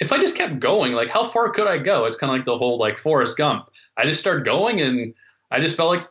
if 0.00 0.10
I 0.10 0.20
just 0.20 0.36
kept 0.36 0.58
going, 0.60 0.92
like 0.92 1.08
how 1.08 1.30
far 1.32 1.52
could 1.52 1.68
I 1.68 1.78
go? 1.78 2.06
It's 2.06 2.16
kind 2.16 2.32
of 2.32 2.38
like 2.38 2.46
the 2.46 2.56
whole 2.56 2.78
like 2.78 2.98
Forrest 2.98 3.36
Gump. 3.36 3.66
I 3.96 4.04
just 4.04 4.20
started 4.20 4.44
going 4.46 4.80
and 4.80 5.12
I 5.50 5.60
just 5.60 5.76
felt 5.76 5.94
like 5.94 6.06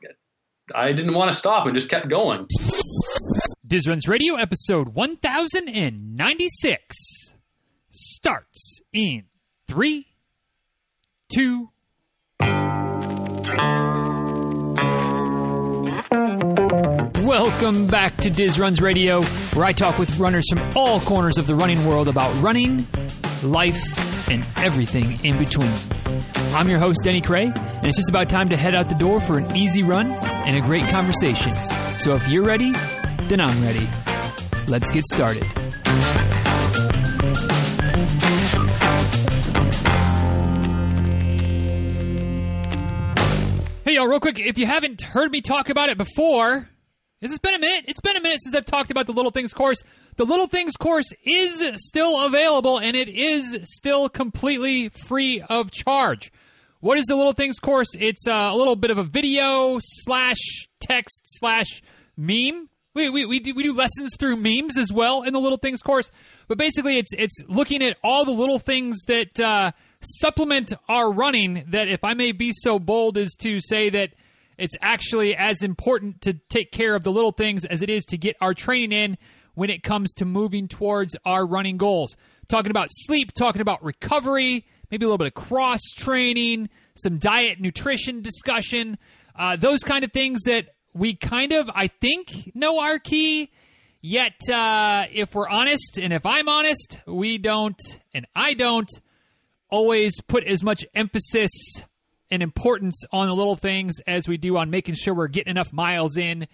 I 0.73 0.91
didn't 0.91 1.15
want 1.15 1.31
to 1.33 1.37
stop 1.37 1.65
and 1.65 1.75
just 1.75 1.89
kept 1.89 2.07
going. 2.07 2.45
Diz 3.65 3.87
Runs 3.87 4.07
Radio 4.07 4.35
episode 4.35 4.89
1096 4.89 7.33
starts 7.89 8.79
in 8.93 9.23
three, 9.67 10.05
two, 11.33 11.69
Welcome 17.21 17.87
back 17.87 18.15
to 18.17 18.29
Diz 18.29 18.59
Runs 18.59 18.81
Radio, 18.81 19.21
where 19.53 19.65
I 19.65 19.71
talk 19.71 19.99
with 19.99 20.17
runners 20.17 20.45
from 20.49 20.59
all 20.75 20.99
corners 21.01 21.37
of 21.37 21.45
the 21.45 21.53
running 21.53 21.85
world 21.85 22.07
about 22.07 22.35
running, 22.41 22.87
life, 23.43 24.29
and 24.29 24.45
everything 24.57 25.23
in 25.23 25.37
between. 25.37 25.73
I'm 26.53 26.69
your 26.69 26.79
host, 26.79 27.01
Denny 27.03 27.21
Krahe, 27.21 27.55
and 27.55 27.87
it's 27.87 27.97
just 27.97 28.09
about 28.09 28.29
time 28.29 28.49
to 28.49 28.57
head 28.57 28.75
out 28.75 28.89
the 28.89 28.95
door 28.95 29.19
for 29.19 29.37
an 29.37 29.55
easy 29.55 29.83
run 29.83 30.11
and 30.11 30.57
a 30.57 30.61
great 30.61 30.87
conversation. 30.89 31.53
So 31.97 32.15
if 32.15 32.27
you're 32.27 32.43
ready, 32.43 32.71
then 33.27 33.41
I'm 33.41 33.61
ready. 33.63 33.87
Let's 34.67 34.91
get 34.91 35.05
started. 35.05 35.43
Hey, 43.85 43.95
y'all, 43.95 44.07
real 44.07 44.19
quick, 44.19 44.39
if 44.39 44.59
you 44.59 44.67
haven't 44.67 45.01
heard 45.01 45.31
me 45.31 45.41
talk 45.41 45.69
about 45.69 45.89
it 45.89 45.97
before, 45.97 46.69
has 47.27 47.39
been 47.39 47.55
a 47.55 47.59
minute. 47.59 47.85
It's 47.87 47.99
been 47.99 48.15
a 48.15 48.21
minute 48.21 48.41
since 48.41 48.55
I've 48.55 48.65
talked 48.65 48.91
about 48.91 49.05
the 49.05 49.11
Little 49.11 49.31
Things 49.31 49.53
course. 49.53 49.83
The 50.15 50.25
Little 50.25 50.47
Things 50.47 50.77
course 50.77 51.11
is 51.25 51.63
still 51.75 52.23
available 52.25 52.79
and 52.79 52.95
it 52.95 53.09
is 53.09 53.57
still 53.63 54.07
completely 54.07 54.89
free 54.89 55.41
of 55.41 55.69
charge. 55.71 56.31
What 56.79 56.97
is 56.97 57.05
the 57.07 57.17
Little 57.17 57.33
Things 57.33 57.59
course? 57.59 57.89
It's 57.99 58.25
uh, 58.25 58.31
a 58.31 58.55
little 58.55 58.77
bit 58.77 58.89
of 58.89 58.97
a 58.97 59.03
video 59.03 59.79
slash 59.81 60.69
text 60.79 61.23
slash 61.25 61.81
meme. 62.15 62.69
We, 62.95 63.09
we, 63.09 63.25
we, 63.25 63.39
do, 63.39 63.53
we 63.53 63.63
do 63.63 63.73
lessons 63.73 64.15
through 64.17 64.37
memes 64.37 64.77
as 64.77 64.91
well 64.91 65.23
in 65.23 65.33
the 65.33 65.39
Little 65.39 65.57
Things 65.57 65.81
course. 65.81 66.11
But 66.47 66.57
basically, 66.57 66.97
it's, 66.97 67.11
it's 67.17 67.37
looking 67.49 67.83
at 67.83 67.97
all 68.01 68.23
the 68.23 68.31
little 68.31 68.59
things 68.59 68.97
that 69.07 69.37
uh, 69.39 69.71
supplement 70.01 70.71
our 70.87 71.11
running 71.11 71.65
that, 71.71 71.89
if 71.89 72.03
I 72.03 72.13
may 72.13 72.31
be 72.31 72.53
so 72.53 72.79
bold 72.79 73.17
as 73.17 73.35
to 73.41 73.59
say 73.59 73.89
that– 73.89 74.13
it's 74.59 74.75
actually 74.81 75.35
as 75.35 75.63
important 75.63 76.21
to 76.21 76.33
take 76.33 76.71
care 76.71 76.95
of 76.95 77.03
the 77.03 77.11
little 77.11 77.31
things 77.31 77.65
as 77.65 77.81
it 77.81 77.89
is 77.89 78.05
to 78.05 78.17
get 78.17 78.35
are 78.41 78.53
training 78.53 78.91
in 78.91 79.17
when 79.55 79.69
it 79.69 79.83
comes 79.83 80.13
to 80.13 80.25
moving 80.25 80.67
towards 80.67 81.15
our 81.25 81.45
running 81.45 81.77
goals. 81.77 82.15
Talking 82.47 82.71
about 82.71 82.87
sleep, 82.91 83.33
talking 83.33 83.61
about 83.61 83.83
recovery, 83.83 84.65
maybe 84.91 85.05
a 85.05 85.07
little 85.07 85.17
bit 85.17 85.27
of 85.27 85.33
cross 85.33 85.81
training, 85.95 86.69
some 86.95 87.17
diet, 87.17 87.59
nutrition 87.59 88.21
discussion, 88.21 88.97
uh, 89.35 89.55
those 89.55 89.79
kind 89.79 90.03
of 90.03 90.11
things 90.11 90.43
that 90.43 90.69
we 90.93 91.15
kind 91.15 91.51
of, 91.51 91.69
I 91.73 91.87
think, 91.87 92.51
know 92.53 92.79
our 92.79 92.99
key. 92.99 93.51
Yet, 94.01 94.49
uh, 94.49 95.05
if 95.11 95.35
we're 95.35 95.49
honest, 95.49 95.99
and 96.01 96.13
if 96.13 96.25
I'm 96.25 96.47
honest, 96.47 96.99
we 97.05 97.37
don't, 97.37 97.79
and 98.13 98.25
I 98.33 98.53
don't, 98.53 98.89
always 99.69 100.19
put 100.21 100.43
as 100.43 100.63
much 100.63 100.83
emphasis 100.95 101.51
and 102.31 102.43
importance 102.43 103.03
on 103.11 103.27
the 103.27 103.35
little 103.35 103.55
things 103.55 103.95
as 104.07 104.27
we 104.27 104.37
do 104.37 104.57
on 104.57 104.69
making 104.69 104.95
sure 104.95 105.13
we're 105.13 105.27
getting 105.27 105.51
enough 105.51 105.73
miles 105.73 106.17
in. 106.17 106.47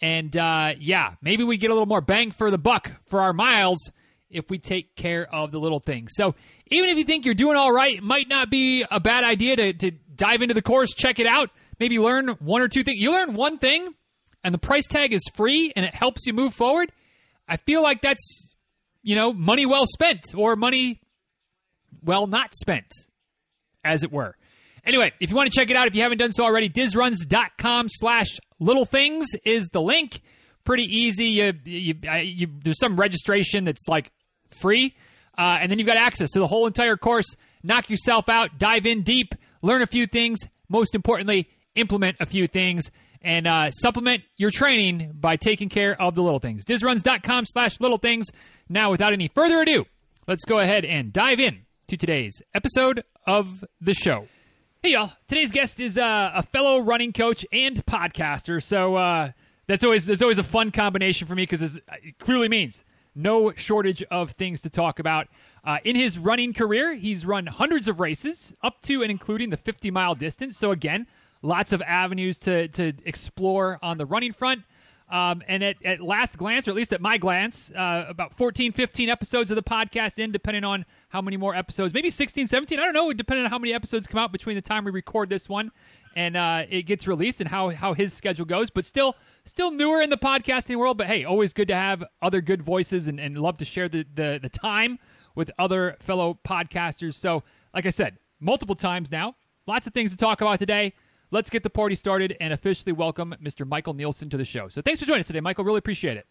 And 0.00 0.34
uh, 0.36 0.72
yeah, 0.78 1.14
maybe 1.20 1.44
we 1.44 1.58
get 1.58 1.70
a 1.70 1.74
little 1.74 1.86
more 1.86 2.00
bang 2.00 2.30
for 2.30 2.50
the 2.50 2.58
buck 2.58 2.92
for 3.06 3.20
our 3.20 3.32
miles 3.32 3.90
if 4.30 4.48
we 4.48 4.58
take 4.58 4.94
care 4.96 5.26
of 5.32 5.50
the 5.50 5.58
little 5.58 5.80
things. 5.80 6.12
So 6.14 6.34
even 6.68 6.88
if 6.88 6.98
you 6.98 7.04
think 7.04 7.24
you're 7.24 7.34
doing 7.34 7.56
all 7.56 7.72
right, 7.72 7.96
it 7.96 8.02
might 8.02 8.28
not 8.28 8.50
be 8.50 8.84
a 8.90 9.00
bad 9.00 9.24
idea 9.24 9.56
to, 9.56 9.72
to 9.74 9.90
dive 10.14 10.40
into 10.40 10.54
the 10.54 10.62
course, 10.62 10.94
check 10.94 11.18
it 11.18 11.26
out, 11.26 11.50
maybe 11.78 11.98
learn 11.98 12.28
one 12.38 12.62
or 12.62 12.68
two 12.68 12.84
things. 12.84 13.00
You 13.00 13.12
learn 13.12 13.34
one 13.34 13.58
thing, 13.58 13.94
and 14.44 14.54
the 14.54 14.58
price 14.58 14.86
tag 14.86 15.12
is 15.12 15.22
free, 15.34 15.72
and 15.74 15.84
it 15.84 15.94
helps 15.94 16.26
you 16.26 16.32
move 16.32 16.54
forward. 16.54 16.92
I 17.48 17.56
feel 17.56 17.82
like 17.82 18.00
that's 18.00 18.54
you 19.02 19.16
know 19.16 19.32
money 19.32 19.66
well 19.66 19.86
spent 19.86 20.22
or 20.34 20.56
money 20.56 21.00
well 22.02 22.26
not 22.26 22.54
spent, 22.54 22.92
as 23.84 24.04
it 24.04 24.12
were. 24.12 24.36
Anyway, 24.84 25.12
if 25.20 25.30
you 25.30 25.36
want 25.36 25.50
to 25.50 25.58
check 25.58 25.70
it 25.70 25.76
out, 25.76 25.86
if 25.86 25.94
you 25.94 26.02
haven't 26.02 26.18
done 26.18 26.32
so 26.32 26.44
already, 26.44 26.68
dizruns.com 26.68 27.88
slash 27.88 28.28
little 28.58 28.84
things 28.84 29.28
is 29.44 29.68
the 29.68 29.82
link. 29.82 30.22
Pretty 30.64 30.84
easy. 30.84 31.26
You, 31.26 31.52
you, 31.64 31.94
you, 32.22 32.48
there's 32.62 32.78
some 32.78 32.96
registration 32.96 33.64
that's 33.64 33.88
like 33.88 34.10
free. 34.50 34.94
Uh, 35.36 35.58
and 35.60 35.70
then 35.70 35.78
you've 35.78 35.86
got 35.86 35.96
access 35.96 36.30
to 36.32 36.38
the 36.38 36.46
whole 36.46 36.66
entire 36.66 36.96
course. 36.96 37.26
Knock 37.62 37.90
yourself 37.90 38.28
out, 38.28 38.58
dive 38.58 38.86
in 38.86 39.02
deep, 39.02 39.34
learn 39.62 39.82
a 39.82 39.86
few 39.86 40.06
things. 40.06 40.40
Most 40.68 40.94
importantly, 40.94 41.48
implement 41.74 42.16
a 42.20 42.26
few 42.26 42.46
things 42.46 42.90
and 43.22 43.46
uh, 43.46 43.70
supplement 43.70 44.22
your 44.36 44.50
training 44.50 45.12
by 45.14 45.36
taking 45.36 45.68
care 45.68 46.00
of 46.00 46.14
the 46.14 46.22
little 46.22 46.38
things. 46.38 46.64
Dizruns.com 46.64 47.44
slash 47.46 47.80
little 47.80 47.98
things. 47.98 48.26
Now, 48.68 48.90
without 48.90 49.12
any 49.12 49.28
further 49.34 49.60
ado, 49.60 49.84
let's 50.26 50.44
go 50.44 50.58
ahead 50.58 50.84
and 50.84 51.12
dive 51.12 51.38
in 51.38 51.60
to 51.88 51.96
today's 51.96 52.40
episode 52.54 53.02
of 53.26 53.64
the 53.80 53.94
show. 53.94 54.26
Hey, 54.82 54.92
y'all. 54.92 55.12
Today's 55.28 55.52
guest 55.52 55.74
is 55.76 55.98
uh, 55.98 56.30
a 56.36 56.42
fellow 56.54 56.78
running 56.78 57.12
coach 57.12 57.44
and 57.52 57.84
podcaster. 57.84 58.66
So 58.66 58.96
uh, 58.96 59.30
that's 59.68 59.84
always 59.84 60.06
that's 60.06 60.22
always 60.22 60.38
a 60.38 60.42
fun 60.50 60.72
combination 60.72 61.26
for 61.26 61.34
me 61.34 61.42
because 61.42 61.60
it 62.02 62.18
clearly 62.18 62.48
means 62.48 62.74
no 63.14 63.52
shortage 63.54 64.02
of 64.10 64.30
things 64.38 64.62
to 64.62 64.70
talk 64.70 64.98
about. 64.98 65.26
Uh, 65.66 65.76
in 65.84 65.96
his 65.96 66.16
running 66.16 66.54
career, 66.54 66.94
he's 66.94 67.26
run 67.26 67.46
hundreds 67.46 67.88
of 67.88 68.00
races, 68.00 68.38
up 68.62 68.80
to 68.86 69.02
and 69.02 69.10
including 69.10 69.50
the 69.50 69.58
50 69.58 69.90
mile 69.90 70.14
distance. 70.14 70.56
So 70.58 70.70
again, 70.70 71.06
lots 71.42 71.72
of 71.72 71.82
avenues 71.82 72.38
to 72.46 72.68
to 72.68 72.94
explore 73.04 73.78
on 73.82 73.98
the 73.98 74.06
running 74.06 74.32
front. 74.32 74.62
Um, 75.10 75.42
and 75.48 75.62
at, 75.64 75.84
at 75.84 76.00
last 76.00 76.36
glance, 76.38 76.68
or 76.68 76.70
at 76.70 76.76
least 76.76 76.92
at 76.92 77.00
my 77.00 77.18
glance, 77.18 77.56
uh, 77.76 78.04
about 78.08 78.36
14, 78.38 78.72
15 78.72 79.08
episodes 79.08 79.50
of 79.50 79.56
the 79.56 79.62
podcast 79.62 80.18
in, 80.18 80.30
depending 80.30 80.62
on 80.62 80.84
how 81.08 81.20
many 81.20 81.36
more 81.36 81.54
episodes, 81.54 81.92
maybe 81.92 82.10
16, 82.10 82.46
17, 82.46 82.78
I 82.78 82.84
don't 82.84 82.94
know, 82.94 83.12
depending 83.12 83.44
on 83.44 83.50
how 83.50 83.58
many 83.58 83.74
episodes 83.74 84.06
come 84.06 84.20
out 84.20 84.30
between 84.30 84.54
the 84.54 84.62
time 84.62 84.84
we 84.84 84.92
record 84.92 85.28
this 85.28 85.48
one 85.48 85.72
and 86.16 86.36
uh, 86.36 86.62
it 86.68 86.86
gets 86.86 87.06
released 87.06 87.40
and 87.40 87.48
how, 87.48 87.70
how 87.70 87.94
his 87.94 88.12
schedule 88.16 88.44
goes. 88.44 88.70
But 88.70 88.84
still, 88.84 89.14
still 89.44 89.70
newer 89.70 90.02
in 90.02 90.10
the 90.10 90.16
podcasting 90.16 90.76
world. 90.76 90.98
But 90.98 91.06
hey, 91.06 91.24
always 91.24 91.52
good 91.52 91.68
to 91.68 91.74
have 91.74 92.02
other 92.22 92.40
good 92.40 92.62
voices 92.62 93.06
and, 93.06 93.20
and 93.20 93.36
love 93.36 93.58
to 93.58 93.64
share 93.64 93.88
the, 93.88 94.04
the, 94.14 94.38
the 94.42 94.48
time 94.48 94.98
with 95.34 95.50
other 95.58 95.96
fellow 96.06 96.38
podcasters. 96.46 97.20
So, 97.20 97.42
like 97.74 97.86
I 97.86 97.90
said, 97.90 98.18
multiple 98.40 98.74
times 98.74 99.08
now, 99.10 99.36
lots 99.66 99.86
of 99.86 99.92
things 99.92 100.10
to 100.10 100.16
talk 100.16 100.40
about 100.40 100.58
today 100.58 100.92
let's 101.30 101.50
get 101.50 101.62
the 101.62 101.70
party 101.70 101.96
started 101.96 102.36
and 102.40 102.52
officially 102.52 102.92
welcome 102.92 103.34
Mr. 103.42 103.66
Michael 103.66 103.94
Nielsen 103.94 104.30
to 104.30 104.36
the 104.36 104.44
show. 104.44 104.68
So 104.68 104.82
thanks 104.82 105.00
for 105.00 105.06
joining 105.06 105.22
us 105.22 105.26
today, 105.26 105.40
Michael. 105.40 105.64
Really 105.64 105.78
appreciate 105.78 106.16
it. 106.16 106.26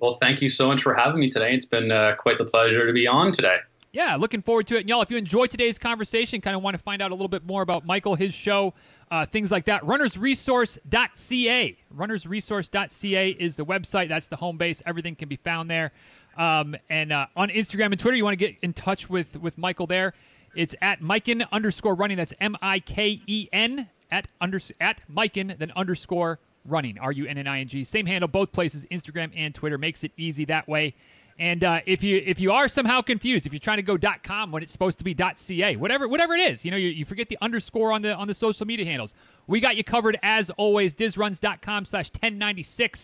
Well, 0.00 0.18
thank 0.20 0.42
you 0.42 0.50
so 0.50 0.66
much 0.66 0.82
for 0.82 0.94
having 0.94 1.20
me 1.20 1.30
today. 1.30 1.54
It's 1.54 1.66
been 1.66 1.90
uh, 1.90 2.16
quite 2.18 2.38
the 2.38 2.44
pleasure 2.44 2.86
to 2.86 2.92
be 2.92 3.06
on 3.06 3.32
today. 3.32 3.58
Yeah, 3.92 4.16
looking 4.16 4.42
forward 4.42 4.66
to 4.68 4.76
it. 4.76 4.80
And 4.80 4.88
y'all, 4.88 5.02
if 5.02 5.10
you 5.10 5.16
enjoyed 5.16 5.52
today's 5.52 5.78
conversation, 5.78 6.40
kind 6.40 6.56
of 6.56 6.62
want 6.62 6.76
to 6.76 6.82
find 6.82 7.00
out 7.00 7.12
a 7.12 7.14
little 7.14 7.28
bit 7.28 7.46
more 7.46 7.62
about 7.62 7.86
Michael, 7.86 8.16
his 8.16 8.34
show, 8.34 8.74
uh, 9.12 9.24
things 9.32 9.52
like 9.52 9.66
that, 9.66 9.82
runnersresource.ca. 9.82 11.78
Runnersresource.ca 11.96 13.30
is 13.30 13.54
the 13.54 13.64
website. 13.64 14.08
That's 14.08 14.26
the 14.30 14.36
home 14.36 14.58
base. 14.58 14.82
Everything 14.84 15.14
can 15.14 15.28
be 15.28 15.36
found 15.36 15.70
there. 15.70 15.92
Um, 16.36 16.74
and 16.90 17.12
uh, 17.12 17.26
on 17.36 17.50
Instagram 17.50 17.92
and 17.92 18.00
Twitter, 18.00 18.16
you 18.16 18.24
want 18.24 18.36
to 18.36 18.44
get 18.44 18.56
in 18.62 18.72
touch 18.72 19.04
with, 19.08 19.28
with 19.40 19.56
Michael 19.56 19.86
there. 19.86 20.12
It's 20.56 20.74
at 20.82 21.00
Miken 21.00 21.42
underscore 21.52 21.94
running. 21.94 22.16
That's 22.16 22.32
M 22.40 22.56
I 22.60 22.80
K 22.80 23.20
E 23.28 23.48
N 23.52 23.88
at 24.10 24.28
under 24.40 24.60
at 24.80 25.00
Miken 25.10 25.58
then 25.58 25.72
underscore 25.76 26.38
running 26.66 26.98
R 26.98 27.12
U 27.12 27.26
N 27.26 27.38
N 27.38 27.46
I 27.46 27.60
N 27.60 27.68
G. 27.68 27.84
Same 27.84 28.06
handle 28.06 28.28
both 28.28 28.52
places, 28.52 28.84
Instagram 28.90 29.32
and 29.36 29.54
Twitter. 29.54 29.78
Makes 29.78 30.04
it 30.04 30.12
easy 30.16 30.44
that 30.46 30.68
way. 30.68 30.94
And 31.38 31.64
uh, 31.64 31.80
if 31.86 32.02
you 32.02 32.22
if 32.24 32.38
you 32.38 32.52
are 32.52 32.68
somehow 32.68 33.02
confused, 33.02 33.44
if 33.44 33.52
you're 33.52 33.60
trying 33.60 33.78
to 33.78 33.82
go 33.82 33.98
.com 34.24 34.52
when 34.52 34.62
it's 34.62 34.72
supposed 34.72 34.98
to 34.98 35.04
be 35.04 35.14
.ca, 35.14 35.76
whatever 35.76 36.08
whatever 36.08 36.34
it 36.34 36.52
is, 36.52 36.64
you 36.64 36.70
know 36.70 36.76
you, 36.76 36.88
you 36.88 37.04
forget 37.04 37.28
the 37.28 37.38
underscore 37.42 37.92
on 37.92 38.02
the 38.02 38.12
on 38.12 38.28
the 38.28 38.34
social 38.34 38.66
media 38.66 38.86
handles. 38.86 39.12
We 39.46 39.60
got 39.60 39.76
you 39.76 39.84
covered 39.84 40.18
as 40.22 40.50
always. 40.56 40.94
Dizruns.com 40.94 41.86
slash 41.86 42.06
1096. 42.20 43.00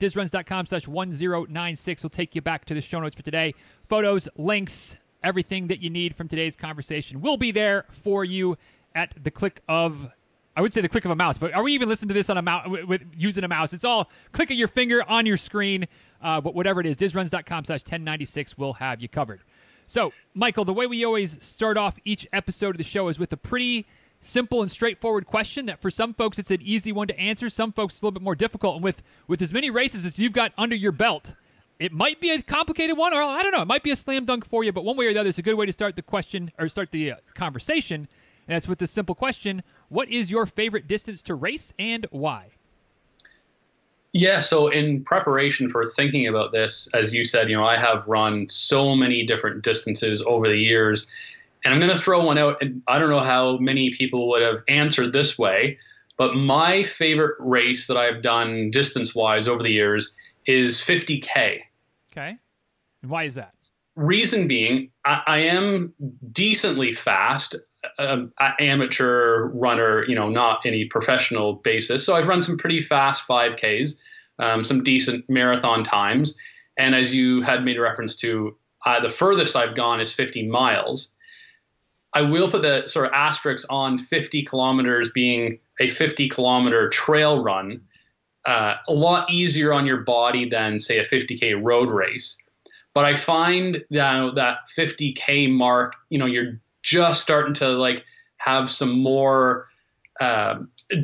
Dizruns.com 0.00 0.66
slash 0.66 0.86
1096 0.86 2.02
will 2.02 2.10
take 2.10 2.34
you 2.34 2.42
back 2.42 2.64
to 2.66 2.74
the 2.74 2.82
show 2.82 3.00
notes 3.00 3.16
for 3.16 3.22
today. 3.22 3.54
Photos, 3.88 4.28
links, 4.36 4.72
everything 5.24 5.68
that 5.68 5.80
you 5.80 5.90
need 5.90 6.16
from 6.16 6.28
today's 6.28 6.54
conversation 6.56 7.20
will 7.20 7.36
be 7.36 7.50
there 7.52 7.86
for 8.04 8.24
you 8.24 8.56
at 8.94 9.12
the 9.22 9.30
click 9.30 9.60
of 9.68 9.94
I 10.60 10.62
would 10.62 10.74
say 10.74 10.82
the 10.82 10.90
click 10.90 11.06
of 11.06 11.10
a 11.10 11.16
mouse, 11.16 11.38
but 11.40 11.54
are 11.54 11.62
we 11.62 11.72
even 11.72 11.88
listening 11.88 12.08
to 12.08 12.14
this 12.14 12.28
on 12.28 12.36
a 12.36 12.42
mouse 12.42 12.68
with, 12.68 12.84
with 12.84 13.00
using 13.16 13.44
a 13.44 13.48
mouse? 13.48 13.72
It's 13.72 13.82
all 13.82 14.10
click 14.34 14.50
of 14.50 14.58
your 14.58 14.68
finger 14.68 15.02
on 15.02 15.24
your 15.24 15.38
screen. 15.38 15.88
Uh, 16.22 16.42
but 16.42 16.54
whatever 16.54 16.82
it 16.82 16.86
is, 16.86 16.98
dizruns.com 16.98 17.64
slash 17.64 17.80
1096 17.80 18.58
will 18.58 18.74
have 18.74 19.00
you 19.00 19.08
covered. 19.08 19.40
So, 19.86 20.10
Michael, 20.34 20.66
the 20.66 20.74
way 20.74 20.86
we 20.86 21.02
always 21.06 21.34
start 21.54 21.78
off 21.78 21.94
each 22.04 22.28
episode 22.34 22.74
of 22.74 22.76
the 22.76 22.84
show 22.84 23.08
is 23.08 23.18
with 23.18 23.32
a 23.32 23.38
pretty 23.38 23.86
simple 24.20 24.60
and 24.60 24.70
straightforward 24.70 25.26
question 25.26 25.64
that 25.64 25.80
for 25.80 25.90
some 25.90 26.12
folks 26.12 26.38
it's 26.38 26.50
an 26.50 26.60
easy 26.60 26.92
one 26.92 27.06
to 27.06 27.18
answer, 27.18 27.48
some 27.48 27.72
folks 27.72 27.94
it's 27.94 28.02
a 28.02 28.04
little 28.04 28.20
bit 28.20 28.22
more 28.22 28.34
difficult. 28.34 28.74
And 28.74 28.84
with, 28.84 28.96
with 29.28 29.40
as 29.40 29.54
many 29.54 29.70
races 29.70 30.04
as 30.04 30.18
you've 30.18 30.34
got 30.34 30.52
under 30.58 30.76
your 30.76 30.92
belt, 30.92 31.26
it 31.78 31.90
might 31.90 32.20
be 32.20 32.32
a 32.32 32.42
complicated 32.42 32.98
one, 32.98 33.14
or 33.14 33.22
I 33.22 33.42
don't 33.42 33.52
know, 33.52 33.62
it 33.62 33.68
might 33.68 33.82
be 33.82 33.92
a 33.92 33.96
slam 33.96 34.26
dunk 34.26 34.46
for 34.50 34.62
you. 34.62 34.72
But 34.72 34.84
one 34.84 34.98
way 34.98 35.06
or 35.06 35.14
the 35.14 35.20
other, 35.20 35.30
it's 35.30 35.38
a 35.38 35.42
good 35.42 35.54
way 35.54 35.64
to 35.64 35.72
start 35.72 35.96
the 35.96 36.02
question 36.02 36.52
or 36.58 36.68
start 36.68 36.90
the 36.92 37.12
uh, 37.12 37.14
conversation. 37.34 38.06
And 38.50 38.56
that's 38.56 38.66
with 38.66 38.80
the 38.80 38.88
simple 38.88 39.14
question: 39.14 39.62
What 39.90 40.08
is 40.08 40.28
your 40.28 40.44
favorite 40.44 40.88
distance 40.88 41.22
to 41.26 41.36
race, 41.36 41.72
and 41.78 42.04
why? 42.10 42.48
Yeah, 44.12 44.42
so 44.42 44.66
in 44.66 45.04
preparation 45.04 45.70
for 45.70 45.92
thinking 45.94 46.26
about 46.26 46.50
this, 46.50 46.88
as 46.92 47.12
you 47.12 47.22
said, 47.22 47.48
you 47.48 47.56
know, 47.56 47.64
I 47.64 47.76
have 47.76 48.08
run 48.08 48.48
so 48.50 48.96
many 48.96 49.24
different 49.24 49.62
distances 49.62 50.20
over 50.26 50.48
the 50.48 50.58
years, 50.58 51.06
and 51.64 51.72
I'm 51.72 51.78
going 51.78 51.96
to 51.96 52.02
throw 52.02 52.24
one 52.24 52.38
out. 52.38 52.56
And 52.60 52.82
I 52.88 52.98
don't 52.98 53.10
know 53.10 53.22
how 53.22 53.56
many 53.58 53.94
people 53.96 54.28
would 54.30 54.42
have 54.42 54.64
answered 54.66 55.12
this 55.12 55.36
way, 55.38 55.78
but 56.18 56.34
my 56.34 56.82
favorite 56.98 57.36
race 57.38 57.84
that 57.86 57.96
I've 57.96 58.20
done 58.20 58.72
distance 58.72 59.12
wise 59.14 59.46
over 59.46 59.62
the 59.62 59.70
years 59.70 60.10
is 60.44 60.82
50K. 60.88 61.60
Okay. 62.10 62.36
And 63.02 63.10
why 63.12 63.26
is 63.26 63.36
that? 63.36 63.54
Reason 63.94 64.48
being, 64.48 64.90
I, 65.04 65.20
I 65.24 65.38
am 65.42 65.94
decently 66.32 66.94
fast, 67.04 67.54
um, 67.98 68.32
amateur 68.58 69.48
runner, 69.54 70.04
you 70.06 70.14
know, 70.14 70.28
not 70.28 70.60
any 70.64 70.84
professional 70.84 71.54
basis. 71.64 72.04
So 72.06 72.14
I've 72.14 72.26
run 72.26 72.42
some 72.42 72.58
pretty 72.58 72.84
fast 72.86 73.22
5Ks, 73.28 73.90
um, 74.38 74.64
some 74.64 74.84
decent 74.84 75.28
marathon 75.28 75.84
times. 75.84 76.34
And 76.76 76.94
as 76.94 77.12
you 77.12 77.42
had 77.42 77.64
made 77.64 77.78
reference 77.78 78.18
to, 78.20 78.56
uh, 78.86 79.00
the 79.00 79.14
furthest 79.18 79.56
I've 79.56 79.76
gone 79.76 80.00
is 80.00 80.12
50 80.16 80.48
miles. 80.48 81.08
I 82.14 82.22
will 82.22 82.50
put 82.50 82.62
the 82.62 82.82
sort 82.86 83.06
of 83.06 83.12
asterisk 83.12 83.66
on 83.70 84.06
50 84.10 84.44
kilometers 84.44 85.10
being 85.14 85.58
a 85.80 85.94
50 85.94 86.28
kilometer 86.30 86.90
trail 86.92 87.42
run. 87.42 87.82
Uh, 88.46 88.74
a 88.88 88.92
lot 88.92 89.30
easier 89.30 89.72
on 89.72 89.86
your 89.86 89.98
body 89.98 90.48
than, 90.48 90.80
say, 90.80 90.98
a 90.98 91.04
50K 91.04 91.62
road 91.62 91.90
race. 91.90 92.36
But 92.94 93.04
I 93.04 93.24
find 93.24 93.84
that 93.90 94.32
that 94.34 94.56
50K 94.76 95.50
mark, 95.50 95.94
you 96.08 96.18
know, 96.18 96.26
you're 96.26 96.58
just 96.90 97.20
starting 97.20 97.54
to 97.56 97.68
like 97.68 98.04
have 98.38 98.68
some 98.68 99.00
more 99.02 99.66
uh, 100.20 100.56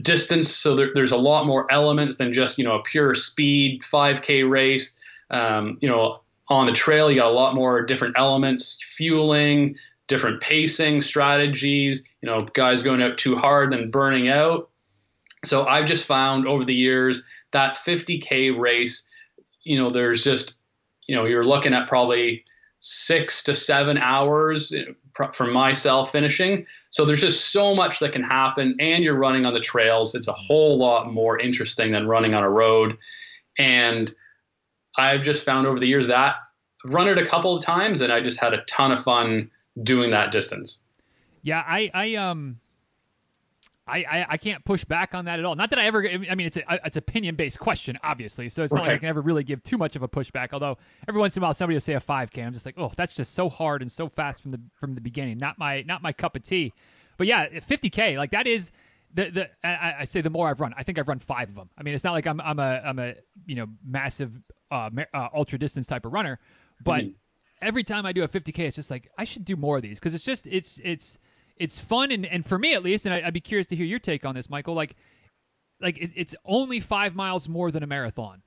distance. 0.03 0.61
So 0.63 0.77
there, 0.77 0.91
there's 0.95 1.13
a 1.13 1.17
lot 1.17 1.47
more 1.47 1.71
elements 1.73 2.19
than 2.19 2.33
just 2.33 2.59
you 2.59 2.65
know 2.65 2.77
a 2.77 2.83
pure 2.83 3.15
speed 3.15 3.81
5K 3.93 4.49
race. 4.49 4.91
Um, 5.31 5.79
you 5.81 5.89
know, 5.89 6.21
on 6.49 6.67
the 6.67 6.73
trail 6.73 7.11
you 7.11 7.21
got 7.21 7.31
a 7.31 7.33
lot 7.33 7.55
more 7.55 7.85
different 7.85 8.17
elements, 8.19 8.77
fueling, 8.97 9.77
different 10.09 10.41
pacing 10.41 11.03
strategies. 11.03 12.03
You 12.21 12.29
know, 12.29 12.47
guys 12.55 12.83
going 12.83 13.03
out 13.03 13.19
too 13.23 13.37
hard 13.37 13.73
and 13.73 13.93
burning 13.93 14.29
out. 14.29 14.71
So 15.45 15.65
I've 15.65 15.87
just 15.87 16.07
found 16.07 16.47
over 16.47 16.65
the 16.65 16.75
years 16.75 17.23
that 17.53 17.77
50K 17.87 18.59
race, 18.59 19.03
you 19.63 19.79
know, 19.79 19.93
there's 19.93 20.23
just, 20.25 20.55
you 21.07 21.15
know, 21.15 21.25
you're 21.25 21.45
looking 21.45 21.73
at 21.73 21.89
probably 21.89 22.45
six 22.81 23.43
to 23.47 23.55
seven 23.55 23.97
hours 23.97 24.73
for 25.37 25.47
myself 25.47 26.11
finishing. 26.13 26.67
So 26.91 27.05
there's 27.05 27.21
just 27.21 27.53
so 27.53 27.75
much 27.75 27.95
that 28.01 28.13
can 28.13 28.23
happen, 28.23 28.77
and 28.79 29.03
you're 29.03 29.19
running 29.19 29.47
on 29.47 29.55
the 29.55 29.61
trails. 29.61 30.15
It's 30.15 30.29
a 30.29 30.33
whole 30.33 30.79
lot 30.79 31.13
more 31.13 31.39
interesting 31.39 31.93
than 31.93 32.07
running 32.07 32.35
on 32.35 32.43
a 32.43 32.51
road. 32.51 32.97
And 33.59 34.15
I've 34.97 35.23
just 35.23 35.45
found 35.45 35.67
over 35.67 35.79
the 35.79 35.87
years 35.87 36.07
that 36.09 36.17
I've 36.85 36.93
run 36.93 37.09
it 37.09 37.19
a 37.19 37.29
couple 37.29 37.57
of 37.57 37.65
times, 37.65 38.01
and 38.01 38.13
I 38.13 38.21
just 38.21 38.39
had 38.39 38.55
a 38.55 38.65
ton 38.77 38.93
of 38.93 39.05
fun 39.05 39.51
doing 39.83 40.11
that 40.11 40.33
distance. 40.33 40.79
Yeah, 41.43 41.63
I, 41.67 41.91
I 41.95 42.15
um 42.15 42.61
I, 43.89 43.99
I, 43.99 44.27
I, 44.31 44.37
can't 44.37 44.65
push 44.65 44.85
back 44.85 45.15
on 45.15 45.27
that 45.27 45.39
at 45.39 45.45
all. 45.45 45.55
Not 45.55 45.71
that 45.71 45.79
I 45.79 45.87
ever. 45.87 46.09
I 46.09 46.35
mean, 46.35 46.49
it's 46.49 46.57
a 46.57 46.63
it's 46.85 46.97
opinion 46.97 47.37
based 47.37 47.59
question, 47.59 47.97
obviously. 48.03 48.49
So 48.49 48.63
it's 48.63 48.73
not 48.73 48.81
right. 48.81 48.89
like 48.89 48.97
I 48.97 48.99
can 48.99 49.09
ever 49.09 49.21
really 49.21 49.45
give 49.45 49.63
too 49.63 49.79
much 49.79 49.95
of 49.95 50.03
a 50.03 50.09
pushback. 50.09 50.49
Although 50.53 50.77
every 51.09 51.21
once 51.21 51.37
in 51.37 51.43
a 51.43 51.47
while 51.47 51.55
somebody 51.55 51.77
will 51.77 51.83
say 51.83 51.95
a 51.95 52.01
5K, 52.01 52.45
I'm 52.45 52.53
just 52.53 52.67
like, 52.67 52.75
oh, 52.79 52.91
that's 52.97 53.15
just 53.15 53.37
so 53.37 53.49
hard 53.49 53.83
and 53.83 53.93
so 53.93 54.09
fast 54.09 54.43
from 54.43 54.51
the 54.51 54.61
from 54.81 54.97
the 54.97 55.01
beginning. 55.01 55.39
Not 55.39 55.59
my 55.59 55.83
not 55.83 56.03
my 56.03 56.13
cup 56.13 56.35
of 56.35 56.45
tea. 56.45 56.73
But 57.17 57.29
yeah, 57.29 57.47
50K, 57.47 58.17
like 58.17 58.33
that 58.33 58.49
is 58.49 58.65
the 59.15 59.31
the 59.31 59.67
I, 59.67 60.01
I 60.01 60.05
say 60.13 60.21
the 60.21 60.31
more 60.31 60.49
I've 60.49 60.61
run, 60.61 60.75
I 60.77 60.83
think 60.83 60.99
I've 60.99 61.09
run 61.09 61.23
five 61.27 61.49
of 61.49 61.55
them. 61.55 61.71
I 61.79 61.83
mean, 61.85 61.95
it's 61.95 62.05
not 62.05 62.13
like 62.13 62.27
I'm 62.27 62.41
I'm 62.41 62.59
a 62.59 62.81
I'm 62.85 62.99
a 62.99 63.15
you 63.47 63.55
know 63.55 63.67
massive 63.85 64.33
uh, 64.71 64.91
uh, 65.15 65.29
ultra 65.35 65.59
distance 65.59 65.87
type 65.87 66.05
of 66.05 66.13
runner, 66.13 66.41
but 66.85 67.03
mm-hmm. 67.03 67.13
every 67.63 67.85
time 67.85 68.05
I 68.05 68.13
do 68.13 68.25
a 68.25 68.29
50K, 68.29 68.59
it's 68.59 68.77
just 68.77 68.91
like 68.91 69.09
I 69.17 69.25
should 69.25 69.45
do 69.45 69.55
more 69.55 69.77
of 69.77 69.83
these 69.83 69.99
because 69.99 70.15
it's 70.15 70.25
just 70.25 70.43
it's 70.45 70.81
it's 70.83 71.19
it's 71.57 71.81
fun 71.89 72.11
and, 72.11 72.27
and 72.27 72.45
for 72.47 72.59
me 72.59 72.75
at 72.75 72.83
least, 72.83 73.05
and 73.05 73.15
I, 73.15 73.23
would 73.25 73.35
be 73.35 73.41
curious 73.41 73.69
to 73.69 73.77
hear 73.77 73.87
your 73.87 73.99
take 73.99 74.25
on 74.25 74.35
this, 74.35 74.49
Michael. 74.49 74.75
Like, 74.75 74.95
like 75.81 75.99
it, 75.99 76.11
it's 76.15 76.35
only 76.45 76.81
five 76.81 77.15
miles 77.15 77.49
more 77.49 77.71
than 77.71 77.83
a 77.83 77.87
marathon. 77.87 78.43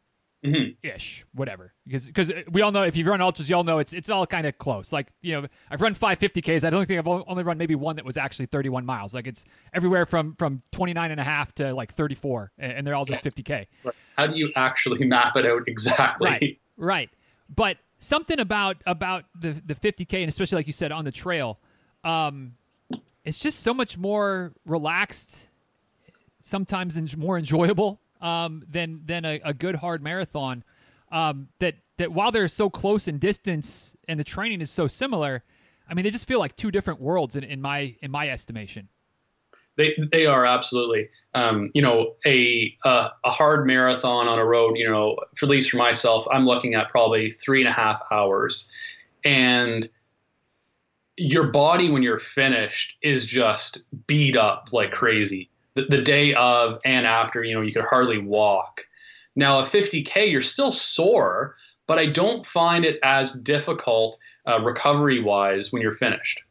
Mm-hmm. 0.45 0.87
Ish, 0.87 1.25
whatever. 1.33 1.73
Because 1.85 2.05
because 2.05 2.31
we 2.49 2.61
all 2.61 2.71
know 2.71 2.83
if 2.83 2.95
you've 2.95 3.07
run 3.07 3.19
ultras, 3.19 3.49
you 3.49 3.55
all 3.57 3.65
know 3.65 3.79
it's 3.79 3.91
it's 3.91 4.09
all 4.09 4.25
kind 4.25 4.47
of 4.47 4.57
close. 4.57 4.87
Like 4.89 5.07
you 5.21 5.33
know, 5.33 5.47
I've 5.69 5.81
run 5.81 5.95
five 5.95 6.19
fifty 6.19 6.41
ks. 6.41 6.63
I 6.63 6.69
don't 6.69 6.85
think 6.87 6.97
I've 6.97 7.07
only 7.07 7.43
run 7.43 7.57
maybe 7.57 7.75
one 7.75 7.97
that 7.97 8.05
was 8.05 8.15
actually 8.15 8.45
31 8.45 8.85
miles. 8.85 9.13
Like 9.13 9.27
it's 9.27 9.41
everywhere 9.73 10.05
from 10.05 10.37
from 10.39 10.61
29 10.73 11.11
and 11.11 11.19
a 11.19 11.23
half 11.25 11.53
to 11.55 11.73
like 11.73 11.93
34, 11.97 12.53
and 12.57 12.87
they're 12.87 12.95
all 12.95 13.03
just 13.03 13.21
50k. 13.25 13.67
How 14.15 14.27
do 14.27 14.37
you 14.37 14.49
actually 14.55 15.03
map 15.05 15.35
it 15.35 15.45
out 15.45 15.63
exactly? 15.67 16.29
Right, 16.29 16.59
right. 16.77 17.09
But 17.53 17.75
something 18.07 18.39
about 18.39 18.77
about 18.87 19.25
the 19.41 19.61
the 19.67 19.75
50k, 19.75 20.21
and 20.21 20.29
especially 20.29 20.55
like 20.55 20.67
you 20.67 20.73
said 20.73 20.93
on 20.93 21.03
the 21.03 21.11
trail, 21.11 21.59
um, 22.05 22.53
it's 23.29 23.39
just 23.39 23.63
so 23.63 23.75
much 23.75 23.95
more 23.95 24.51
relaxed, 24.65 25.29
sometimes 26.49 26.95
and 26.95 27.15
more 27.15 27.37
enjoyable 27.37 27.99
um, 28.21 28.63
than 28.73 29.01
than 29.07 29.23
a, 29.23 29.39
a, 29.45 29.53
good 29.53 29.75
hard 29.75 30.01
marathon. 30.01 30.63
Um, 31.11 31.47
that 31.59 31.75
that 31.99 32.11
while 32.11 32.31
they're 32.31 32.47
so 32.47 32.71
close 32.71 33.07
in 33.07 33.19
distance 33.19 33.67
and 34.07 34.19
the 34.19 34.23
training 34.23 34.61
is 34.61 34.75
so 34.75 34.87
similar, 34.87 35.43
I 35.87 35.93
mean 35.93 36.05
they 36.05 36.09
just 36.09 36.27
feel 36.27 36.39
like 36.39 36.57
two 36.57 36.71
different 36.71 36.99
worlds 36.99 37.35
in, 37.35 37.43
in 37.43 37.61
my 37.61 37.95
in 38.01 38.09
my 38.09 38.29
estimation. 38.29 38.89
They 39.77 39.95
they 40.11 40.25
are 40.25 40.43
absolutely. 40.43 41.09
Um, 41.35 41.69
you 41.75 41.83
know, 41.83 42.15
a, 42.25 42.75
a 42.83 43.09
a 43.25 43.29
hard 43.29 43.67
marathon 43.67 44.27
on 44.27 44.39
a 44.39 44.45
road. 44.45 44.73
You 44.75 44.89
know, 44.89 45.15
at 45.41 45.47
least 45.47 45.69
for 45.69 45.77
myself, 45.77 46.25
I'm 46.31 46.47
looking 46.47 46.73
at 46.73 46.89
probably 46.89 47.35
three 47.45 47.61
and 47.61 47.69
a 47.69 47.73
half 47.73 48.01
hours, 48.11 48.65
and 49.23 49.87
your 51.19 51.51
body 51.51 51.89
when 51.89 52.01
you're 52.01 52.21
finished 52.33 52.93
is 53.01 53.25
just 53.27 53.79
beat 54.07 54.37
up 54.37 54.67
like 54.71 54.91
crazy. 54.91 55.49
The, 55.75 55.83
the, 55.89 56.01
day 56.01 56.33
of 56.33 56.79
and 56.85 57.05
after, 57.05 57.43
you 57.43 57.53
know, 57.53 57.61
you 57.61 57.73
could 57.73 57.85
hardly 57.85 58.17
walk. 58.17 58.81
Now, 59.35 59.59
a 59.59 59.69
50K, 59.69 60.31
you're 60.31 60.41
still 60.41 60.73
sore, 60.73 61.55
but 61.87 61.99
I 61.99 62.11
don't 62.11 62.45
find 62.53 62.85
it 62.85 62.99
as 63.03 63.35
difficult 63.43 64.17
uh, 64.47 64.61
recovery 64.61 65.21
wise 65.21 65.67
when 65.71 65.81
you're 65.81 65.95
finished. 65.95 66.41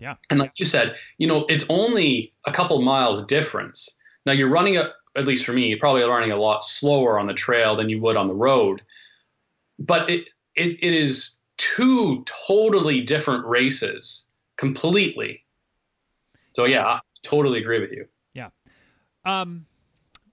Yeah. 0.00 0.14
And 0.30 0.40
like 0.40 0.52
you 0.56 0.66
said, 0.66 0.94
you 1.18 1.28
know, 1.28 1.44
it's 1.48 1.64
only 1.68 2.32
a 2.46 2.52
couple 2.52 2.80
miles 2.82 3.26
difference. 3.26 3.88
Now, 4.26 4.32
you're 4.32 4.50
running, 4.50 4.76
a, 4.76 4.90
at 5.16 5.26
least 5.26 5.44
for 5.44 5.52
me, 5.52 5.66
you're 5.66 5.78
probably 5.78 6.02
running 6.02 6.32
a 6.32 6.36
lot 6.36 6.60
slower 6.64 7.18
on 7.18 7.26
the 7.26 7.34
trail 7.34 7.76
than 7.76 7.88
you 7.88 8.00
would 8.00 8.16
on 8.16 8.28
the 8.28 8.34
road. 8.34 8.82
But 9.78 10.10
it, 10.10 10.28
it, 10.56 10.78
it 10.82 10.94
is 10.94 11.36
two 11.76 12.24
totally 12.46 13.02
different 13.02 13.46
races 13.46 14.26
completely. 14.58 15.44
So 16.54 16.64
yeah, 16.64 16.84
I 16.84 17.00
totally 17.24 17.60
agree 17.60 17.80
with 17.80 17.92
you. 17.92 18.06
Yeah. 18.34 18.50
Um, 19.24 19.66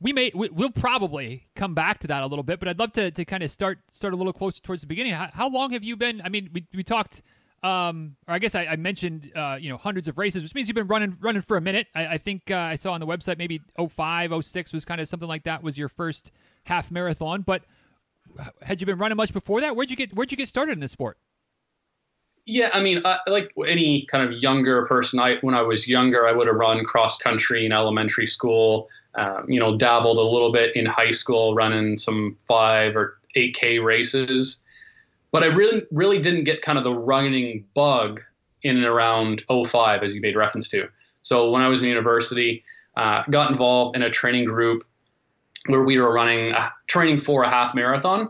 we 0.01 0.13
may 0.13 0.31
we, 0.33 0.49
will 0.49 0.71
probably 0.71 1.47
come 1.55 1.75
back 1.75 1.99
to 1.99 2.07
that 2.07 2.23
a 2.23 2.25
little 2.25 2.43
bit, 2.43 2.59
but 2.59 2.67
I'd 2.67 2.79
love 2.79 2.91
to, 2.93 3.11
to 3.11 3.25
kind 3.25 3.43
of 3.43 3.51
start 3.51 3.79
start 3.91 4.13
a 4.13 4.17
little 4.17 4.33
closer 4.33 4.59
towards 4.63 4.81
the 4.81 4.87
beginning. 4.87 5.13
How, 5.13 5.29
how 5.31 5.49
long 5.49 5.71
have 5.71 5.83
you 5.83 5.95
been? 5.95 6.21
I 6.21 6.29
mean, 6.29 6.49
we 6.53 6.65
we 6.73 6.83
talked, 6.83 7.21
um, 7.63 8.15
or 8.27 8.33
I 8.33 8.39
guess 8.39 8.55
I, 8.55 8.65
I 8.65 8.75
mentioned, 8.75 9.31
uh, 9.35 9.57
you 9.59 9.69
know, 9.69 9.77
hundreds 9.77 10.07
of 10.07 10.17
races, 10.17 10.41
which 10.41 10.55
means 10.55 10.67
you've 10.67 10.75
been 10.75 10.87
running 10.87 11.15
running 11.21 11.43
for 11.43 11.57
a 11.57 11.61
minute. 11.61 11.87
I, 11.93 12.07
I 12.07 12.17
think 12.17 12.43
uh, 12.49 12.55
I 12.55 12.77
saw 12.77 12.93
on 12.93 12.99
the 12.99 13.05
website 13.05 13.37
maybe 13.37 13.61
05, 13.77 14.31
06 14.43 14.73
was 14.73 14.85
kind 14.85 14.99
of 14.99 15.07
something 15.07 15.29
like 15.29 15.43
that 15.43 15.61
was 15.61 15.77
your 15.77 15.89
first 15.89 16.31
half 16.63 16.89
marathon. 16.89 17.43
But 17.45 17.61
had 18.61 18.79
you 18.79 18.85
been 18.85 18.97
running 18.97 19.17
much 19.17 19.33
before 19.33 19.61
that? 19.61 19.75
Where'd 19.75 19.89
you 19.89 19.95
get 19.95 20.13
Where'd 20.13 20.31
you 20.31 20.37
get 20.37 20.47
started 20.47 20.73
in 20.73 20.79
this 20.79 20.91
sport? 20.91 21.17
Yeah, 22.45 22.69
I 22.73 22.81
mean, 22.81 23.03
I, 23.05 23.17
like 23.27 23.51
any 23.67 24.07
kind 24.11 24.27
of 24.27 24.39
younger 24.39 24.85
person, 24.87 25.19
I 25.19 25.35
when 25.41 25.53
I 25.55 25.61
was 25.61 25.87
younger, 25.87 26.27
I 26.27 26.31
would 26.31 26.47
have 26.47 26.55
run 26.55 26.83
cross 26.83 27.17
country 27.23 27.65
in 27.65 27.71
elementary 27.71 28.27
school. 28.27 28.87
Um, 29.15 29.45
you 29.49 29.59
know, 29.59 29.77
dabbled 29.77 30.17
a 30.17 30.21
little 30.21 30.53
bit 30.53 30.73
in 30.75 30.85
high 30.85 31.11
school, 31.11 31.53
running 31.53 31.97
some 31.97 32.37
five 32.47 32.95
or 32.95 33.17
eight 33.35 33.55
k 33.59 33.77
races. 33.79 34.57
But 35.31 35.43
I 35.43 35.47
really, 35.47 35.83
really 35.91 36.21
didn't 36.21 36.45
get 36.45 36.61
kind 36.61 36.77
of 36.77 36.83
the 36.83 36.93
running 36.93 37.65
bug 37.73 38.21
in 38.63 38.77
and 38.77 38.85
around 38.85 39.41
05, 39.49 40.03
as 40.03 40.13
you 40.13 40.21
made 40.21 40.35
reference 40.35 40.69
to. 40.69 40.87
So 41.23 41.49
when 41.51 41.61
I 41.61 41.67
was 41.67 41.81
in 41.81 41.89
university, 41.89 42.63
uh, 42.95 43.23
got 43.29 43.51
involved 43.51 43.95
in 43.95 44.01
a 44.01 44.09
training 44.09 44.45
group 44.45 44.83
where 45.67 45.83
we 45.83 45.97
were 45.97 46.13
running 46.13 46.53
uh, 46.53 46.69
training 46.89 47.21
for 47.25 47.43
a 47.43 47.49
half 47.49 47.75
marathon, 47.75 48.29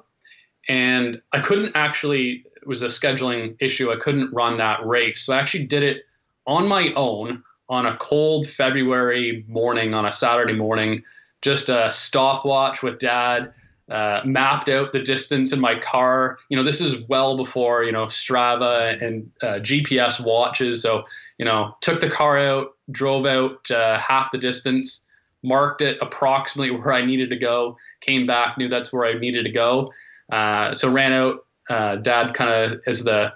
and 0.68 1.22
I 1.34 1.42
couldn't 1.48 1.72
actually 1.76 2.44
it 2.62 2.68
was 2.68 2.84
a 2.84 2.90
scheduling 2.90 3.56
issue. 3.60 3.92
I 3.92 3.96
couldn't 4.04 4.34
run 4.34 4.58
that 4.58 4.86
race. 4.86 5.24
So 5.26 5.34
I 5.34 5.40
actually 5.40 5.66
did 5.66 5.82
it 5.84 6.04
on 6.46 6.68
my 6.68 6.90
own 6.96 7.44
on 7.70 7.86
a 7.86 7.98
cold 8.02 8.48
February 8.58 9.46
morning, 9.48 9.94
on 9.94 10.06
a 10.06 10.12
Saturday 10.12 10.54
morning, 10.56 11.04
just 11.42 11.70
a 11.70 11.92
stopwatch 11.94 12.80
with 12.84 13.00
dad. 13.00 13.54
uh, 13.90 14.22
mapped 14.24 14.70
out 14.70 14.94
the 14.94 15.00
distance 15.02 15.52
in 15.52 15.60
my 15.60 15.76
car. 15.92 16.38
You 16.50 16.58
know, 16.58 16.64
this 16.64 16.80
is 16.80 16.96
well 17.10 17.36
before 17.44 17.84
you 17.84 17.92
know 17.92 18.08
Strava 18.08 19.02
and 19.04 19.30
uh, 19.42 19.60
GPS 19.60 20.24
watches. 20.26 20.82
So 20.82 21.04
you 21.38 21.46
know, 21.46 21.76
took 21.82 22.00
the 22.00 22.10
car 22.10 22.38
out, 22.40 22.76
drove 22.92 23.26
out 23.26 23.60
uh, 23.70 24.00
half 24.00 24.32
the 24.32 24.38
distance, 24.38 25.02
marked 25.44 25.82
it 25.82 25.98
approximately 26.02 26.72
where 26.72 26.94
I 26.94 27.06
needed 27.06 27.30
to 27.32 27.38
go, 27.38 27.78
came 28.02 28.28
back, 28.28 28.58
knew 28.58 28.70
that's 28.70 28.92
where 28.92 29.06
I 29.06 29.18
needed 29.18 29.44
to 29.44 29.52
go. 29.52 29.92
Uh, 30.32 30.76
so 30.76 30.92
ran 30.92 31.14
out. 31.14 31.46
Uh, 31.70 31.96
Dad 31.98 32.34
kind 32.34 32.50
of 32.50 32.82
as 32.86 33.02
the 33.04 33.34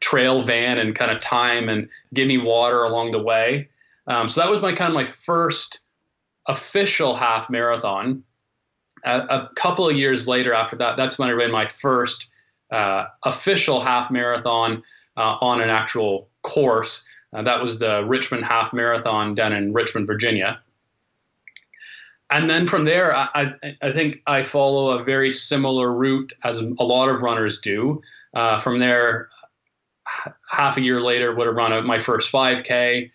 trail 0.00 0.46
van 0.46 0.78
and 0.78 0.96
kind 0.96 1.10
of 1.10 1.22
time 1.22 1.68
and 1.68 1.88
give 2.14 2.28
me 2.28 2.38
water 2.38 2.84
along 2.84 3.10
the 3.10 3.22
way. 3.22 3.68
Um, 4.06 4.28
so 4.28 4.40
that 4.40 4.50
was 4.50 4.62
my 4.62 4.76
kind 4.76 4.90
of 4.90 4.94
my 4.94 5.08
first 5.24 5.80
official 6.46 7.16
half 7.16 7.50
marathon 7.50 8.22
a, 9.06 9.18
a, 9.18 9.50
couple 9.60 9.88
of 9.88 9.96
years 9.96 10.24
later 10.26 10.52
after 10.52 10.76
that, 10.76 10.96
that's 10.96 11.18
when 11.18 11.28
I 11.28 11.32
ran 11.32 11.50
my 11.50 11.66
first 11.80 12.26
uh, 12.72 13.04
official 13.24 13.82
half 13.82 14.10
marathon 14.10 14.82
uh, 15.16 15.36
on 15.40 15.60
an 15.60 15.70
actual 15.70 16.28
course. 16.42 17.00
Uh, 17.32 17.42
that 17.42 17.62
was 17.62 17.78
the 17.78 18.04
Richmond 18.06 18.44
Half 18.44 18.72
Marathon 18.72 19.34
down 19.34 19.52
in 19.52 19.72
Richmond, 19.72 20.06
Virginia. 20.06 20.60
And 22.30 22.50
then 22.50 22.66
from 22.68 22.84
there, 22.84 23.14
I, 23.14 23.28
I, 23.34 23.44
I 23.82 23.92
think 23.92 24.16
I 24.26 24.42
follow 24.50 24.98
a 24.98 25.04
very 25.04 25.30
similar 25.30 25.92
route 25.92 26.32
as 26.42 26.58
a 26.58 26.84
lot 26.84 27.08
of 27.08 27.20
runners 27.20 27.60
do. 27.62 28.02
Uh, 28.34 28.62
from 28.62 28.80
there, 28.80 29.28
half 30.50 30.76
a 30.76 30.80
year 30.80 31.00
later, 31.00 31.34
would 31.34 31.46
have 31.46 31.56
run 31.56 31.86
my 31.86 32.02
first 32.04 32.28
5K. 32.32 33.10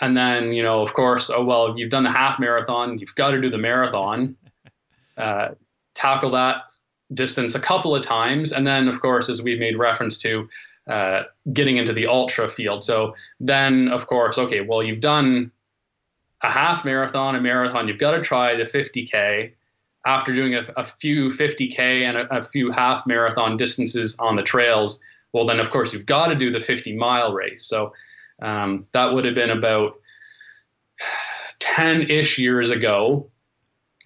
And 0.00 0.16
then, 0.16 0.52
you 0.52 0.62
know, 0.62 0.84
of 0.86 0.94
course, 0.94 1.30
oh, 1.34 1.44
well, 1.44 1.78
you've 1.78 1.90
done 1.90 2.04
the 2.04 2.10
half 2.10 2.40
marathon, 2.40 2.98
you've 2.98 3.14
got 3.16 3.30
to 3.30 3.40
do 3.40 3.50
the 3.50 3.58
marathon 3.58 4.36
uh, 5.16 5.48
tackle 5.94 6.32
that 6.32 6.62
distance 7.14 7.54
a 7.54 7.60
couple 7.60 7.94
of 7.94 8.04
times, 8.04 8.52
and 8.52 8.66
then 8.66 8.88
of 8.88 9.00
course, 9.00 9.28
as 9.28 9.42
we 9.42 9.58
made 9.58 9.78
reference 9.78 10.18
to, 10.22 10.48
uh, 10.90 11.22
getting 11.52 11.76
into 11.76 11.92
the 11.92 12.06
ultra 12.06 12.48
field. 12.56 12.84
So 12.84 13.14
then, 13.38 13.88
of 13.88 14.08
course, 14.08 14.38
okay, 14.38 14.60
well, 14.60 14.82
you've 14.82 15.00
done 15.00 15.52
a 16.42 16.50
half 16.50 16.84
marathon, 16.84 17.36
a 17.36 17.40
marathon. 17.40 17.88
You've 17.88 18.00
got 18.00 18.12
to 18.12 18.22
try 18.22 18.56
the 18.56 18.64
50k. 18.64 19.52
After 20.04 20.34
doing 20.34 20.54
a, 20.54 20.62
a 20.76 20.86
few 21.00 21.30
50k 21.38 21.78
and 21.78 22.16
a, 22.16 22.40
a 22.40 22.48
few 22.48 22.72
half 22.72 23.06
marathon 23.06 23.56
distances 23.56 24.16
on 24.18 24.34
the 24.34 24.42
trails, 24.42 24.98
well, 25.32 25.46
then 25.46 25.60
of 25.60 25.70
course 25.70 25.90
you've 25.92 26.06
got 26.06 26.26
to 26.26 26.34
do 26.34 26.50
the 26.50 26.60
50 26.66 26.96
mile 26.96 27.32
race. 27.32 27.66
So 27.68 27.92
um, 28.42 28.86
that 28.92 29.12
would 29.12 29.24
have 29.24 29.36
been 29.36 29.50
about 29.50 30.00
10 31.76 32.02
ish 32.02 32.38
years 32.38 32.70
ago. 32.70 33.28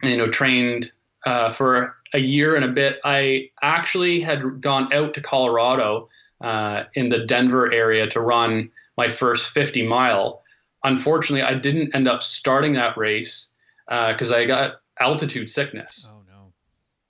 You 0.02 0.18
know, 0.18 0.30
trained 0.30 0.86
uh, 1.24 1.54
for 1.56 1.96
a 2.12 2.18
year 2.18 2.56
and 2.56 2.64
a 2.64 2.68
bit, 2.68 2.96
I 3.04 3.50
actually 3.62 4.20
had 4.20 4.60
gone 4.60 4.92
out 4.92 5.14
to 5.14 5.22
Colorado 5.22 6.08
uh, 6.40 6.84
in 6.94 7.08
the 7.08 7.24
Denver 7.26 7.72
area 7.72 8.06
to 8.10 8.20
run 8.20 8.70
my 8.96 9.08
first 9.18 9.44
50 9.54 9.86
mile. 9.86 10.42
Unfortunately, 10.86 11.42
I 11.42 11.58
didn't 11.58 11.96
end 11.96 12.06
up 12.06 12.20
starting 12.22 12.74
that 12.74 12.96
race 12.96 13.48
because 13.88 14.30
uh, 14.30 14.36
I 14.36 14.46
got 14.46 14.74
altitude 15.00 15.48
sickness. 15.48 16.06
Oh 16.08 16.22
no! 16.28 16.52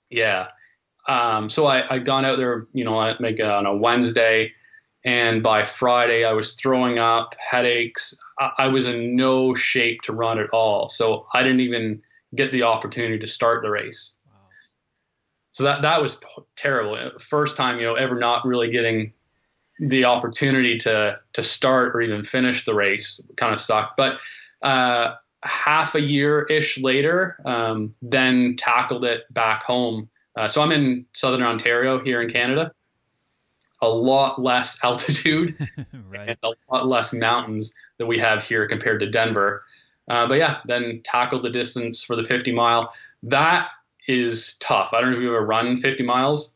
Yeah. 0.09 0.47
Um, 1.07 1.51
so 1.51 1.67
I 1.67 1.95
I 1.95 1.99
gone 1.99 2.25
out 2.25 2.37
there, 2.37 2.65
you 2.73 2.83
know, 2.83 2.97
like 2.97 3.39
on 3.39 3.67
a 3.67 3.75
Wednesday, 3.75 4.51
and 5.05 5.43
by 5.43 5.67
Friday 5.79 6.25
I 6.25 6.33
was 6.33 6.57
throwing 6.61 6.97
up, 6.97 7.29
headaches. 7.51 8.17
I, 8.39 8.51
I 8.57 8.67
was 8.67 8.87
in 8.87 9.15
no 9.15 9.53
shape 9.55 10.01
to 10.05 10.13
run 10.13 10.39
at 10.39 10.49
all. 10.51 10.89
So 10.91 11.27
I 11.35 11.43
didn't 11.43 11.59
even 11.59 12.01
get 12.35 12.51
the 12.51 12.63
opportunity 12.63 13.19
to 13.19 13.27
start 13.27 13.61
the 13.61 13.69
race. 13.69 14.15
Wow. 14.25 14.33
So 15.51 15.63
that 15.65 15.83
that 15.83 16.01
was 16.01 16.17
terrible. 16.57 17.11
First 17.29 17.55
time, 17.55 17.77
you 17.77 17.85
know, 17.85 17.93
ever 17.93 18.15
not 18.15 18.43
really 18.43 18.71
getting 18.71 19.13
the 19.79 20.05
opportunity 20.05 20.79
to 20.79 21.19
to 21.33 21.43
start 21.43 21.95
or 21.95 22.01
even 22.01 22.25
finish 22.25 22.65
the 22.65 22.73
race 22.73 23.21
kind 23.37 23.53
of 23.53 23.59
sucked. 23.59 23.97
But 23.97 24.17
uh, 24.65 25.15
half 25.43 25.95
a 25.95 25.99
year 25.99 26.45
ish 26.45 26.77
later, 26.81 27.37
um, 27.45 27.93
then 28.01 28.55
tackled 28.57 29.05
it 29.05 29.31
back 29.33 29.63
home. 29.63 30.09
Uh, 30.35 30.47
so 30.49 30.61
I'm 30.61 30.71
in 30.71 31.05
southern 31.13 31.43
Ontario 31.43 32.03
here 32.03 32.21
in 32.21 32.31
Canada. 32.31 32.71
A 33.81 33.87
lot 33.87 34.41
less 34.41 34.75
altitude 34.83 35.55
right. 36.09 36.29
and 36.29 36.37
a 36.43 36.51
lot 36.71 36.87
less 36.87 37.09
mountains 37.13 37.71
that 37.99 38.05
we 38.05 38.19
have 38.19 38.43
here 38.43 38.67
compared 38.67 38.99
to 39.01 39.09
Denver. 39.09 39.63
Uh, 40.09 40.27
but 40.27 40.35
yeah, 40.35 40.59
then 40.65 41.01
tackled 41.05 41.43
the 41.43 41.49
distance 41.49 42.03
for 42.07 42.15
the 42.15 42.23
50 42.23 42.53
mile. 42.53 42.91
That 43.23 43.67
is 44.07 44.55
tough. 44.65 44.89
I 44.93 45.01
don't 45.01 45.11
know 45.11 45.17
if 45.17 45.23
you've 45.23 45.33
ever 45.33 45.45
run 45.45 45.81
50 45.81 46.03
miles. 46.03 46.51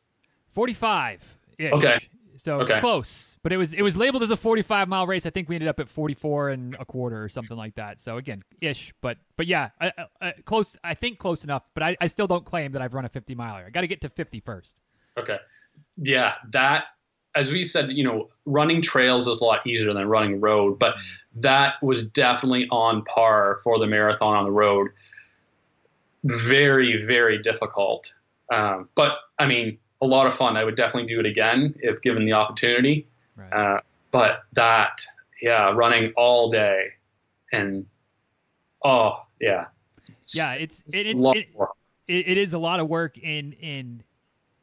45. 0.55 1.19
Okay. 1.59 1.99
So 2.43 2.61
okay. 2.61 2.79
close, 2.79 3.11
but 3.43 3.51
it 3.51 3.57
was 3.57 3.71
it 3.71 3.83
was 3.83 3.95
labeled 3.95 4.23
as 4.23 4.31
a 4.31 4.37
45 4.37 4.87
mile 4.87 5.05
race. 5.05 5.25
I 5.25 5.29
think 5.29 5.47
we 5.47 5.55
ended 5.55 5.69
up 5.69 5.79
at 5.79 5.87
44 5.89 6.49
and 6.49 6.75
a 6.79 6.85
quarter 6.85 7.23
or 7.23 7.29
something 7.29 7.55
like 7.55 7.75
that. 7.75 7.97
So 8.03 8.17
again, 8.17 8.43
ish, 8.61 8.93
but 9.01 9.17
but 9.37 9.45
yeah, 9.45 9.69
I, 9.79 9.91
I, 10.21 10.33
close. 10.45 10.67
I 10.83 10.95
think 10.95 11.19
close 11.19 11.43
enough. 11.43 11.63
But 11.75 11.83
I, 11.83 11.97
I 12.01 12.07
still 12.07 12.27
don't 12.27 12.45
claim 12.45 12.71
that 12.71 12.81
I've 12.81 12.93
run 12.93 13.05
a 13.05 13.09
50 13.09 13.35
miler. 13.35 13.65
I 13.67 13.69
got 13.69 13.81
to 13.81 13.87
get 13.87 14.01
to 14.01 14.09
50 14.09 14.41
first. 14.41 14.73
Okay. 15.17 15.37
Yeah, 15.97 16.33
that 16.51 16.85
as 17.35 17.47
we 17.49 17.63
said, 17.63 17.89
you 17.89 18.03
know, 18.03 18.29
running 18.45 18.81
trails 18.81 19.27
is 19.27 19.39
a 19.39 19.43
lot 19.43 19.65
easier 19.65 19.93
than 19.93 20.07
running 20.07 20.41
road, 20.41 20.79
but 20.79 20.95
that 21.35 21.75
was 21.81 22.07
definitely 22.13 22.67
on 22.71 23.03
par 23.05 23.59
for 23.63 23.79
the 23.79 23.87
marathon 23.87 24.35
on 24.35 24.43
the 24.43 24.51
road. 24.51 24.89
Very, 26.23 27.05
very 27.05 27.41
difficult. 27.41 28.05
Um, 28.51 28.89
but 28.95 29.13
I 29.39 29.47
mean, 29.47 29.77
a 30.01 30.05
lot 30.05 30.27
of 30.27 30.37
fun. 30.37 30.57
I 30.57 30.63
would 30.63 30.75
definitely 30.75 31.07
do 31.07 31.19
it 31.19 31.25
again 31.25 31.75
if 31.79 32.01
given 32.01 32.25
the 32.25 32.33
opportunity. 32.33 33.07
Right. 33.35 33.51
Uh, 33.51 33.79
but 34.11 34.43
that, 34.53 34.91
yeah, 35.41 35.71
running 35.73 36.13
all 36.17 36.49
day 36.49 36.87
and 37.51 37.85
oh 38.83 39.23
yeah, 39.39 39.65
yeah, 40.33 40.53
it's 40.53 40.75
it, 40.87 41.07
it's 41.07 41.19
it, 41.19 41.47
it, 42.07 42.27
it 42.27 42.37
is 42.37 42.53
a 42.53 42.57
lot 42.57 42.79
of 42.79 42.87
work 42.87 43.17
in 43.17 43.53
in 43.53 44.03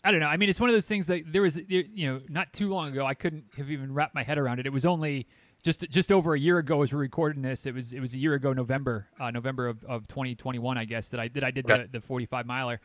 I 0.05 0.11
don't 0.11 0.21
know. 0.21 0.27
I 0.27 0.37
mean, 0.37 0.49
it's 0.49 0.61
one 0.61 0.71
of 0.71 0.75
those 0.75 0.87
things 0.87 1.07
that 1.09 1.23
there 1.33 1.43
was, 1.43 1.57
you 1.69 2.09
know, 2.09 2.21
not 2.29 2.53
too 2.53 2.69
long 2.69 2.93
ago. 2.93 3.05
I 3.05 3.15
couldn't 3.15 3.45
have 3.57 3.71
even 3.71 3.93
wrapped 3.93 4.15
my 4.15 4.23
head 4.23 4.39
around 4.39 4.61
it. 4.61 4.67
It 4.67 4.73
was 4.73 4.85
only 4.85 5.27
just 5.65 5.81
just 5.91 6.13
over 6.13 6.35
a 6.35 6.39
year 6.39 6.59
ago 6.59 6.83
as 6.83 6.93
we're 6.93 6.99
recording 6.99 7.43
this. 7.43 7.63
It 7.65 7.75
was 7.75 7.93
it 7.93 8.01
was 8.01 8.15
a 8.15 8.17
year 8.17 8.35
ago, 8.35 8.53
November, 8.53 9.07
uh, 9.21 9.31
November 9.31 9.69
of, 9.69 9.79
of 9.85 10.07
2021, 10.09 10.79
I 10.79 10.85
guess 10.85 11.09
that 11.11 11.21
I 11.21 11.29
that 11.35 11.43
I 11.43 11.51
did 11.51 11.67
the, 11.67 11.89
the 11.93 12.01
45 12.03 12.47
miler. 12.47 12.81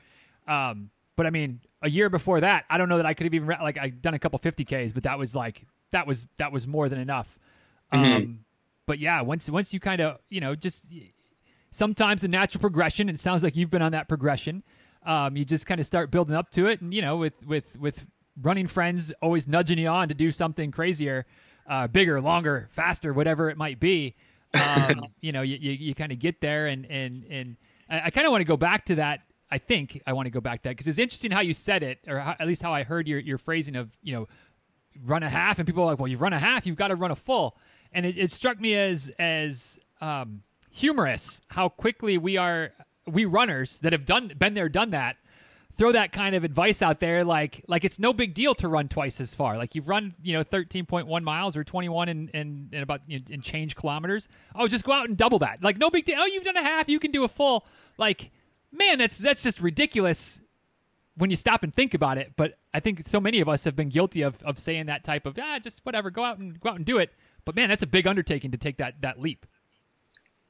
Um, 0.48 0.89
but 1.15 1.25
I 1.25 1.29
mean, 1.29 1.60
a 1.82 1.89
year 1.89 2.10
before 2.10 2.41
that, 2.41 2.65
I 2.70 2.77
don't 2.77 2.89
know 2.89 2.98
that 2.98 3.05
I 3.05 3.13
could 3.13 3.25
have 3.25 3.34
even 3.34 3.48
like 3.48 3.77
I'd 3.77 4.01
done 4.01 4.13
a 4.13 4.20
couple 4.20 4.39
50ks, 4.39 4.93
but 4.93 5.03
that 5.03 5.17
was 5.17 5.34
like 5.34 5.65
that 5.91 6.08
was 6.08 6.25
that 6.39 6.51
was 6.51 6.65
more 6.67 6.89
than 6.89 7.00
enough. 7.00 7.27
Mm-hmm. 7.93 8.03
Um, 8.03 8.39
but 8.88 9.00
yeah, 9.00 9.22
once 9.22 9.48
once 9.48 9.67
you 9.72 9.79
kind 9.79 10.01
of 10.01 10.17
you 10.29 10.41
know 10.41 10.55
just 10.55 10.77
sometimes 11.77 12.22
the 12.22 12.27
natural 12.27 12.62
progression. 12.62 13.10
It 13.10 13.20
sounds 13.22 13.43
like 13.43 13.55
you've 13.55 13.70
been 13.70 13.82
on 13.82 13.91
that 13.93 14.08
progression. 14.08 14.63
Um, 15.05 15.36
you 15.36 15.46
just 15.46 15.65
kind 15.65 15.82
of 15.82 15.88
start 15.88 16.12
building 16.12 16.36
up 16.36 16.51
to 16.51 16.67
it, 16.67 16.82
and 16.82 16.93
you 16.93 17.01
know, 17.01 17.17
with 17.17 17.34
with 17.46 17.65
with 17.79 17.96
running 18.41 18.67
friends 18.67 19.12
always 19.22 19.48
nudging 19.48 19.77
you 19.77 19.88
on 19.88 20.08
to 20.08 20.13
do 20.13 20.32
something 20.32 20.72
crazier, 20.72 21.25
uh, 21.70 21.88
bigger, 21.88 22.20
longer, 22.22 22.70
faster, 22.75 23.13
whatever 23.13 23.50
it 23.50 23.58
might 23.58 23.79
be. 23.79 24.15
Um, 24.55 25.01
you 25.20 25.32
know, 25.32 25.41
you, 25.41 25.58
you, 25.60 25.72
you 25.72 25.96
kind 25.96 26.12
of 26.12 26.20
get 26.20 26.39
there, 26.39 26.67
and 26.67 26.86
and 26.86 27.24
and 27.24 27.58
I, 27.89 28.01
I 28.01 28.10
kind 28.12 28.27
of 28.27 28.32
want 28.32 28.41
to 28.41 28.46
go 28.46 28.55
back 28.55 28.86
to 28.86 28.96
that. 28.98 29.22
I 29.53 29.60
think 29.60 30.01
I 30.07 30.13
want 30.13 30.25
to 30.25 30.31
go 30.31 30.41
back 30.41 30.63
to 30.63 30.69
that 30.69 30.77
because 30.77 30.88
it's 30.88 30.98
interesting 30.98 31.29
how 31.29 31.41
you 31.41 31.53
said 31.63 31.83
it, 31.83 32.00
or 32.07 32.19
how, 32.19 32.36
at 32.39 32.48
least 32.48 32.63
how 32.63 32.74
I 32.74 32.81
heard 32.81 33.07
your 33.07 33.19
your 33.19 33.38
phrasing 33.38 33.75
of 33.75 33.88
you 34.01 34.15
know, 34.15 34.27
run 35.05 35.22
a 35.22 35.29
half, 35.29 35.60
and 35.60 35.67
people 35.67 35.83
are 35.83 35.91
like, 35.91 36.00
well, 36.00 36.07
you 36.07 36.17
run 36.17 36.33
a 36.33 36.39
half, 36.39 36.65
you've 36.65 36.75
got 36.75 36.88
to 36.88 36.95
run 36.95 37.12
a 37.12 37.15
full, 37.17 37.55
and 37.93 38.03
it, 38.03 38.17
it 38.17 38.31
struck 38.31 38.60
me 38.60 38.74
as 38.74 39.00
as 39.19 39.51
um, 40.01 40.41
humorous 40.72 41.22
how 41.50 41.69
quickly 41.69 42.17
we 42.17 42.38
are 42.38 42.72
we 43.05 43.25
runners 43.25 43.72
that 43.83 43.93
have 43.93 44.07
done 44.07 44.31
been 44.39 44.55
there, 44.55 44.69
done 44.69 44.89
that, 44.89 45.17
throw 45.77 45.91
that 45.91 46.13
kind 46.13 46.36
of 46.36 46.43
advice 46.43 46.81
out 46.81 47.00
there 47.00 47.24
like 47.24 47.63
like 47.67 47.83
it's 47.83 48.00
no 48.00 48.12
big 48.12 48.33
deal 48.33 48.55
to 48.55 48.67
run 48.67 48.88
twice 48.88 49.13
as 49.19 49.31
far. 49.38 49.60
Like 49.60 49.75
you've 49.75 49.88
run 49.88 50.15
you 50.24 50.33
know 50.33 50.43
13.1 50.43 51.22
miles 51.22 51.55
or 51.55 51.63
21 51.63 52.10
and 52.10 52.31
and, 52.33 52.74
about 52.74 53.07
know, 53.07 53.19
and 53.31 53.43
change 53.43 53.75
kilometers. 53.75 54.25
Oh, 54.55 54.67
just 54.67 54.83
go 54.83 54.93
out 54.93 55.10
and 55.10 55.15
double 55.15 55.38
that. 55.39 55.62
Like 55.62 55.77
no 55.77 55.91
big 55.91 56.05
deal. 56.05 56.15
Oh, 56.19 56.25
you've 56.25 56.43
done 56.43 56.57
a 56.57 56.63
half. 56.63 56.89
You 56.89 57.00
can 57.00 57.12
do 57.12 57.24
a 57.24 57.29
full. 57.29 57.65
Like 58.00 58.31
man, 58.74 58.98
that's 58.98 59.15
that's 59.22 59.44
just 59.44 59.60
ridiculous 59.60 60.18
when 61.15 61.30
you 61.30 61.38
stop 61.38 61.63
and 61.63 61.74
think 61.74 61.94
about 61.94 62.18
it. 62.18 62.34
But 62.36 62.58
I 62.74 62.80
think 62.80 63.03
so 63.08 63.20
many 63.20 63.39
of 63.42 63.48
us 63.48 63.62
have 63.63 63.75
been 63.75 63.89
guilty 63.89 64.24
of 64.24 64.36
of 64.44 64.58
saying 64.58 64.88
that 64.88 65.06
type 65.06 65.25
of 65.25 65.38
ah 65.39 65.60
just 65.63 65.80
whatever 65.84 66.10
go 66.10 66.24
out 66.24 66.39
and 66.39 66.60
go 66.60 66.70
out 66.70 66.77
and 66.77 66.86
do 66.86 66.98
it. 66.98 67.12
But 67.46 67.56
man, 67.56 67.70
that's 67.70 67.84
a 67.84 67.88
big 67.88 68.08
undertaking 68.08 68.51
to 68.51 68.58
take 68.58 68.77
that 68.77 68.96
that 69.01 69.20
leap. 69.20 69.46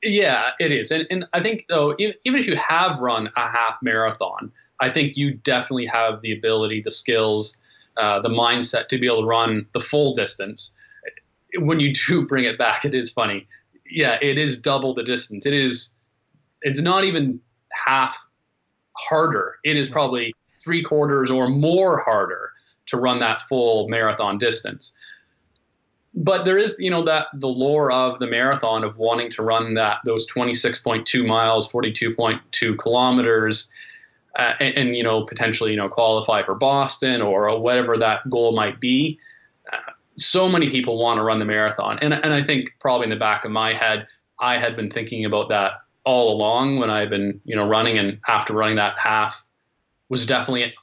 Yeah, 0.01 0.50
it 0.60 0.72
is, 0.72 0.92
and 0.92 1.06
and 1.10 1.25
I 1.34 1.42
think 1.42 1.65
though, 1.70 1.96
even 2.00 2.15
if 2.25 2.48
you 2.48 2.58
have 2.58 3.00
run 3.00 3.27
a 3.38 3.42
half 3.42 3.75
marathon, 3.82 4.51
I 4.80 4.92
think 4.92 5.13
you 5.15 5.36
definitely 5.36 5.86
have 5.86 6.22
the 6.22 6.38
ability, 6.38 6.82
the 6.84 6.92
skills, 6.92 7.56
uh, 7.96 8.22
the 8.22 8.30
mindset 8.30 8.88
to 8.89 9.00
be 9.00 9.06
able 9.08 9.22
to 9.22 9.27
run 9.27 9.65
the 9.74 9.84
full 9.89 10.13
distance. 10.15 10.72
When 11.58 11.80
you 11.80 11.94
do 12.08 12.25
bring 12.27 12.46
it 12.46 12.58
back, 12.58 12.84
it 12.84 12.94
is 12.94 13.12
funny. 13.13 13.48
Yeah, 13.89 14.18
it 14.22 14.38
is 14.38 14.60
double 14.60 14.94
the 14.94 15.03
distance. 15.03 15.46
It 15.46 15.53
is. 15.53 15.89
It's 16.62 16.82
not 16.82 17.03
even 17.03 17.39
half 17.86 18.13
harder. 19.10 19.56
It 19.63 19.77
is 19.77 19.89
probably 19.89 20.34
three 20.63 20.84
quarters 20.84 21.30
or 21.30 21.50
more 21.50 22.01
harder 22.01 22.51
to 22.88 22.98
run 22.98 23.20
that 23.20 23.39
full 23.50 23.88
marathon 23.89 24.38
distance. 24.38 24.92
But 26.15 26.44
there 26.44 26.60
is, 26.60 26.75
you 26.77 26.92
know, 26.92 27.03
that 27.06 27.27
the 27.34 27.48
lore 27.48 27.92
of 27.92 28.20
the 28.20 28.27
marathon 28.27 28.84
of 28.84 28.98
wanting 28.98 29.32
to 29.32 29.42
run 29.42 29.74
that 29.75 29.98
those 30.06 30.27
26.2 30.36 31.25
miles, 31.25 31.68
42.2 31.72 32.77
kilometers, 32.77 33.68
uh, 34.38 34.53
and, 34.60 34.75
and, 34.75 34.98
you 34.98 35.03
know 35.03 35.25
potentially 35.25 35.72
you 35.72 35.77
know 35.77 35.88
qualify 35.88 36.44
for 36.44 36.56
Boston 36.56 37.22
or 37.22 37.60
whatever 37.60 37.98
that 37.98 38.27
goal 38.30 38.56
might 38.56 38.80
be. 38.80 39.20
Uh, 39.72 39.92
so 40.18 40.48
many 40.48 40.72
people 40.72 41.00
want 41.00 41.18
to 41.20 41.24
run 41.24 41.39
the 41.39 41.46
marathon, 41.46 42.00
and 42.00 42.13
and 42.13 42.34
I 42.34 42.44
think 42.44 42.70
probably 42.80 43.06
in 43.06 43.10
the 43.12 43.15
back 43.15 43.46
of 43.46 43.51
my 43.51 43.74
head, 43.74 44.08
I 44.39 44.58
had 44.58 44.75
been 44.75 44.89
thinking 44.89 45.25
about 45.25 45.50
that 45.50 45.74
all 46.05 46.36
along 46.36 46.79
when 46.79 46.89
I've 46.89 47.10
been 47.10 47.39
you 47.45 47.55
know 47.55 47.67
running, 47.67 47.98
and 47.98 48.19
after 48.27 48.53
running 48.53 48.77
that 48.77 48.98
half 48.98 49.33
was 50.10 50.25
definitely 50.25 50.74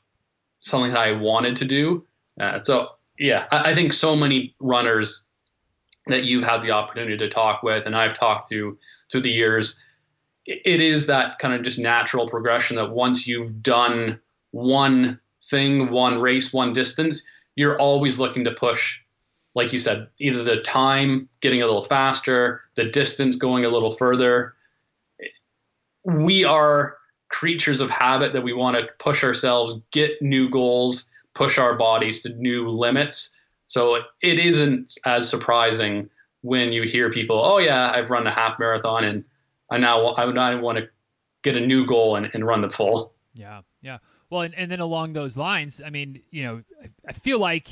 something 0.61 0.93
that 0.93 0.99
I 0.99 1.13
wanted 1.13 1.57
to 1.57 1.67
do. 1.67 2.07
Uh, 2.41 2.61
so 2.65 2.89
yeah, 3.19 3.47
I, 3.51 3.73
I 3.73 3.75
think 3.75 3.93
so 3.93 4.17
many 4.17 4.55
runners 4.61 5.23
that 6.07 6.25
you've 6.25 6.45
had 6.45 6.63
the 6.63 6.71
opportunity 6.71 7.17
to 7.19 7.31
talk 7.31 7.63
with, 7.63 7.87
and 7.87 7.95
I've 7.95 8.19
talked 8.19 8.51
to 8.51 8.79
through 9.11 9.23
the 9.23 9.31
years 9.31 9.79
it 10.47 10.81
is 10.81 11.07
that 11.07 11.39
kind 11.39 11.55
of 11.55 11.63
just 11.63 11.79
natural 11.79 12.29
progression 12.29 12.77
that 12.77 12.91
once 12.91 13.25
you've 13.27 13.63
done 13.63 14.19
one 14.51 15.21
thing, 15.51 15.91
one 15.91 16.21
race, 16.21 16.49
one 16.53 16.73
distance, 16.73 17.23
you're 17.55 17.79
always 17.79 18.19
looking 18.19 18.45
to 18.45 18.51
push, 18.53 18.81
like 19.55 19.73
you 19.73 19.81
said, 19.81 20.09
either 20.19 20.43
the 20.43 20.63
time 20.63 21.29
getting 21.41 21.63
a 21.63 21.67
little 21.67 21.87
faster, 21.89 22.63
the 22.77 22.91
distance 22.91 23.37
going 23.37 23.65
a 23.65 23.69
little 23.69 23.97
further. 23.97 24.55
We 26.05 26.45
are 26.45 26.97
creatures 27.29 27.81
of 27.81 27.91
habit 27.91 28.33
that 28.33 28.43
we 28.43 28.53
want 28.53 28.77
to 28.77 28.87
push 29.03 29.23
ourselves, 29.23 29.81
get 29.93 30.11
new 30.21 30.51
goals, 30.51 31.05
push 31.35 31.59
our 31.59 31.77
bodies 31.77 32.23
to 32.23 32.31
new 32.35 32.69
limits. 32.69 33.31
So 33.67 33.97
it 34.21 34.39
isn't 34.39 34.91
as 35.05 35.31
surprising 35.31 36.11
when 36.43 36.73
you 36.73 36.83
hear 36.83 37.13
people, 37.13 37.41
oh, 37.43 37.59
yeah, 37.59 37.93
I've 37.95 38.11
run 38.11 38.27
a 38.27 38.35
half 38.35 38.59
marathon 38.59 39.05
and 39.05 39.25
I 39.71 39.79
now 39.79 40.15
I 40.15 40.31
not 40.33 40.61
want 40.61 40.79
to 40.79 40.89
get 41.45 41.57
a 41.57 41.61
new 41.61 41.87
goal 41.87 42.17
and, 42.17 42.29
and 42.35 42.47
run 42.47 42.63
the 42.63 42.71
full. 42.71 43.13
Yeah, 43.35 43.61
yeah. 43.81 43.99
Well, 44.29 44.43
and, 44.43 44.55
and 44.55 44.71
then 44.71 44.81
along 44.81 45.13
those 45.13 45.37
lines, 45.37 45.81
I 45.85 45.91
mean, 45.91 46.21
you 46.31 46.43
know, 46.45 46.63
I 47.09 47.13
feel 47.13 47.39
like 47.39 47.69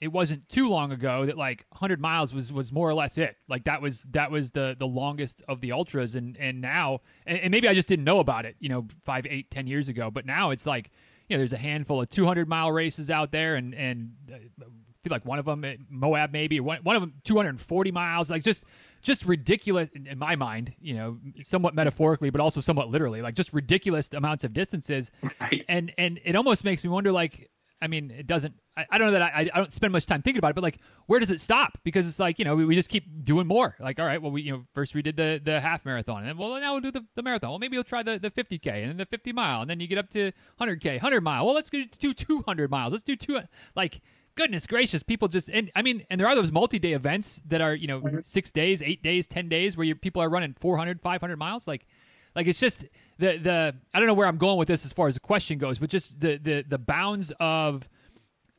it 0.00 0.08
wasn't 0.08 0.46
too 0.50 0.68
long 0.68 0.92
ago 0.92 1.24
that 1.26 1.38
like 1.38 1.64
100 1.70 2.00
miles 2.00 2.32
was 2.32 2.52
was 2.52 2.70
more 2.70 2.88
or 2.88 2.94
less 2.94 3.16
it. 3.16 3.36
Like 3.48 3.64
that 3.64 3.80
was 3.80 3.98
that 4.12 4.30
was 4.30 4.50
the 4.52 4.76
the 4.78 4.86
longest 4.86 5.42
of 5.48 5.60
the 5.60 5.72
ultras, 5.72 6.14
and 6.14 6.36
and 6.36 6.60
now 6.60 7.00
and, 7.26 7.38
and 7.38 7.50
maybe 7.50 7.68
I 7.68 7.74
just 7.74 7.88
didn't 7.88 8.04
know 8.04 8.20
about 8.20 8.44
it, 8.44 8.56
you 8.60 8.68
know, 8.68 8.86
five, 9.06 9.24
eight, 9.26 9.50
ten 9.50 9.66
years 9.66 9.88
ago. 9.88 10.10
But 10.10 10.26
now 10.26 10.50
it's 10.50 10.66
like, 10.66 10.90
you 11.28 11.36
know, 11.36 11.40
there's 11.40 11.52
a 11.52 11.58
handful 11.58 12.02
of 12.02 12.10
200 12.10 12.46
mile 12.48 12.70
races 12.70 13.08
out 13.08 13.32
there, 13.32 13.56
and 13.56 13.74
and 13.74 14.12
uh, 14.30 14.36
I 14.36 14.64
feel 15.02 15.10
like 15.10 15.24
one 15.24 15.38
of 15.38 15.46
them 15.46 15.64
Moab 15.88 16.30
maybe 16.30 16.60
one 16.60 16.80
one 16.82 16.96
of 16.96 17.02
them 17.02 17.14
240 17.26 17.90
miles, 17.90 18.28
like 18.28 18.42
just 18.42 18.64
just 19.02 19.24
ridiculous 19.24 19.88
in 19.94 20.18
my 20.18 20.36
mind, 20.36 20.74
you 20.80 20.94
know, 20.94 21.18
somewhat 21.44 21.74
metaphorically, 21.74 22.28
but 22.28 22.40
also 22.40 22.60
somewhat 22.60 22.88
literally, 22.88 23.22
like 23.22 23.34
just 23.34 23.52
ridiculous 23.52 24.06
amounts 24.12 24.44
of 24.44 24.52
distances. 24.52 25.08
Right. 25.40 25.64
And 25.68 25.92
and 25.96 26.20
it 26.24 26.34
almost 26.34 26.64
makes 26.64 26.82
me 26.82 26.90
wonder, 26.90 27.12
like, 27.12 27.50
I 27.80 27.88
mean, 27.88 28.10
it 28.10 28.26
doesn't. 28.26 28.54
I, 28.76 28.84
I 28.90 28.98
don't 28.98 29.08
know 29.08 29.12
that 29.18 29.22
I, 29.22 29.50
I 29.52 29.58
don't 29.58 29.72
spend 29.72 29.92
much 29.92 30.06
time 30.06 30.22
thinking 30.22 30.38
about 30.38 30.50
it, 30.50 30.54
but 30.54 30.62
like, 30.62 30.78
where 31.06 31.20
does 31.20 31.30
it 31.30 31.40
stop? 31.40 31.78
Because 31.84 32.06
it's 32.06 32.18
like 32.18 32.38
you 32.38 32.44
know 32.44 32.56
we, 32.56 32.64
we 32.64 32.74
just 32.74 32.88
keep 32.88 33.04
doing 33.24 33.46
more. 33.46 33.76
Like, 33.78 33.98
all 33.98 34.06
right, 34.06 34.20
well 34.20 34.30
we 34.30 34.42
you 34.42 34.52
know 34.52 34.66
first 34.74 34.94
we 34.94 35.02
did 35.02 35.16
the 35.16 35.40
the 35.44 35.60
half 35.60 35.84
marathon, 35.84 36.18
and 36.18 36.28
then 36.28 36.38
well 36.38 36.58
now 36.58 36.72
we'll 36.72 36.80
do 36.80 36.92
the, 36.92 37.04
the 37.16 37.22
marathon. 37.22 37.50
Well 37.50 37.58
maybe 37.58 37.76
we'll 37.76 37.84
try 37.84 38.02
the 38.02 38.18
the 38.18 38.30
50k 38.30 38.66
and 38.66 38.90
then 38.90 38.96
the 38.96 39.06
50 39.06 39.32
mile, 39.32 39.60
and 39.60 39.70
then 39.70 39.80
you 39.80 39.88
get 39.88 39.98
up 39.98 40.08
to 40.10 40.32
100k, 40.60 40.86
100 40.86 41.20
mile. 41.20 41.44
Well 41.44 41.54
let's 41.54 41.70
do 41.70 42.14
200 42.14 42.70
miles. 42.70 42.92
Let's 42.92 43.04
do 43.04 43.16
two 43.16 43.38
like 43.74 44.00
goodness 44.36 44.66
gracious, 44.66 45.02
people 45.02 45.28
just 45.28 45.48
and 45.48 45.70
I 45.74 45.82
mean, 45.82 46.04
and 46.10 46.20
there 46.20 46.28
are 46.28 46.34
those 46.34 46.52
multi-day 46.52 46.92
events 46.92 47.28
that 47.50 47.60
are 47.60 47.74
you 47.74 47.88
know 47.88 48.00
mm-hmm. 48.00 48.18
six 48.32 48.50
days, 48.52 48.80
eight 48.84 49.02
days, 49.02 49.26
ten 49.30 49.48
days 49.48 49.76
where 49.76 49.84
your 49.84 49.96
people 49.96 50.22
are 50.22 50.30
running 50.30 50.54
400, 50.60 51.00
500 51.02 51.36
miles. 51.36 51.64
Like, 51.66 51.86
like 52.34 52.46
it's 52.46 52.60
just 52.60 52.84
the 53.18 53.38
the 53.42 53.74
I 53.92 53.98
don't 53.98 54.06
know 54.06 54.14
where 54.14 54.26
I'm 54.26 54.38
going 54.38 54.58
with 54.58 54.68
this 54.68 54.84
as 54.84 54.92
far 54.92 55.08
as 55.08 55.14
the 55.14 55.20
question 55.20 55.58
goes, 55.58 55.78
but 55.78 55.90
just 55.90 56.18
the 56.20 56.38
the 56.42 56.64
the 56.68 56.78
bounds 56.78 57.32
of 57.40 57.82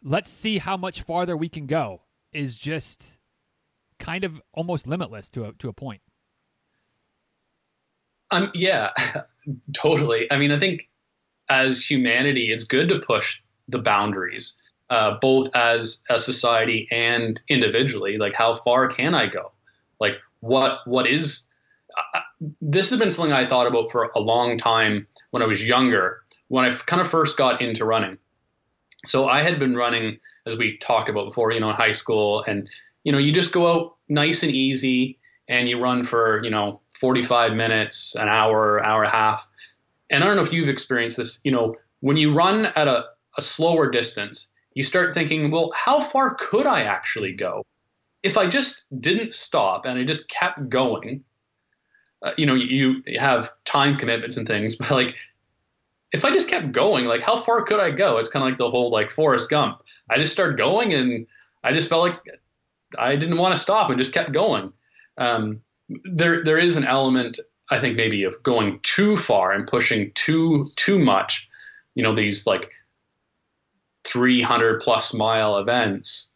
let's 0.03 0.29
see 0.41 0.57
how 0.57 0.77
much 0.77 1.03
farther 1.05 1.35
we 1.35 1.49
can 1.49 1.67
go 1.67 2.01
is 2.33 2.55
just 2.55 3.03
kind 3.99 4.23
of 4.23 4.33
almost 4.53 4.87
limitless 4.87 5.27
to 5.29 5.45
a 5.45 5.53
to 5.53 5.69
a 5.69 5.73
point. 5.73 6.01
Um, 8.31 8.51
yeah, 8.53 8.89
totally. 9.81 10.27
I 10.31 10.37
mean, 10.37 10.51
I 10.51 10.59
think 10.59 10.81
as 11.49 11.85
humanity, 11.87 12.51
it's 12.51 12.65
good 12.65 12.89
to 12.89 12.99
push 13.05 13.25
the 13.69 13.79
boundaries 13.79 14.53
uh, 14.89 15.17
both 15.21 15.49
as 15.55 15.99
a 16.09 16.19
society 16.19 16.87
and 16.91 17.39
individually. 17.49 18.17
Like, 18.17 18.33
how 18.33 18.61
far 18.63 18.87
can 18.93 19.13
I 19.13 19.27
go? 19.27 19.51
Like, 19.99 20.13
what 20.39 20.79
what 20.85 21.07
is 21.07 21.43
uh, 21.97 22.19
this 22.61 22.89
has 22.89 22.99
been 22.99 23.11
something 23.11 23.31
I 23.31 23.47
thought 23.49 23.67
about 23.67 23.91
for 23.91 24.09
a 24.15 24.19
long 24.19 24.57
time 24.57 25.07
when 25.31 25.41
I 25.41 25.47
was 25.47 25.59
younger, 25.59 26.21
when 26.47 26.65
I 26.65 26.77
kind 26.87 27.01
of 27.01 27.11
first 27.11 27.37
got 27.37 27.61
into 27.61 27.85
running. 27.85 28.17
So 29.07 29.25
I 29.25 29.43
had 29.43 29.59
been 29.59 29.75
running, 29.75 30.19
as 30.45 30.57
we 30.57 30.79
talked 30.85 31.09
about 31.09 31.29
before, 31.29 31.51
you 31.51 31.59
know, 31.59 31.69
in 31.69 31.75
high 31.75 31.93
school, 31.93 32.43
and 32.47 32.67
you 33.03 33.11
know, 33.11 33.17
you 33.17 33.33
just 33.33 33.53
go 33.53 33.71
out 33.71 33.95
nice 34.09 34.43
and 34.43 34.51
easy, 34.51 35.19
and 35.47 35.69
you 35.69 35.79
run 35.79 36.05
for 36.05 36.43
you 36.43 36.49
know 36.49 36.81
45 36.99 37.53
minutes, 37.53 38.15
an 38.17 38.27
hour, 38.27 38.83
hour 38.83 39.03
and 39.03 39.09
a 39.09 39.15
half. 39.15 39.41
And 40.09 40.23
I 40.23 40.27
don't 40.27 40.35
know 40.35 40.43
if 40.43 40.53
you've 40.53 40.69
experienced 40.69 41.17
this. 41.17 41.39
You 41.43 41.51
know, 41.51 41.75
when 42.01 42.17
you 42.17 42.33
run 42.33 42.65
at 42.65 42.87
a, 42.87 43.05
a 43.37 43.41
slower 43.41 43.89
distance, 43.89 44.47
you 44.73 44.83
start 44.83 45.13
thinking, 45.13 45.51
well, 45.51 45.71
how 45.75 46.09
far 46.11 46.37
could 46.49 46.65
I 46.65 46.81
actually 46.81 47.33
go? 47.33 47.65
If 48.23 48.37
I 48.37 48.49
just 48.49 48.75
didn't 48.99 49.33
stop 49.33 49.85
and 49.85 49.97
I 49.97 50.05
just 50.05 50.23
kept 50.29 50.69
going, 50.69 51.23
uh, 52.23 52.31
you 52.37 52.45
know, 52.45 52.55
you, 52.55 53.01
you 53.05 53.19
have 53.19 53.45
time 53.71 53.97
commitments 53.97 54.37
and 54.37 54.47
things, 54.47 54.75
but 54.79 54.91
like, 54.91 55.15
if 56.11 56.23
I 56.23 56.33
just 56.33 56.49
kept 56.49 56.71
going, 56.71 57.05
like, 57.05 57.21
how 57.21 57.43
far 57.45 57.65
could 57.65 57.79
I 57.79 57.91
go? 57.91 58.17
It's 58.17 58.29
kind 58.29 58.43
of 58.43 58.49
like 58.49 58.57
the 58.57 58.69
whole 58.69 58.91
like 58.91 59.11
Forrest 59.11 59.49
Gump. 59.49 59.81
I 60.09 60.17
just 60.17 60.31
started 60.31 60.57
going 60.57 60.93
and 60.93 61.27
I 61.63 61.73
just 61.73 61.89
felt 61.89 62.09
like 62.09 62.19
I 62.97 63.15
didn't 63.15 63.37
want 63.37 63.55
to 63.55 63.61
stop 63.61 63.89
and 63.89 63.99
just 63.99 64.13
kept 64.13 64.31
going. 64.31 64.71
Um, 65.17 65.61
there, 66.05 66.43
there 66.45 66.59
is 66.59 66.77
an 66.77 66.85
element, 66.85 67.37
I 67.69 67.81
think, 67.81 67.97
maybe 67.97 68.23
of 68.23 68.33
going 68.43 68.79
too 68.95 69.17
far 69.27 69.51
and 69.51 69.67
pushing 69.67 70.13
too, 70.25 70.65
too 70.85 70.97
much. 70.97 71.33
You 71.93 72.03
know, 72.03 72.15
these 72.15 72.43
like 72.45 72.69
300 74.13 74.81
plus 74.81 75.13
mile 75.13 75.57
events 75.57 76.29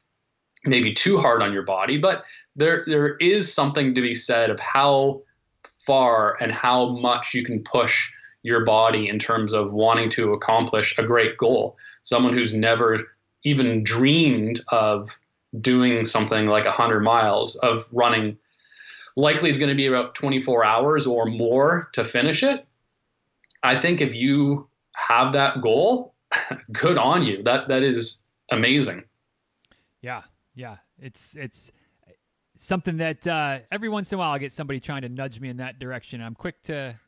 maybe 0.66 0.96
too 1.04 1.18
hard 1.18 1.42
on 1.42 1.54
your 1.54 1.64
body, 1.64 1.98
but 1.98 2.24
there 2.56 2.84
there 2.86 3.18
is 3.18 3.56
something 3.56 3.96
to 3.96 4.02
be 4.02 4.14
said 4.14 4.50
of 4.50 4.60
how 4.60 5.22
far 5.86 6.38
and 6.42 6.52
how 6.52 6.90
much 6.90 7.28
you 7.34 7.46
can 7.46 7.64
push 7.64 7.92
your 8.44 8.66
body 8.66 9.08
in 9.08 9.20
terms 9.20 9.54
of 9.54 9.72
wanting 9.72 10.12
to 10.16 10.34
accomplish 10.34 10.96
a 10.98 11.04
great 11.04 11.38
goal. 11.38 11.78
Someone 12.04 12.34
who's 12.34 12.54
never 12.54 13.00
even 13.44 13.84
dreamed 13.84 14.62
of 14.70 15.08
doing 15.60 16.06
something 16.06 16.48
like 16.48 16.66
100 16.66 17.02
miles 17.02 17.58
of 17.62 17.84
running 17.92 18.38
likely 19.16 19.50
is 19.50 19.58
going 19.58 19.70
to 19.70 19.76
be 19.76 19.88
about 19.88 20.16
24 20.16 20.64
hours 20.64 21.06
or 21.06 21.26
more 21.26 21.90
to 21.94 22.10
finish 22.12 22.42
it. 22.44 22.66
I 23.64 23.80
think 23.82 24.02
if 24.02 24.16
you 24.16 24.68
have 24.94 25.34
that 25.34 25.62
goal, 25.62 26.14
good 26.82 26.98
on 26.98 27.24
you. 27.24 27.44
That 27.44 27.68
that 27.68 27.84
is 27.84 28.20
amazing. 28.50 29.04
Yeah, 30.02 30.22
yeah. 30.56 30.78
It's 31.00 31.20
it's 31.34 31.70
something 32.68 32.98
that 32.98 33.26
uh, 33.26 33.60
every 33.72 33.90
once 33.90 34.10
in 34.12 34.16
a 34.16 34.20
while 34.20 34.32
I 34.32 34.38
get 34.38 34.54
somebody 34.54 34.80
trying 34.80 35.02
to 35.04 35.10
nudge 35.10 35.40
me 35.40 35.50
in 35.50 35.58
that 35.58 35.80
direction. 35.80 36.22
I'm 36.22 36.36
quick 36.36 36.62
to, 36.64 37.00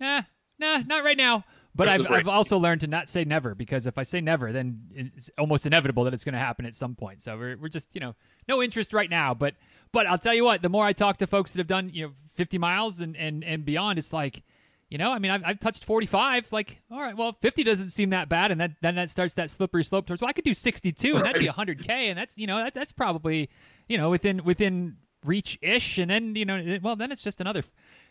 nah, 0.00 0.22
nah, 0.58 0.78
not 0.86 1.04
right 1.04 1.16
now. 1.16 1.44
But 1.74 1.88
I've, 1.88 2.06
I've 2.10 2.26
also 2.26 2.56
learned 2.56 2.80
to 2.82 2.86
not 2.86 3.08
say 3.10 3.24
never 3.24 3.54
because 3.54 3.84
if 3.84 3.98
I 3.98 4.04
say 4.04 4.22
never, 4.22 4.50
then 4.50 4.80
it's 4.94 5.28
almost 5.36 5.66
inevitable 5.66 6.04
that 6.04 6.14
it's 6.14 6.24
going 6.24 6.32
to 6.32 6.38
happen 6.38 6.64
at 6.64 6.74
some 6.74 6.94
point. 6.94 7.18
So 7.22 7.36
we're 7.36 7.58
we're 7.58 7.68
just 7.68 7.84
you 7.92 8.00
know 8.00 8.14
no 8.48 8.62
interest 8.62 8.94
right 8.94 9.10
now. 9.10 9.34
But 9.34 9.54
but 9.92 10.06
I'll 10.06 10.18
tell 10.18 10.32
you 10.32 10.44
what, 10.44 10.62
the 10.62 10.70
more 10.70 10.86
I 10.86 10.94
talk 10.94 11.18
to 11.18 11.26
folks 11.26 11.52
that 11.52 11.58
have 11.58 11.66
done 11.66 11.90
you 11.92 12.06
know 12.06 12.12
50 12.38 12.56
miles 12.56 12.98
and 13.00 13.14
and 13.14 13.44
and 13.44 13.66
beyond, 13.66 13.98
it's 13.98 14.10
like 14.10 14.42
you 14.88 14.98
know, 14.98 15.10
I 15.10 15.18
mean, 15.18 15.32
I've, 15.32 15.42
I've 15.44 15.60
touched 15.60 15.84
45. 15.84 16.44
Like, 16.52 16.78
all 16.90 17.00
right, 17.00 17.16
well, 17.16 17.36
50 17.42 17.64
doesn't 17.64 17.90
seem 17.90 18.10
that 18.10 18.28
bad, 18.28 18.52
and 18.52 18.60
that, 18.60 18.70
then 18.82 18.94
that 18.94 19.10
starts 19.10 19.34
that 19.34 19.50
slippery 19.50 19.82
slope 19.82 20.06
towards. 20.06 20.22
Well, 20.22 20.30
I 20.30 20.32
could 20.32 20.44
do 20.44 20.54
62, 20.54 21.16
and 21.16 21.24
that'd 21.24 21.40
be 21.40 21.48
100k, 21.48 21.90
and 21.90 22.16
that's 22.16 22.32
you 22.36 22.46
know 22.46 22.58
that, 22.58 22.74
that's 22.74 22.92
probably 22.92 23.50
you 23.88 23.98
know 23.98 24.10
within 24.10 24.44
within 24.44 24.96
reach 25.24 25.58
ish, 25.62 25.98
and 25.98 26.10
then 26.10 26.34
you 26.36 26.44
know, 26.44 26.78
well, 26.82 26.96
then 26.96 27.12
it's 27.12 27.22
just 27.22 27.40
another. 27.40 27.64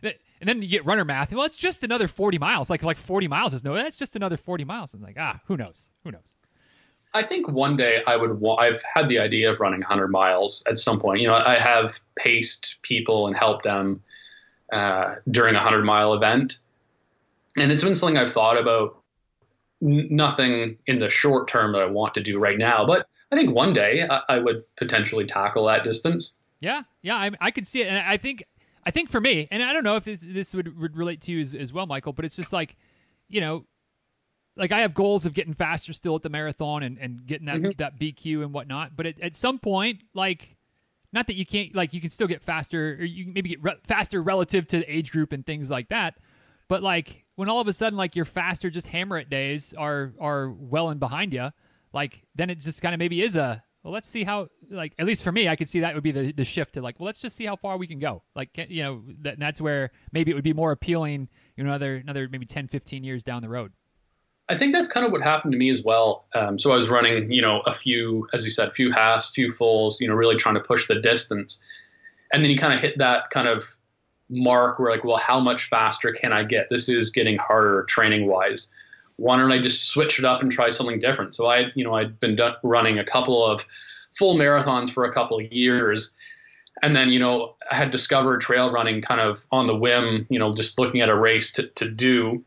And 0.03 0.49
then 0.49 0.61
you 0.61 0.69
get 0.69 0.85
runner 0.85 1.05
math. 1.05 1.31
Well, 1.31 1.45
it's 1.45 1.57
just 1.57 1.81
another 1.83 2.09
40 2.09 2.37
miles. 2.37 2.69
Like 2.69 2.83
like 2.83 2.97
40 3.07 3.27
miles 3.27 3.53
is 3.53 3.63
no. 3.63 3.73
That's 3.75 3.97
just 3.97 4.15
another 4.15 4.37
40 4.37 4.65
miles. 4.65 4.93
And 4.93 5.01
like 5.01 5.15
ah, 5.19 5.39
who 5.47 5.57
knows? 5.57 5.75
Who 6.03 6.11
knows? 6.11 6.33
I 7.13 7.25
think 7.25 7.47
one 7.47 7.77
day 7.77 7.99
I 8.05 8.17
would. 8.17 8.41
I've 8.59 8.81
had 8.93 9.07
the 9.07 9.19
idea 9.19 9.51
of 9.51 9.59
running 9.59 9.79
100 9.79 10.09
miles 10.09 10.63
at 10.69 10.77
some 10.77 10.99
point. 10.99 11.21
You 11.21 11.29
know, 11.29 11.35
I 11.35 11.57
have 11.57 11.91
paced 12.17 12.75
people 12.83 13.27
and 13.27 13.35
helped 13.35 13.63
them 13.63 14.03
uh, 14.73 15.15
during 15.31 15.55
a 15.55 15.59
100 15.59 15.85
mile 15.85 16.13
event 16.13 16.53
and 17.55 17.71
it's 17.71 17.83
been 17.83 17.95
something 17.95 18.17
I've 18.17 18.33
thought 18.33 18.59
about. 18.59 19.01
N- 19.81 20.07
nothing 20.09 20.77
in 20.87 20.99
the 20.99 21.09
short 21.09 21.49
term 21.49 21.73
that 21.73 21.81
I 21.81 21.85
want 21.85 22.13
to 22.15 22.23
do 22.23 22.39
right 22.39 22.57
now, 22.57 22.85
but 22.85 23.07
I 23.31 23.35
think 23.35 23.53
one 23.53 23.73
day 23.73 24.01
I, 24.09 24.35
I 24.35 24.39
would 24.39 24.63
potentially 24.77 25.25
tackle 25.25 25.65
that 25.67 25.83
distance. 25.83 26.33
Yeah, 26.59 26.83
yeah, 27.01 27.15
I, 27.15 27.31
I 27.41 27.51
could 27.51 27.67
see 27.67 27.81
it, 27.81 27.87
and 27.87 27.97
I 27.97 28.17
think 28.17 28.43
I 28.85 28.91
think 28.91 29.09
for 29.09 29.19
me, 29.19 29.47
and 29.51 29.63
I 29.63 29.73
don't 29.73 29.83
know 29.83 29.95
if 29.95 30.05
this, 30.05 30.19
this 30.21 30.47
would, 30.53 30.79
would 30.79 30.95
relate 30.95 31.23
to 31.23 31.31
you 31.31 31.41
as, 31.41 31.55
as 31.59 31.73
well, 31.73 31.87
Michael, 31.87 32.13
but 32.13 32.23
it's 32.23 32.35
just 32.35 32.53
like, 32.53 32.75
you 33.27 33.41
know, 33.41 33.65
like 34.55 34.71
I 34.71 34.81
have 34.81 34.93
goals 34.93 35.25
of 35.25 35.33
getting 35.33 35.55
faster 35.55 35.91
still 35.91 36.15
at 36.15 36.21
the 36.21 36.29
marathon 36.29 36.83
and, 36.83 36.97
and 36.99 37.25
getting 37.25 37.47
that 37.47 37.57
mm-hmm. 37.57 37.71
that 37.79 37.99
BQ 37.99 38.43
and 38.43 38.53
whatnot. 38.53 38.95
But 38.95 39.07
at, 39.07 39.21
at 39.21 39.35
some 39.35 39.59
point, 39.59 40.01
like, 40.13 40.55
not 41.11 41.27
that 41.27 41.35
you 41.35 41.45
can't 41.45 41.75
like 41.75 41.93
you 41.93 42.01
can 42.01 42.11
still 42.11 42.27
get 42.27 42.43
faster 42.43 42.93
or 42.99 43.03
you 43.03 43.31
maybe 43.33 43.49
get 43.49 43.63
re- 43.63 43.79
faster 43.87 44.21
relative 44.21 44.67
to 44.69 44.79
the 44.79 44.91
age 44.91 45.11
group 45.11 45.31
and 45.31 45.45
things 45.45 45.67
like 45.67 45.89
that. 45.89 46.15
But 46.67 46.83
like 46.83 47.23
when 47.35 47.49
all 47.49 47.59
of 47.59 47.67
a 47.67 47.73
sudden 47.73 47.97
like 47.97 48.15
your 48.15 48.25
faster 48.25 48.69
just 48.69 48.87
hammer 48.87 49.17
it 49.17 49.29
days 49.29 49.73
are 49.77 50.13
are 50.19 50.51
well 50.51 50.89
and 50.89 50.99
behind 50.99 51.33
you, 51.33 51.49
like 51.95 52.21
then 52.35 52.51
it 52.51 52.59
just 52.59 52.81
kind 52.81 52.93
of 52.93 52.99
maybe 52.99 53.21
is 53.21 53.35
a 53.35 53.63
well 53.83 53.93
let's 53.93 54.11
see 54.11 54.23
how 54.23 54.47
like 54.69 54.93
at 54.99 55.05
least 55.05 55.23
for 55.23 55.31
me 55.31 55.47
I 55.47 55.55
could 55.55 55.69
see 55.69 55.79
that 55.79 55.95
would 55.95 56.03
be 56.03 56.11
the 56.11 56.33
the 56.35 56.45
shift 56.45 56.73
to 56.73 56.81
like 56.81 56.99
well 56.99 57.07
let's 57.07 57.21
just 57.21 57.35
see 57.37 57.45
how 57.45 57.55
far 57.55 57.77
we 57.77 57.87
can 57.87 57.99
go. 57.99 58.21
Like 58.35 58.49
you 58.69 58.83
know 58.83 59.01
that, 59.23 59.39
that's 59.39 59.59
where 59.59 59.91
maybe 60.11 60.29
it 60.29 60.35
would 60.35 60.43
be 60.43 60.53
more 60.53 60.71
appealing 60.71 61.27
you 61.55 61.63
know 61.63 61.69
another 61.71 61.95
another 61.95 62.27
maybe 62.29 62.45
10 62.45 62.67
15 62.67 63.03
years 63.03 63.23
down 63.23 63.41
the 63.41 63.49
road. 63.49 63.71
I 64.47 64.57
think 64.57 64.73
that's 64.73 64.91
kind 64.91 65.05
of 65.05 65.11
what 65.11 65.23
happened 65.23 65.53
to 65.53 65.57
me 65.57 65.71
as 65.71 65.81
well. 65.83 66.25
Um, 66.35 66.59
so 66.59 66.71
I 66.71 66.77
was 66.77 66.87
running, 66.87 67.31
you 67.31 67.41
know, 67.41 67.61
a 67.65 67.75
few, 67.75 68.27
as 68.31 68.43
you 68.43 68.51
said, 68.51 68.69
few 68.75 68.91
halves, 68.91 69.27
few 69.33 69.55
fulls, 69.57 69.97
you 69.99 70.07
know, 70.07 70.13
really 70.13 70.37
trying 70.37 70.53
to 70.53 70.61
push 70.61 70.81
the 70.87 71.01
distance. 71.01 71.57
And 72.31 72.43
then 72.43 72.51
you 72.51 72.59
kind 72.59 72.71
of 72.71 72.79
hit 72.79 72.99
that 72.99 73.31
kind 73.33 73.47
of 73.47 73.63
mark 74.29 74.77
where 74.77 74.91
like, 74.91 75.03
well, 75.03 75.17
how 75.17 75.39
much 75.39 75.67
faster 75.67 76.15
can 76.19 76.31
I 76.31 76.43
get? 76.43 76.67
This 76.69 76.87
is 76.87 77.09
getting 77.09 77.37
harder 77.37 77.87
training 77.89 78.27
wise. 78.27 78.67
Why 79.17 79.37
don't 79.37 79.51
I 79.51 79.61
just 79.61 79.87
switch 79.89 80.19
it 80.19 80.25
up 80.25 80.41
and 80.41 80.51
try 80.51 80.71
something 80.71 80.99
different? 80.99 81.35
So 81.35 81.45
I, 81.45 81.71
you 81.75 81.83
know, 81.83 81.93
I'd 81.93 82.19
been 82.19 82.35
done, 82.35 82.55
running 82.63 82.99
a 82.99 83.05
couple 83.05 83.45
of 83.45 83.61
full 84.19 84.37
marathons 84.37 84.93
for 84.93 85.05
a 85.05 85.13
couple 85.13 85.39
of 85.39 85.51
years. 85.51 86.09
And 86.81 86.95
then, 86.95 87.09
you 87.09 87.19
know, 87.19 87.55
I 87.71 87.77
had 87.77 87.91
discovered 87.91 88.41
trail 88.41 88.71
running 88.71 89.01
kind 89.01 89.21
of 89.21 89.37
on 89.51 89.67
the 89.67 89.75
whim, 89.75 90.27
you 90.29 90.39
know, 90.39 90.53
just 90.53 90.77
looking 90.77 91.01
at 91.01 91.09
a 91.09 91.15
race 91.15 91.51
to, 91.55 91.67
to 91.77 91.89
do 91.89 92.43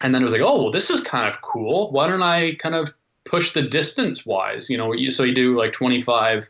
and 0.00 0.14
then 0.14 0.22
it 0.22 0.24
was 0.24 0.32
like, 0.32 0.42
oh, 0.44 0.64
well, 0.64 0.72
this 0.72 0.90
is 0.90 1.06
kind 1.10 1.32
of 1.32 1.40
cool. 1.42 1.90
Why 1.90 2.08
don't 2.08 2.22
I 2.22 2.52
kind 2.62 2.74
of 2.74 2.88
push 3.24 3.44
the 3.54 3.62
distance 3.62 4.22
wise? 4.26 4.66
You 4.68 4.76
know, 4.76 4.92
so 5.10 5.22
you 5.22 5.34
do 5.34 5.58
like 5.58 5.72
25 5.72 6.44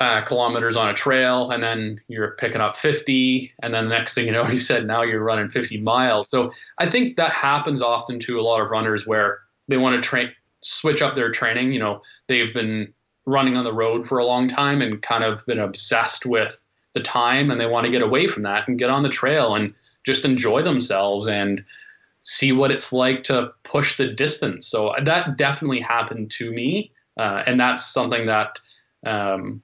uh, 0.00 0.24
kilometers 0.26 0.76
on 0.76 0.88
a 0.88 0.94
trail, 0.94 1.50
and 1.50 1.62
then 1.62 2.00
you're 2.08 2.30
picking 2.38 2.62
up 2.62 2.74
50, 2.80 3.52
and 3.62 3.74
then 3.74 3.84
the 3.88 3.94
next 3.94 4.14
thing 4.14 4.26
you 4.26 4.32
know, 4.32 4.46
you 4.50 4.60
said 4.60 4.86
now 4.86 5.02
you're 5.02 5.22
running 5.22 5.50
50 5.50 5.80
miles. 5.82 6.30
So 6.30 6.50
I 6.78 6.90
think 6.90 7.16
that 7.16 7.32
happens 7.32 7.82
often 7.82 8.18
to 8.26 8.38
a 8.38 8.42
lot 8.42 8.62
of 8.62 8.70
runners 8.70 9.02
where 9.04 9.40
they 9.68 9.76
want 9.76 10.02
to 10.02 10.08
train, 10.08 10.30
switch 10.62 11.02
up 11.02 11.14
their 11.14 11.30
training. 11.30 11.72
You 11.72 11.80
know, 11.80 12.00
they've 12.28 12.52
been 12.52 12.92
running 13.26 13.56
on 13.56 13.64
the 13.64 13.72
road 13.72 14.06
for 14.08 14.18
a 14.18 14.24
long 14.24 14.48
time 14.48 14.80
and 14.80 15.02
kind 15.02 15.22
of 15.22 15.44
been 15.46 15.58
obsessed 15.58 16.24
with 16.24 16.52
the 16.94 17.02
time, 17.02 17.50
and 17.50 17.60
they 17.60 17.66
want 17.66 17.84
to 17.84 17.92
get 17.92 18.02
away 18.02 18.26
from 18.26 18.42
that 18.44 18.66
and 18.66 18.78
get 18.78 18.90
on 18.90 19.02
the 19.02 19.10
trail 19.10 19.54
and 19.54 19.74
just 20.06 20.24
enjoy 20.24 20.62
themselves 20.62 21.28
and 21.28 21.62
see 22.22 22.52
what 22.52 22.70
it's 22.70 22.88
like 22.90 23.22
to 23.24 23.52
push 23.64 23.96
the 23.98 24.12
distance. 24.12 24.68
So 24.70 24.92
that 25.04 25.36
definitely 25.36 25.80
happened 25.80 26.32
to 26.38 26.50
me, 26.50 26.90
uh, 27.18 27.42
and 27.46 27.60
that's 27.60 27.92
something 27.92 28.26
that 28.26 28.58
um, 29.06 29.62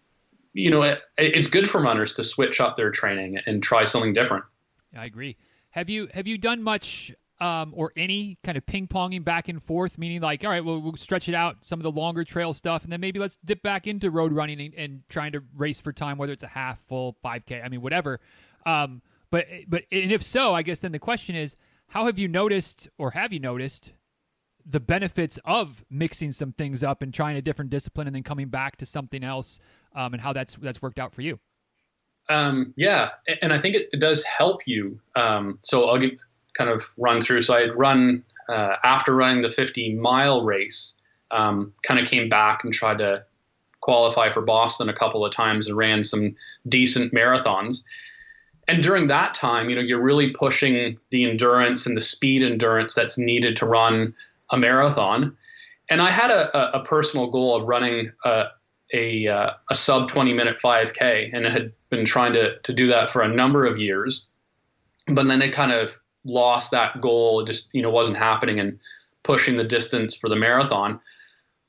you 0.56 0.70
know 0.70 0.82
it, 0.82 0.98
it's 1.18 1.48
good 1.50 1.64
for 1.70 1.82
runners 1.82 2.12
to 2.16 2.24
switch 2.24 2.60
up 2.60 2.76
their 2.76 2.90
training 2.90 3.36
and 3.46 3.62
try 3.62 3.84
something 3.84 4.14
different. 4.14 4.44
I 4.96 5.04
agree. 5.04 5.36
Have 5.70 5.88
you 5.88 6.08
have 6.12 6.26
you 6.26 6.38
done 6.38 6.62
much 6.62 7.12
um, 7.38 7.74
or 7.76 7.92
any 7.96 8.38
kind 8.44 8.56
of 8.56 8.64
ping 8.66 8.88
ponging 8.88 9.22
back 9.22 9.48
and 9.48 9.62
forth? 9.64 9.92
Meaning 9.98 10.22
like, 10.22 10.42
all 10.42 10.50
right, 10.50 10.64
well 10.64 10.80
we'll 10.80 10.96
stretch 10.96 11.28
it 11.28 11.34
out 11.34 11.56
some 11.62 11.78
of 11.78 11.84
the 11.84 11.90
longer 11.90 12.24
trail 12.24 12.54
stuff, 12.54 12.82
and 12.82 12.90
then 12.90 13.00
maybe 13.00 13.18
let's 13.18 13.36
dip 13.44 13.62
back 13.62 13.86
into 13.86 14.10
road 14.10 14.32
running 14.32 14.60
and, 14.60 14.74
and 14.74 15.02
trying 15.10 15.32
to 15.32 15.42
race 15.54 15.80
for 15.84 15.92
time, 15.92 16.16
whether 16.16 16.32
it's 16.32 16.42
a 16.42 16.48
half, 16.48 16.78
full, 16.88 17.16
5K. 17.24 17.64
I 17.64 17.68
mean, 17.68 17.82
whatever. 17.82 18.20
Um, 18.64 19.02
but 19.30 19.44
but 19.68 19.82
and 19.92 20.10
if 20.10 20.22
so, 20.22 20.54
I 20.54 20.62
guess 20.62 20.78
then 20.80 20.92
the 20.92 20.98
question 20.98 21.36
is 21.36 21.54
how 21.88 22.06
have 22.06 22.18
you 22.18 22.28
noticed, 22.28 22.88
or 22.98 23.10
have 23.10 23.32
you 23.32 23.40
noticed, 23.40 23.90
the 24.68 24.80
benefits 24.80 25.38
of 25.44 25.68
mixing 25.90 26.32
some 26.32 26.52
things 26.52 26.82
up 26.82 27.02
and 27.02 27.14
trying 27.14 27.36
a 27.36 27.42
different 27.42 27.70
discipline 27.70 28.06
and 28.08 28.16
then 28.16 28.24
coming 28.24 28.48
back 28.48 28.76
to 28.78 28.86
something 28.86 29.22
else, 29.22 29.60
um, 29.96 30.14
and 30.14 30.20
how 30.20 30.32
that's 30.32 30.56
that's 30.62 30.80
worked 30.80 30.98
out 30.98 31.14
for 31.14 31.22
you? 31.22 31.38
Um, 32.28 32.74
yeah, 32.76 33.10
and 33.42 33.52
I 33.52 33.60
think 33.60 33.76
it, 33.76 33.88
it 33.92 34.00
does 34.00 34.24
help 34.38 34.60
you. 34.66 35.00
Um, 35.14 35.58
so 35.62 35.84
I'll 35.84 36.00
get, 36.00 36.12
kind 36.56 36.70
of 36.70 36.82
run 36.96 37.22
through. 37.22 37.42
So 37.42 37.54
I'd 37.54 37.74
run 37.76 38.24
uh, 38.48 38.76
after 38.84 39.14
running 39.14 39.42
the 39.42 39.50
50 39.54 39.94
mile 39.94 40.44
race, 40.44 40.94
um, 41.30 41.72
kind 41.86 42.00
of 42.00 42.08
came 42.08 42.28
back 42.28 42.64
and 42.64 42.72
tried 42.72 42.98
to 42.98 43.24
qualify 43.80 44.32
for 44.32 44.42
Boston 44.42 44.88
a 44.88 44.94
couple 44.94 45.24
of 45.24 45.34
times 45.34 45.68
and 45.68 45.76
ran 45.76 46.02
some 46.02 46.34
decent 46.68 47.14
marathons 47.14 47.76
and 48.68 48.82
during 48.82 49.08
that 49.08 49.36
time, 49.40 49.70
you 49.70 49.76
know, 49.76 49.82
you're 49.82 50.02
really 50.02 50.32
pushing 50.36 50.98
the 51.10 51.28
endurance 51.28 51.86
and 51.86 51.96
the 51.96 52.02
speed 52.02 52.42
endurance 52.42 52.94
that's 52.96 53.16
needed 53.16 53.56
to 53.58 53.66
run 53.66 54.14
a 54.50 54.56
marathon. 54.56 55.36
And 55.88 56.02
I 56.02 56.10
had 56.10 56.30
a, 56.30 56.78
a, 56.78 56.84
personal 56.84 57.30
goal 57.30 57.60
of 57.60 57.68
running 57.68 58.10
a, 58.24 58.46
a, 58.92 59.26
uh, 59.26 59.50
a 59.70 59.74
sub 59.74 60.10
20 60.10 60.32
minute 60.32 60.56
5K, 60.64 61.34
and 61.34 61.44
had 61.44 61.72
been 61.90 62.06
trying 62.06 62.32
to, 62.34 62.58
to 62.60 62.74
do 62.74 62.88
that 62.88 63.10
for 63.12 63.22
a 63.22 63.34
number 63.34 63.66
of 63.66 63.78
years. 63.78 64.24
But 65.06 65.26
then 65.26 65.42
it 65.42 65.54
kind 65.54 65.72
of 65.72 65.90
lost 66.24 66.68
that 66.72 67.00
goal. 67.00 67.40
It 67.40 67.46
just, 67.46 67.68
you 67.72 67.82
know, 67.82 67.90
wasn't 67.90 68.16
happening 68.16 68.58
and 68.60 68.78
pushing 69.24 69.56
the 69.56 69.64
distance 69.64 70.16
for 70.20 70.28
the 70.28 70.36
marathon. 70.36 71.00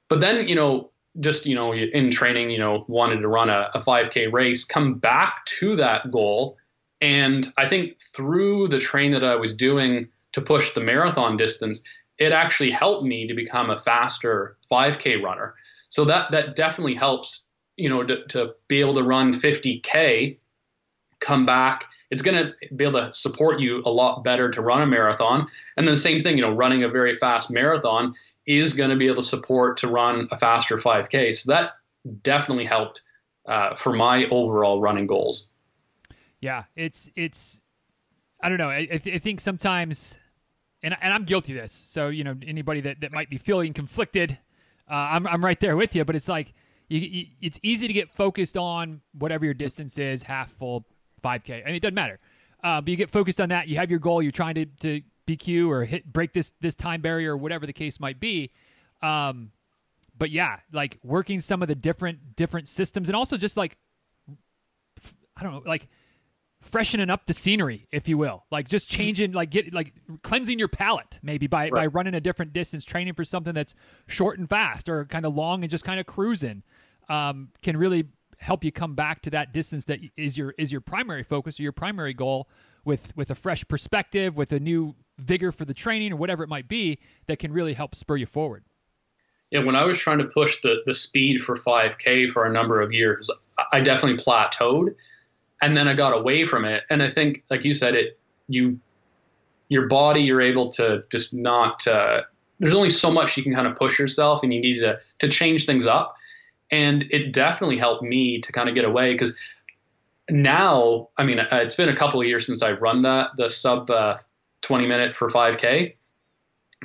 But 0.09 0.21
then, 0.21 0.47
you 0.47 0.55
know, 0.55 0.91
just, 1.19 1.45
you 1.45 1.55
know, 1.55 1.73
in 1.73 2.11
training, 2.11 2.51
you 2.51 2.59
know, 2.59 2.85
wanted 2.87 3.21
to 3.21 3.27
run 3.27 3.49
a, 3.49 3.69
a 3.73 3.83
5K 3.83 4.31
race, 4.31 4.65
come 4.71 4.99
back 4.99 5.33
to 5.59 5.75
that 5.77 6.11
goal 6.11 6.57
and 7.01 7.47
I 7.57 7.69
think 7.69 7.97
through 8.15 8.69
the 8.69 8.79
train 8.79 9.11
that 9.13 9.23
I 9.23 9.35
was 9.35 9.55
doing 9.55 10.09
to 10.33 10.41
push 10.41 10.65
the 10.73 10.81
marathon 10.81 11.37
distance, 11.37 11.81
it 12.17 12.31
actually 12.31 12.71
helped 12.71 13.05
me 13.05 13.27
to 13.27 13.33
become 13.33 13.69
a 13.69 13.81
faster 13.81 14.57
5K 14.71 15.21
runner. 15.21 15.53
So 15.89 16.05
that 16.05 16.31
that 16.31 16.55
definitely 16.55 16.95
helps, 16.95 17.41
you 17.75 17.89
know, 17.89 18.03
to, 18.03 18.25
to 18.29 18.53
be 18.67 18.79
able 18.79 18.95
to 18.95 19.03
run 19.03 19.41
50K, 19.41 20.37
come 21.19 21.45
back. 21.45 21.83
It's 22.09 22.21
going 22.21 22.35
to 22.37 22.75
be 22.75 22.85
able 22.85 23.01
to 23.01 23.11
support 23.13 23.59
you 23.59 23.81
a 23.85 23.89
lot 23.89 24.23
better 24.23 24.49
to 24.51 24.61
run 24.61 24.81
a 24.81 24.85
marathon. 24.85 25.45
And 25.75 25.87
then 25.87 25.95
the 25.95 26.01
same 26.01 26.21
thing, 26.21 26.37
you 26.37 26.41
know, 26.41 26.53
running 26.53 26.83
a 26.83 26.89
very 26.89 27.17
fast 27.17 27.49
marathon 27.49 28.13
is 28.45 28.73
going 28.73 28.89
to 28.89 28.95
be 28.95 29.07
able 29.07 29.23
to 29.23 29.27
support 29.27 29.77
to 29.79 29.87
run 29.87 30.27
a 30.31 30.39
faster 30.39 30.77
5K. 30.77 31.33
So 31.35 31.51
that 31.51 31.71
definitely 32.23 32.65
helped 32.65 33.01
uh, 33.47 33.71
for 33.83 33.93
my 33.93 34.25
overall 34.31 34.79
running 34.79 35.07
goals. 35.07 35.47
Yeah, 36.39 36.63
it's 36.75 36.99
it's 37.15 37.37
I 38.41 38.49
don't 38.49 38.57
know. 38.57 38.69
I, 38.69 38.87
I, 38.93 38.97
th- 38.97 39.15
I 39.15 39.19
think 39.19 39.39
sometimes, 39.39 39.97
and 40.83 40.95
and 41.01 41.13
I'm 41.13 41.25
guilty 41.25 41.57
of 41.57 41.63
this. 41.63 41.75
So 41.93 42.09
you 42.09 42.23
know, 42.23 42.35
anybody 42.45 42.81
that, 42.81 42.97
that 43.01 43.11
might 43.11 43.29
be 43.29 43.39
feeling 43.39 43.73
conflicted, 43.73 44.37
uh, 44.89 44.93
I'm 44.93 45.27
I'm 45.27 45.43
right 45.43 45.59
there 45.59 45.75
with 45.75 45.93
you. 45.93 46.05
But 46.05 46.15
it's 46.15 46.27
like 46.27 46.53
you, 46.89 46.99
you, 46.99 47.25
it's 47.41 47.57
easy 47.63 47.87
to 47.87 47.93
get 47.93 48.07
focused 48.17 48.57
on 48.57 49.01
whatever 49.17 49.45
your 49.45 49.53
distance 49.53 49.97
is, 49.97 50.21
half, 50.23 50.49
full, 50.57 50.85
5K. 51.23 51.63
I 51.63 51.65
mean, 51.65 51.75
it 51.75 51.81
doesn't 51.81 51.95
matter. 51.95 52.19
Uh, 52.63 52.81
but 52.81 52.89
you 52.89 52.97
get 52.97 53.11
focused 53.11 53.39
on 53.39 53.49
that. 53.49 53.67
You 53.67 53.77
have 53.77 53.89
your 53.89 53.99
goal. 53.99 54.21
You're 54.21 54.31
trying 54.31 54.55
to, 54.55 54.65
to 54.81 55.01
BQ 55.27 55.69
or 55.69 55.85
hit 55.85 56.11
break 56.11 56.33
this 56.33 56.49
this 56.61 56.75
time 56.75 57.01
barrier 57.01 57.33
or 57.33 57.37
whatever 57.37 57.65
the 57.65 57.73
case 57.73 57.99
might 57.99 58.19
be. 58.19 58.51
Um, 59.01 59.51
but 60.17 60.31
yeah, 60.31 60.57
like 60.73 60.97
working 61.03 61.41
some 61.41 61.61
of 61.61 61.67
the 61.67 61.75
different 61.75 62.35
different 62.35 62.67
systems 62.69 63.09
and 63.09 63.15
also 63.15 63.37
just 63.37 63.57
like 63.57 63.77
I 65.35 65.43
don't 65.43 65.51
know, 65.51 65.63
like 65.65 65.87
freshening 66.71 67.09
up 67.09 67.25
the 67.27 67.33
scenery, 67.33 67.87
if 67.91 68.07
you 68.07 68.17
will, 68.17 68.43
like 68.51 68.67
just 68.67 68.87
mm-hmm. 68.87 68.97
changing, 68.97 69.31
like 69.33 69.51
get 69.51 69.73
like 69.73 69.93
cleansing 70.23 70.59
your 70.59 70.67
palate, 70.67 71.15
maybe 71.21 71.47
by 71.47 71.65
right. 71.65 71.73
by 71.73 71.85
running 71.87 72.15
a 72.15 72.21
different 72.21 72.53
distance, 72.53 72.85
training 72.85 73.13
for 73.13 73.25
something 73.25 73.53
that's 73.53 73.73
short 74.07 74.39
and 74.39 74.47
fast, 74.49 74.89
or 74.89 75.05
kind 75.05 75.25
of 75.25 75.33
long 75.35 75.63
and 75.63 75.71
just 75.71 75.83
kind 75.83 75.99
of 75.99 76.05
cruising, 76.05 76.63
um, 77.09 77.49
can 77.63 77.77
really 77.77 78.05
help 78.37 78.63
you 78.63 78.71
come 78.71 78.95
back 78.95 79.21
to 79.23 79.29
that 79.31 79.53
distance 79.53 79.83
that 79.87 79.99
is 80.15 80.37
your 80.37 80.53
is 80.57 80.71
your 80.71 80.81
primary 80.81 81.23
focus 81.23 81.59
or 81.59 81.63
your 81.63 81.71
primary 81.71 82.13
goal 82.13 82.47
with 82.85 83.01
with 83.15 83.29
a 83.29 83.35
fresh 83.35 83.63
perspective, 83.69 84.35
with 84.35 84.51
a 84.51 84.59
new 84.59 84.95
vigor 85.19 85.51
for 85.51 85.65
the 85.65 85.73
training 85.73 86.13
or 86.13 86.15
whatever 86.15 86.43
it 86.43 86.49
might 86.49 86.67
be 86.67 86.99
that 87.27 87.39
can 87.39 87.51
really 87.51 87.73
help 87.73 87.95
spur 87.95 88.17
you 88.17 88.27
forward. 88.27 88.63
Yeah, 89.51 89.63
when 89.63 89.75
I 89.75 89.85
was 89.85 89.97
trying 89.97 90.19
to 90.19 90.25
push 90.25 90.51
the 90.63 90.75
the 90.85 90.93
speed 90.93 91.41
for 91.45 91.57
5K 91.57 92.31
for 92.33 92.45
a 92.45 92.51
number 92.51 92.81
of 92.81 92.91
years, 92.91 93.29
I 93.71 93.79
definitely 93.79 94.23
plateaued 94.23 94.95
and 95.61 95.75
then 95.75 95.87
I 95.87 95.95
got 95.95 96.11
away 96.11 96.45
from 96.45 96.65
it. 96.65 96.83
And 96.89 97.01
I 97.01 97.11
think, 97.11 97.43
like 97.49 97.63
you 97.63 97.73
said, 97.73 97.95
it 97.95 98.19
you 98.47 98.79
your 99.69 99.87
body 99.87 100.21
you're 100.21 100.41
able 100.41 100.71
to 100.73 101.03
just 101.11 101.33
not. 101.33 101.85
Uh, 101.87 102.21
there's 102.59 102.75
only 102.75 102.89
so 102.89 103.11
much 103.11 103.31
you 103.35 103.43
can 103.43 103.53
kind 103.53 103.67
of 103.67 103.75
push 103.77 103.99
yourself, 103.99 104.41
and 104.43 104.53
you 104.53 104.61
need 104.61 104.79
to 104.79 104.97
to 105.19 105.29
change 105.29 105.65
things 105.65 105.85
up. 105.87 106.15
And 106.71 107.05
it 107.09 107.31
definitely 107.33 107.77
helped 107.77 108.03
me 108.03 108.41
to 108.41 108.51
kind 108.51 108.67
of 108.67 108.75
get 108.75 108.83
away 108.83 109.13
because 109.13 109.33
now, 110.29 111.09
I 111.17 111.23
mean, 111.23 111.39
uh, 111.39 111.45
it's 111.51 111.75
been 111.75 111.89
a 111.89 111.97
couple 111.97 112.19
of 112.19 112.27
years 112.27 112.45
since 112.45 112.61
I 112.61 112.71
run 112.71 113.03
that 113.03 113.29
the 113.37 113.49
sub 113.49 113.89
uh, 113.89 114.17
20 114.63 114.87
minute 114.87 115.15
for 115.17 115.29
5K. 115.29 115.95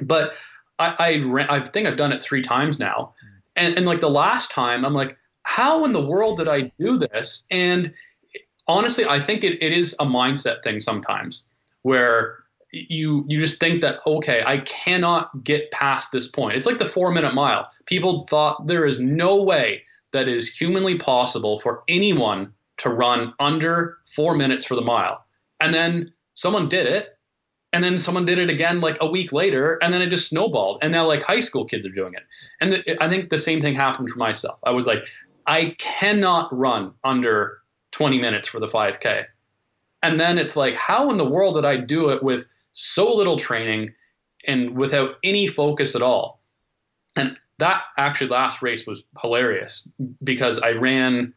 But 0.03 0.31
I, 0.79 0.95
I, 0.99 1.23
ran, 1.27 1.51
I 1.51 1.69
think 1.71 1.87
I've 1.87 1.99
done 1.99 2.13
it 2.13 2.25
three 2.27 2.43
times 2.47 2.79
now. 2.79 3.15
And, 3.57 3.77
and 3.77 3.87
like 3.87 4.01
the 4.01 4.09
last 4.09 4.53
time, 4.55 4.85
I'm 4.85 4.95
like, 4.95 5.17
how 5.43 5.85
in 5.85 5.93
the 5.93 6.05
world 6.05 6.39
did 6.39 6.49
I 6.49 6.73
do 6.79 6.99
this? 6.99 7.43
And 7.51 7.93
honestly, 8.73 9.05
I 9.05 9.25
think 9.25 9.45
it, 9.45 9.63
it 9.63 9.73
is 9.73 9.95
a 9.99 10.05
mindset 10.05 10.63
thing 10.63 10.81
sometimes 10.81 11.43
where 11.83 12.39
you 12.73 13.25
you 13.29 13.39
just 13.41 13.61
think 13.61 13.83
that 13.83 13.97
okay, 14.07 14.41
I 14.47 14.65
cannot 14.85 15.45
get 15.45 15.71
past 15.71 16.07
this 16.13 16.29
point. 16.35 16.57
It's 16.57 16.67
like 16.67 16.79
the 16.79 16.91
four 16.95 17.13
minute 17.13 17.35
mile. 17.35 17.69
People 17.87 18.27
thought 18.31 18.67
there 18.67 18.87
is 18.87 18.97
no 18.99 19.43
way 19.43 19.83
that 20.13 20.29
is 20.29 20.51
humanly 20.59 20.99
possible 20.99 21.61
for 21.63 21.83
anyone 21.89 22.53
to 22.79 22.89
run 22.89 23.35
under 23.39 23.99
four 24.17 24.35
minutes 24.35 24.67
for 24.67 24.75
the 24.75 24.83
mile. 24.83 25.25
And 25.61 25.75
then 25.75 26.13
someone 26.35 26.69
did 26.69 26.87
it, 26.87 27.19
and 27.73 27.85
then 27.85 27.99
someone 27.99 28.27
did 28.27 28.39
it 28.39 28.51
again 28.51 28.81
like 28.81 28.97
a 29.01 29.11
week 29.11 29.33
later, 29.33 29.79
and 29.81 29.93
then 29.93 30.03
it 30.03 30.11
just 30.11 30.29
snowballed. 30.29 30.79
And 30.83 30.93
now 30.93 31.07
like 31.07 31.23
high 31.23 31.41
school 31.41 31.67
kids 31.67 31.87
are 31.87 31.91
doing 31.91 32.15
it. 32.15 32.23
And 32.61 33.01
I 33.01 33.09
think 33.09 33.31
the 33.31 33.39
same 33.39 33.61
thing 33.61 33.75
happened 33.75 34.11
for 34.11 34.19
myself. 34.19 34.59
I 34.65 34.71
was 34.71 34.87
like, 34.87 34.99
I 35.47 35.77
cannot 36.01 36.57
run 36.57 36.95
under 37.05 37.59
20 37.93 38.19
minutes 38.19 38.49
for 38.49 38.61
the 38.61 38.69
5K. 38.69 39.25
And 40.03 40.19
then 40.19 40.39
it's 40.39 40.57
like, 40.57 40.75
how 40.75 41.11
in 41.11 41.19
the 41.19 41.29
world 41.29 41.55
did 41.55 41.65
I 41.65 41.77
do 41.77 42.09
it 42.09 42.23
with 42.23 42.43
so 42.73 43.13
little 43.13 43.39
training 43.39 43.95
and 44.47 44.77
without 44.77 45.17
any 45.23 45.49
focus 45.49 45.93
at 45.95 46.03
all? 46.03 46.41
And 47.15 47.37
that 47.59 47.83
actually 47.97 48.31
last 48.31 48.63
race 48.63 48.85
was 48.87 49.03
hilarious 49.21 49.87
because 50.25 50.61
I 50.63 50.71
ran 50.71 51.35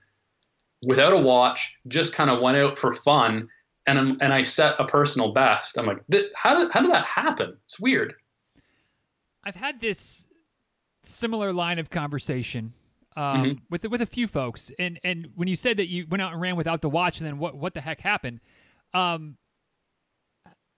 without 0.84 1.14
a 1.14 1.18
watch, 1.18 1.60
just 1.88 2.16
kind 2.16 2.30
of 2.30 2.42
went 2.42 2.58
out 2.58 2.78
for 2.80 2.96
fun, 3.04 3.48
and 3.88 4.00
I'm, 4.00 4.18
and 4.22 4.34
I 4.34 4.44
set 4.44 4.74
a 4.80 4.88
personal 4.88 5.34
best. 5.34 5.78
I'm 5.78 5.86
like, 5.86 6.04
how 6.36 6.60
did 6.60 6.72
how 6.72 6.82
did 6.82 6.92
that 6.92 7.06
happen? 7.06 7.56
It's 7.66 7.80
weird. 7.80 8.16
I've 9.44 9.56
had 9.56 9.80
this 9.80 9.98
similar 11.20 11.54
line 11.54 11.78
of 11.78 11.90
conversation 11.90 12.74
um, 13.16 13.24
mm-hmm. 13.24 13.52
with 13.70 13.84
with 13.86 14.02
a 14.02 14.06
few 14.06 14.28
folks, 14.28 14.72
and 14.78 15.00
and 15.04 15.28
when 15.36 15.48
you 15.48 15.56
said 15.56 15.78
that 15.78 15.88
you 15.88 16.06
went 16.10 16.22
out 16.22 16.34
and 16.34 16.42
ran 16.42 16.56
without 16.56 16.82
the 16.82 16.90
watch, 16.90 17.18
and 17.18 17.26
then 17.26 17.38
what 17.38 17.56
what 17.56 17.74
the 17.74 17.82
heck 17.82 18.00
happened? 18.00 18.40
Um, 18.94 19.38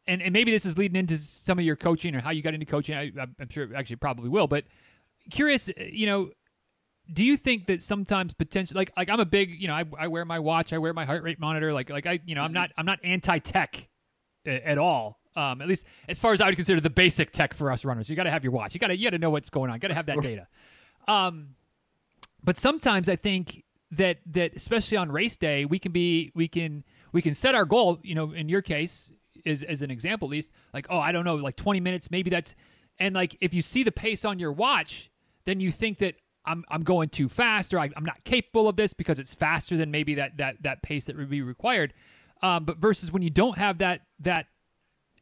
and 0.07 0.21
and 0.21 0.33
maybe 0.33 0.51
this 0.51 0.65
is 0.65 0.77
leading 0.77 0.95
into 0.95 1.17
some 1.45 1.59
of 1.59 1.65
your 1.65 1.75
coaching 1.75 2.15
or 2.15 2.21
how 2.21 2.31
you 2.31 2.41
got 2.41 2.53
into 2.53 2.65
coaching. 2.65 2.95
I, 2.95 3.11
I'm 3.17 3.49
sure 3.49 3.67
actually 3.75 3.97
probably 3.97 4.29
will, 4.29 4.47
but 4.47 4.63
curious, 5.31 5.67
you 5.77 6.05
know, 6.05 6.29
do 7.13 7.23
you 7.23 7.37
think 7.37 7.67
that 7.67 7.81
sometimes 7.83 8.33
potentially 8.33 8.77
like 8.77 8.91
like 8.97 9.09
I'm 9.09 9.19
a 9.19 9.25
big 9.25 9.49
you 9.59 9.67
know 9.67 9.73
I, 9.73 9.83
I 9.97 10.07
wear 10.07 10.25
my 10.25 10.39
watch 10.39 10.73
I 10.73 10.77
wear 10.77 10.93
my 10.93 11.05
heart 11.05 11.23
rate 11.23 11.39
monitor 11.39 11.73
like 11.73 11.89
like 11.89 12.05
I 12.05 12.19
you 12.25 12.35
know 12.35 12.41
I'm 12.41 12.49
mm-hmm. 12.49 12.55
not 12.55 12.69
I'm 12.77 12.85
not 12.85 12.99
anti 13.03 13.39
tech 13.39 13.75
at 14.45 14.77
all 14.77 15.19
um, 15.35 15.61
at 15.61 15.67
least 15.67 15.83
as 16.09 16.19
far 16.19 16.33
as 16.33 16.41
I 16.41 16.47
would 16.47 16.55
consider 16.55 16.81
the 16.81 16.89
basic 16.89 17.31
tech 17.33 17.55
for 17.57 17.71
us 17.71 17.83
runners 17.85 18.09
you 18.09 18.15
got 18.15 18.23
to 18.23 18.31
have 18.31 18.43
your 18.43 18.51
watch 18.51 18.73
you 18.73 18.79
got 18.79 18.87
to 18.87 18.97
you 18.97 19.05
got 19.05 19.11
to 19.11 19.19
know 19.19 19.29
what's 19.29 19.49
going 19.49 19.69
on 19.69 19.75
you 19.75 19.79
got 19.79 19.89
to 19.89 19.93
have 19.93 20.07
that 20.07 20.21
data 20.21 20.47
um, 21.07 21.49
but 22.43 22.57
sometimes 22.57 23.09
I 23.09 23.15
think 23.15 23.63
that 23.91 24.17
that 24.33 24.55
especially 24.55 24.97
on 24.97 25.11
race 25.11 25.35
day 25.39 25.65
we 25.65 25.79
can 25.79 25.91
be 25.91 26.31
we 26.35 26.47
can 26.47 26.83
we 27.13 27.21
can 27.21 27.35
set 27.35 27.55
our 27.55 27.65
goal 27.65 27.99
you 28.03 28.15
know 28.15 28.33
in 28.33 28.49
your 28.49 28.61
case 28.61 28.91
is 29.45 29.63
as 29.63 29.81
an 29.81 29.89
example 29.89 30.27
at 30.27 30.31
least 30.31 30.49
like 30.73 30.87
oh 30.89 30.99
I 30.99 31.13
don't 31.13 31.23
know 31.23 31.35
like 31.35 31.55
20 31.55 31.79
minutes 31.79 32.09
maybe 32.11 32.29
that's 32.29 32.51
and 32.99 33.15
like 33.15 33.37
if 33.39 33.53
you 33.53 33.61
see 33.61 33.83
the 33.83 33.91
pace 33.91 34.25
on 34.25 34.39
your 34.39 34.51
watch 34.51 35.09
then 35.45 35.61
you 35.61 35.71
think 35.71 35.99
that 35.99 36.15
I'm 36.47 36.63
I'm 36.69 36.83
going 36.83 37.09
too 37.09 37.29
fast 37.29 37.73
or 37.73 37.79
I, 37.79 37.89
am 37.95 38.05
not 38.05 38.23
capable 38.23 38.67
of 38.67 38.75
this 38.75 38.93
because 38.93 39.19
it's 39.19 39.33
faster 39.35 39.77
than 39.77 39.91
maybe 39.91 40.15
that 40.15 40.37
that 40.37 40.55
that 40.63 40.81
pace 40.81 41.05
that 41.05 41.17
would 41.17 41.29
be 41.29 41.41
required. 41.41 41.93
Um, 42.41 42.65
but 42.65 42.77
versus 42.77 43.11
when 43.11 43.21
you 43.21 43.29
don't 43.29 43.57
have 43.57 43.79
that 43.79 44.01
that 44.21 44.45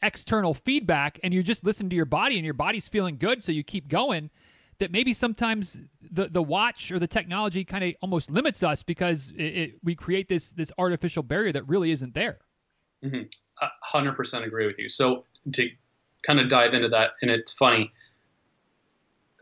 external 0.04 0.56
feedback 0.66 1.20
and 1.24 1.34
you 1.34 1.42
just 1.42 1.64
listen 1.64 1.90
to 1.90 1.96
your 1.96 2.06
body 2.06 2.36
and 2.36 2.46
your 2.46 2.54
body's 2.54 2.88
feeling 2.92 3.18
good, 3.18 3.44
so 3.44 3.52
you 3.52 3.64
keep 3.64 3.88
going. 3.88 4.30
That 4.80 4.92
maybe 4.92 5.14
sometimes 5.14 5.76
the 6.12 6.28
the 6.28 6.42
watch 6.42 6.92
or 6.92 7.00
the 7.00 7.08
technology 7.08 7.64
kind 7.64 7.84
of 7.84 7.94
almost 8.02 8.30
limits 8.30 8.62
us 8.64 8.84
because 8.86 9.32
it, 9.38 9.58
it, 9.58 9.72
we 9.84 9.96
create 9.96 10.28
this 10.28 10.46
this 10.58 10.70
artificial 10.78 11.24
barrier 11.24 11.54
that 11.54 11.68
really 11.68 11.92
isn't 11.92 12.14
there. 12.14 12.40
Mm-hmm. 13.04 13.24
100% 13.96 14.46
agree 14.46 14.68
with 14.68 14.78
you. 14.78 14.90
So 14.90 15.24
to 15.54 15.70
kind 16.28 16.40
of 16.40 16.50
dive 16.50 16.74
into 16.74 16.90
that, 16.90 17.12
and 17.22 17.32
it's 17.32 17.56
funny 17.58 17.92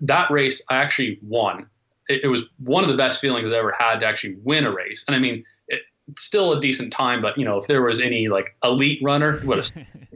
that 0.03 0.29
race 0.31 0.61
I 0.69 0.75
actually 0.75 1.19
won. 1.23 1.67
It, 2.07 2.21
it, 2.25 2.27
was 2.27 2.41
one 2.59 2.83
of 2.83 2.89
the 2.89 2.97
best 2.97 3.21
feelings 3.21 3.47
I 3.47 3.57
ever 3.57 3.73
had 3.77 3.99
to 3.99 4.05
actually 4.05 4.37
win 4.43 4.65
a 4.65 4.73
race. 4.73 5.03
And 5.07 5.15
I 5.15 5.19
mean, 5.19 5.43
it, 5.67 5.81
still 6.17 6.53
a 6.53 6.61
decent 6.61 6.93
time, 6.95 7.21
but 7.21 7.37
you 7.37 7.45
know, 7.45 7.57
if 7.59 7.67
there 7.67 7.81
was 7.81 8.01
any 8.03 8.27
like 8.27 8.55
elite 8.63 8.99
runner, 9.03 9.41
would 9.45 9.59
have. 9.59 9.85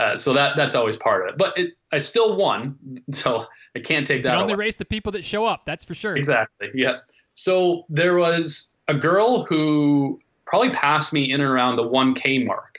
uh, 0.00 0.16
so 0.16 0.32
that 0.32 0.54
that's 0.56 0.74
always 0.74 0.96
part 0.96 1.22
of 1.22 1.28
it. 1.28 1.38
But 1.38 1.58
it, 1.58 1.74
I 1.92 1.98
still 1.98 2.36
won, 2.36 3.02
so 3.12 3.44
I 3.76 3.80
can't 3.80 4.06
take 4.06 4.22
that. 4.22 4.32
You 4.32 4.40
only 4.40 4.54
away. 4.54 4.66
race 4.66 4.76
the 4.78 4.86
people 4.86 5.12
that 5.12 5.24
show 5.24 5.44
up. 5.44 5.62
That's 5.66 5.84
for 5.84 5.94
sure. 5.94 6.16
Exactly. 6.16 6.68
Yeah. 6.74 6.98
So 7.34 7.84
there 7.88 8.16
was 8.16 8.68
a 8.88 8.94
girl 8.94 9.44
who 9.44 10.18
probably 10.46 10.70
passed 10.74 11.12
me 11.12 11.32
in 11.32 11.40
and 11.40 11.48
around 11.48 11.76
the 11.76 11.82
1K 11.82 12.46
mark, 12.46 12.78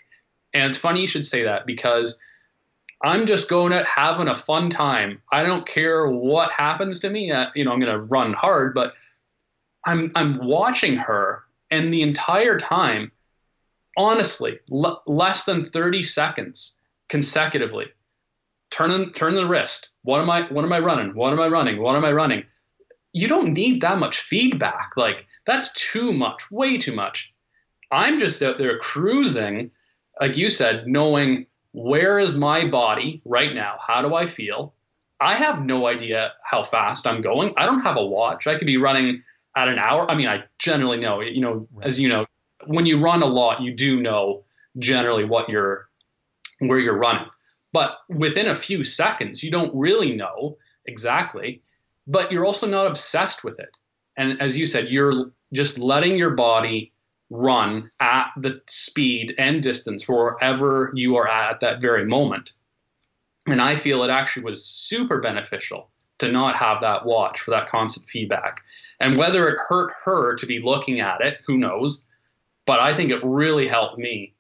and 0.54 0.72
it's 0.72 0.82
funny 0.82 1.02
you 1.02 1.08
should 1.08 1.26
say 1.26 1.44
that 1.44 1.66
because 1.66 2.18
I'm 3.04 3.28
just 3.28 3.50
going 3.50 3.72
out 3.72 3.86
having 3.86 4.28
a 4.28 4.44
fun 4.46 4.72
time. 4.72 5.22
I 5.32 5.44
don't 5.44 5.68
care 5.68 6.08
what 6.08 6.52
happens 6.52 7.00
to 7.02 7.10
me. 7.10 7.32
Uh, 7.32 7.46
you 7.56 7.66
know, 7.66 7.72
I'm 7.72 7.80
going 7.80 7.94
to 7.94 8.02
run 8.02 8.34
hard, 8.34 8.74
but 8.74 8.94
I'm 9.86 10.12
I'm 10.16 10.40
watching 10.48 10.98
her, 10.98 11.44
and 11.70 11.94
the 11.94 12.02
entire 12.02 12.58
time, 12.60 13.12
honestly, 13.96 14.60
l- 14.72 15.04
less 15.06 15.44
than 15.46 15.70
30 15.72 16.04
seconds 16.04 16.74
consecutively, 17.12 17.86
turn 18.76 19.14
turn 19.14 19.36
the 19.36 19.46
wrist. 19.46 19.90
What 20.04 20.22
am 20.22 20.30
I 20.30 20.44
what 20.52 20.66
am 20.66 20.74
I 20.74 20.80
running? 20.80 21.14
What 21.14 21.34
am 21.34 21.40
I 21.40 21.48
running? 21.48 21.82
What 21.82 21.96
am 21.96 22.06
I 22.06 22.12
running? 22.12 22.44
You 23.14 23.28
don't 23.28 23.54
need 23.54 23.82
that 23.82 24.00
much 24.00 24.16
feedback. 24.30 24.92
Like 24.96 25.26
that's 25.46 25.70
too 25.94 26.12
much, 26.14 26.40
way 26.50 26.82
too 26.82 26.96
much. 26.96 27.34
I'm 27.92 28.20
just 28.20 28.42
out 28.42 28.58
there 28.58 28.80
cruising, 28.80 29.72
like 30.20 30.38
you 30.38 30.50
said, 30.50 30.88
knowing 30.88 31.46
where 31.74 32.20
is 32.20 32.36
my 32.36 32.70
body 32.70 33.22
right 33.26 33.54
now? 33.54 33.76
How 33.86 34.02
do 34.02 34.16
I 34.16 34.34
feel? 34.34 34.74
I 35.20 35.38
have 35.38 35.60
no 35.60 35.88
idea 35.88 36.32
how 36.50 36.66
fast 36.72 37.06
I'm 37.06 37.22
going. 37.22 37.54
I 37.58 37.66
don't 37.66 37.82
have 37.82 37.98
a 37.98 38.06
watch. 38.06 38.48
I 38.48 38.58
could 38.58 38.66
be 38.66 38.78
running 38.78 39.22
at 39.56 39.68
an 39.68 39.78
hour. 39.78 40.10
I 40.10 40.16
mean, 40.16 40.28
I 40.28 40.44
generally 40.60 40.98
know, 40.98 41.22
you 41.22 41.42
know, 41.42 41.68
right. 41.74 41.88
as 41.88 42.00
you 42.00 42.10
know, 42.10 42.26
when 42.66 42.86
you 42.86 43.00
run 43.00 43.22
a 43.22 43.28
lot, 43.28 43.62
you 43.62 43.76
do 43.76 44.02
know 44.02 44.44
generally 44.80 45.26
what 45.26 45.50
you're, 45.50 45.90
where 46.70 46.80
you're 46.80 46.98
running. 46.98 47.28
But 47.74 47.92
within 48.10 48.48
a 48.48 48.60
few 48.60 48.84
seconds, 48.84 49.42
you 49.44 49.52
don't 49.52 49.74
really 49.76 50.16
know 50.16 50.58
exactly, 50.86 51.62
but 52.08 52.32
you're 52.32 52.46
also 52.46 52.68
not 52.68 52.88
obsessed 52.88 53.44
with 53.44 53.60
it. 53.60 53.70
And 54.18 54.42
as 54.42 54.56
you 54.56 54.66
said, 54.66 54.90
you're 54.90 55.32
just 55.54 55.78
letting 55.78 56.18
your 56.18 56.32
body 56.32 56.92
run 57.30 57.90
at 58.02 58.28
the 58.38 58.62
speed 58.68 59.34
and 59.38 59.64
distance 59.64 60.04
wherever 60.06 60.92
you 60.94 61.16
are 61.16 61.28
at 61.28 61.52
at 61.52 61.60
that 61.62 61.82
very 61.82 62.06
moment. 62.06 62.50
And 63.48 63.62
I 63.62 63.82
feel 63.82 64.04
it 64.04 64.10
actually 64.10 64.44
was 64.44 64.64
super 64.88 65.22
beneficial 65.22 65.90
to 66.20 66.32
not 66.32 66.56
have 66.58 66.82
that 66.82 67.06
watch 67.06 67.40
for 67.44 67.52
that 67.52 67.70
constant 67.70 68.06
feedback. 68.12 68.62
And 69.00 69.18
whether 69.18 69.48
it 69.48 69.58
hurt 69.68 69.94
her 70.04 70.36
to 70.36 70.46
be 70.46 70.62
looking 70.64 71.00
at 71.00 71.22
it, 71.22 71.40
who 71.48 71.58
knows? 71.58 72.04
But 72.68 72.80
I 72.80 72.96
think 72.96 73.10
it 73.10 73.24
really 73.24 73.68
helped 73.68 73.98
me, 73.98 74.36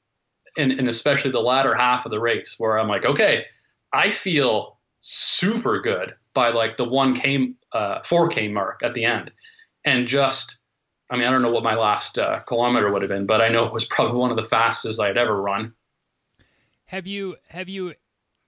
and, 0.57 0.71
and 0.71 0.89
especially 0.89 1.31
the 1.31 1.39
latter 1.39 1.75
half 1.75 2.05
of 2.05 2.11
the 2.11 2.19
race, 2.19 2.55
where 2.57 2.77
I'm 2.77 2.87
like, 2.87 3.05
okay, 3.05 3.45
I 3.93 4.07
feel 4.23 4.77
super 4.99 5.81
good 5.81 6.13
by 6.33 6.49
like 6.49 6.77
the 6.77 6.85
1K, 6.85 7.55
uh, 7.73 7.99
4K 8.09 8.51
mark 8.51 8.81
at 8.83 8.93
the 8.93 9.05
end. 9.05 9.31
And 9.85 10.07
just 10.07 10.57
I 11.11 11.17
mean, 11.17 11.27
I 11.27 11.31
don't 11.31 11.41
know 11.41 11.51
what 11.51 11.63
my 11.63 11.75
last 11.75 12.17
uh, 12.17 12.39
kilometer 12.47 12.89
would 12.91 13.01
have 13.01 13.09
been, 13.09 13.25
but 13.25 13.41
I 13.41 13.49
know 13.49 13.65
it 13.65 13.73
was 13.73 13.85
probably 13.89 14.17
one 14.17 14.31
of 14.31 14.37
the 14.37 14.47
fastest 14.49 14.99
I 14.99 15.07
had 15.07 15.17
ever 15.17 15.39
run. 15.41 15.73
Have 16.85 17.05
you 17.05 17.35
have 17.49 17.67
you 17.67 17.93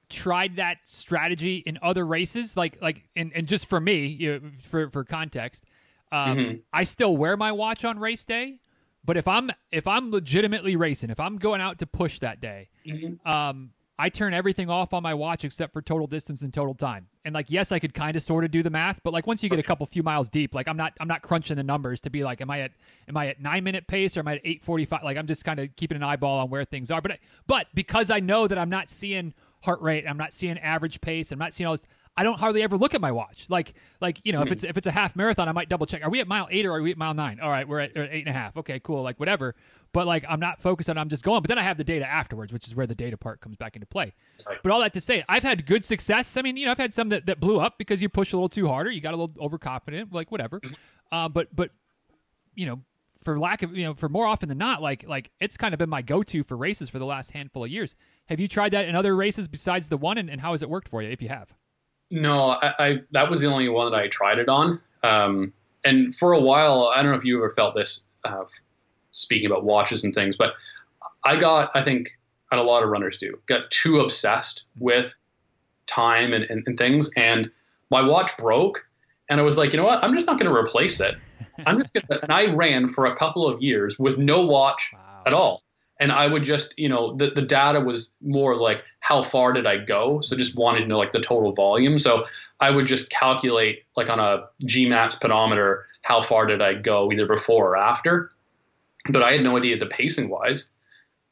tried 0.10 0.56
that 0.56 0.78
strategy 0.86 1.62
in 1.66 1.78
other 1.84 2.08
races? 2.08 2.52
Like 2.56 2.78
like 2.82 3.04
and, 3.18 3.34
and 3.36 3.48
just 3.48 3.68
for 3.68 3.82
me, 3.82 4.06
you 4.06 4.40
know, 4.40 4.50
for 4.72 4.90
for 4.92 5.04
context, 5.04 5.62
um, 6.14 6.38
mm-hmm. 6.38 6.58
I 6.72 6.86
still 6.86 7.18
wear 7.18 7.36
my 7.36 7.52
watch 7.52 7.84
on 7.84 8.00
race 8.00 8.24
day. 8.26 8.60
But 9.06 9.18
if 9.18 9.28
I'm 9.28 9.50
if 9.72 9.86
I'm 9.88 10.12
legitimately 10.12 10.76
racing, 10.76 11.10
if 11.10 11.20
I'm 11.20 11.38
going 11.38 11.62
out 11.62 11.80
to 11.80 11.86
push 11.86 12.20
that 12.22 12.40
day, 12.40 12.70
mm-hmm. 12.88 13.28
um, 13.30 13.72
I 14.00 14.10
turn 14.10 14.34
everything 14.34 14.70
off 14.70 14.92
on 14.94 15.04
my 15.04 15.14
watch 15.14 15.44
except 15.44 15.72
for 15.72 15.82
total 15.82 16.08
distance 16.08 16.42
and 16.42 16.54
total 16.54 16.74
time. 16.74 17.08
And 17.26 17.34
like, 17.34 17.46
yes, 17.50 17.68
I 17.72 17.80
could 17.80 17.94
kind 17.94 18.18
of 18.18 18.24
sort 18.24 18.44
of 18.44 18.52
do 18.52 18.64
the 18.64 18.70
math, 18.70 19.00
but 19.04 19.14
like 19.14 19.28
once 19.28 19.44
you 19.44 19.50
get 19.50 19.60
a 19.60 19.64
couple 19.64 19.86
few 19.86 20.04
miles 20.04 20.28
deep, 20.30 20.54
like 20.54 20.68
I'm 20.68 20.78
not 20.78 20.94
I'm 21.00 21.08
not 21.08 21.22
crunching 21.22 21.58
the 21.58 21.64
numbers 21.64 22.02
to 22.02 22.10
be 22.10 22.24
like, 22.24 22.42
am 22.42 22.50
I 22.50 22.62
at 22.62 22.72
am 23.08 23.18
I 23.18 23.28
at 23.28 23.42
nine 23.42 23.64
minute 23.64 23.86
pace 23.88 24.18
or 24.18 24.22
am 24.22 24.28
I 24.28 24.36
at 24.36 24.42
eight 24.46 24.62
forty 24.66 24.86
five? 24.86 25.04
Like 25.04 25.18
I'm 25.18 25.28
just 25.28 25.44
kind 25.44 25.60
of 25.60 25.70
keeping 25.76 25.96
an 25.96 26.04
eyeball 26.04 26.40
on 26.40 26.50
where 26.50 26.66
things 26.66 26.90
are. 26.90 27.02
But 27.02 27.20
but 27.48 27.68
because 27.76 28.10
I 28.10 28.20
know 28.20 28.48
that 28.48 28.58
I'm 28.58 28.70
not 28.70 28.88
seeing 29.00 29.34
heart 29.62 29.82
rate, 29.82 30.06
I'm 30.08 30.18
not 30.18 30.34
seeing 30.34 30.58
average 30.60 31.00
pace, 31.02 31.28
I'm 31.32 31.40
not 31.40 31.54
seeing 31.54 31.68
all 31.68 31.78
this. 31.78 31.86
I 32.16 32.24
don't 32.24 32.38
hardly 32.38 32.62
ever 32.62 32.78
look 32.78 32.94
at 32.94 33.02
my 33.02 33.12
watch. 33.12 33.38
Like 33.50 33.74
like 34.00 34.20
you 34.24 34.34
know 34.34 34.42
mm-hmm. 34.42 34.48
if 34.48 34.54
it's 34.54 34.64
if 34.64 34.78
it's 34.78 34.88
a 34.88 34.92
half 34.92 35.16
marathon, 35.16 35.50
I 35.50 35.52
might 35.52 35.70
double 35.70 35.86
check. 35.86 36.04
Are 36.04 36.10
we 36.10 36.20
at 36.20 36.28
mile 36.28 36.48
eight 36.52 36.66
or 36.66 36.74
are 36.74 36.82
we 36.82 36.92
at 36.92 36.98
mile 36.98 37.14
nine? 37.14 37.40
All 37.40 37.50
right, 37.50 37.68
we're 37.68 37.80
at, 37.80 37.92
eight 37.96 38.26
and 38.26 38.30
a 38.30 38.34
half. 38.34 38.56
Okay, 38.58 38.80
cool. 38.80 39.02
Like 39.02 39.20
whatever. 39.20 39.56
But 39.94 40.06
like 40.06 40.24
I'm 40.30 40.40
not 40.40 40.62
focused 40.62 40.90
on. 40.90 40.98
I'm 40.98 41.10
just 41.10 41.24
going. 41.24 41.42
But 41.42 41.50
then 41.50 41.58
I 41.58 41.64
have 41.64 41.78
the 41.78 41.84
data 41.84 42.06
afterwards, 42.06 42.54
which 42.54 42.68
is 42.68 42.76
where 42.76 42.86
the 42.86 42.96
data 42.96 43.18
part 43.18 43.42
comes 43.42 43.56
back 43.56 43.76
into 43.76 43.88
play. 43.88 44.14
Right. 44.46 44.58
But 44.62 44.72
all 44.72 44.82
that 44.82 44.94
to 44.94 45.02
say, 45.02 45.24
I've 45.28 45.44
had 45.44 45.66
good 45.66 45.86
success. 45.86 46.28
I 46.36 46.44
mean, 46.44 46.56
you 46.56 46.66
know, 46.66 46.72
I've 46.72 46.78
had 46.78 46.94
some 46.94 47.10
that, 47.10 47.26
that 47.26 47.40
blew 47.40 47.60
up 47.60 47.76
because 47.78 48.02
you 48.02 48.10
push 48.10 48.32
a 48.32 48.36
little 48.36 48.50
too 48.50 48.68
harder. 48.68 48.92
You 48.92 49.02
got 49.02 49.14
a 49.14 49.18
little 49.18 49.34
overconfident, 49.42 50.14
like 50.14 50.32
whatever. 50.32 50.60
Mm-hmm. 50.60 51.16
Uh, 51.16 51.30
but 51.30 51.56
but 51.56 51.72
you 52.54 52.68
know, 52.68 52.80
for 53.26 53.40
lack 53.40 53.64
of 53.64 53.76
you 53.76 53.86
know, 53.86 53.96
for 53.96 54.10
more 54.10 54.28
often 54.28 54.50
than 54.50 54.60
not, 54.60 54.84
like 54.84 55.04
like 55.08 55.32
it's 55.40 55.58
kind 55.58 55.74
of 55.74 55.80
been 55.80 55.90
my 55.90 56.04
go-to 56.04 56.44
for 56.44 56.58
races 56.58 56.90
for 56.90 57.00
the 57.00 57.06
last 57.06 57.32
handful 57.32 57.64
of 57.64 57.72
years. 57.72 57.96
Have 58.28 58.40
you 58.40 58.48
tried 58.48 58.74
that 58.74 58.86
in 58.86 58.96
other 58.96 59.16
races 59.16 59.48
besides 59.48 59.90
the 59.90 59.98
one, 59.98 60.20
and, 60.20 60.30
and 60.30 60.40
how 60.40 60.52
has 60.52 60.62
it 60.62 60.70
worked 60.70 60.90
for 60.90 61.02
you 61.02 61.10
if 61.10 61.22
you 61.22 61.30
have? 61.30 61.48
No, 62.12 62.50
I, 62.50 62.72
I 62.80 62.94
that 63.12 63.30
was 63.30 63.40
the 63.40 63.48
only 63.48 63.70
one 63.70 63.92
that 63.92 63.98
I 63.98 64.08
tried 64.12 64.38
it 64.38 64.50
on. 64.50 64.80
Um, 65.04 65.54
and 65.84 66.16
for 66.16 66.34
a 66.34 66.40
while, 66.40 66.92
I 66.96 67.02
don't 67.02 67.12
know 67.12 67.18
if 67.18 67.26
you 67.26 67.38
ever 67.38 67.54
felt 67.56 67.76
this. 67.76 68.02
Uh, 68.24 68.46
speaking 69.14 69.46
about 69.46 69.64
watches 69.64 70.04
and 70.04 70.14
things, 70.14 70.36
but 70.38 70.54
I 71.24 71.40
got, 71.40 71.72
I 71.74 71.84
think, 71.84 72.08
and 72.52 72.60
a 72.60 72.64
lot 72.64 72.84
of 72.84 72.90
runners 72.90 73.18
do, 73.20 73.40
got 73.48 73.62
too 73.84 74.00
obsessed 74.00 74.64
with 74.80 75.12
time 75.94 76.34
and, 76.34 76.44
and, 76.46 76.64
and 76.66 76.78
things, 76.78 77.10
and 77.16 77.50
my 77.90 78.06
watch 78.06 78.32
broke, 78.38 78.80
and 79.30 79.40
I 79.40 79.44
was 79.44 79.56
like, 79.56 79.72
you 79.72 79.78
know 79.78 79.86
what? 79.86 80.04
I'm 80.04 80.14
just 80.14 80.26
not 80.26 80.40
going 80.40 80.52
to 80.52 80.56
replace 80.56 81.00
it. 81.00 81.16
I'm 81.66 81.80
just 81.80 81.94
gonna, 81.94 82.20
and 82.24 82.32
I 82.32 82.54
ran 82.54 82.94
for 82.94 83.06
a 83.06 83.16
couple 83.16 83.48
of 83.48 83.62
years 83.62 83.96
with 83.98 84.18
no 84.18 84.46
watch 84.46 84.80
wow. 84.94 85.24
at 85.26 85.34
all. 85.34 85.64
And 86.00 86.12
I 86.12 86.28
would 86.28 86.44
just, 86.44 86.74
you 86.76 86.90
know, 86.90 87.16
the, 87.16 87.30
the 87.34 87.42
data 87.42 87.80
was 87.80 88.12
more 88.22 88.56
like 88.56 88.80
how 89.00 89.30
far 89.32 89.54
did 89.54 89.66
I 89.66 89.78
go? 89.78 90.22
So 90.24 90.36
just 90.36 90.58
wanted 90.58 90.82
to 90.82 90.88
know 90.88 90.98
like 90.98 91.12
the 91.12 91.24
total 91.26 91.54
volume. 91.54 92.00
So 92.00 92.24
I 92.60 92.72
would 92.72 92.88
just 92.88 93.10
calculate 93.10 93.84
like 93.96 94.10
on 94.10 94.20
a 94.20 94.46
GMAPS 94.64 95.20
pedometer 95.22 95.86
how 96.02 96.28
far 96.28 96.46
did 96.46 96.62
I 96.62 96.74
go 96.74 97.12
either 97.12 97.28
before 97.28 97.72
or 97.72 97.78
after 97.78 98.32
but 99.10 99.22
I 99.22 99.34
had 99.34 99.42
no 99.42 99.58
idea 99.58 99.78
the 99.78 99.86
pacing 99.86 100.30
wise. 100.30 100.66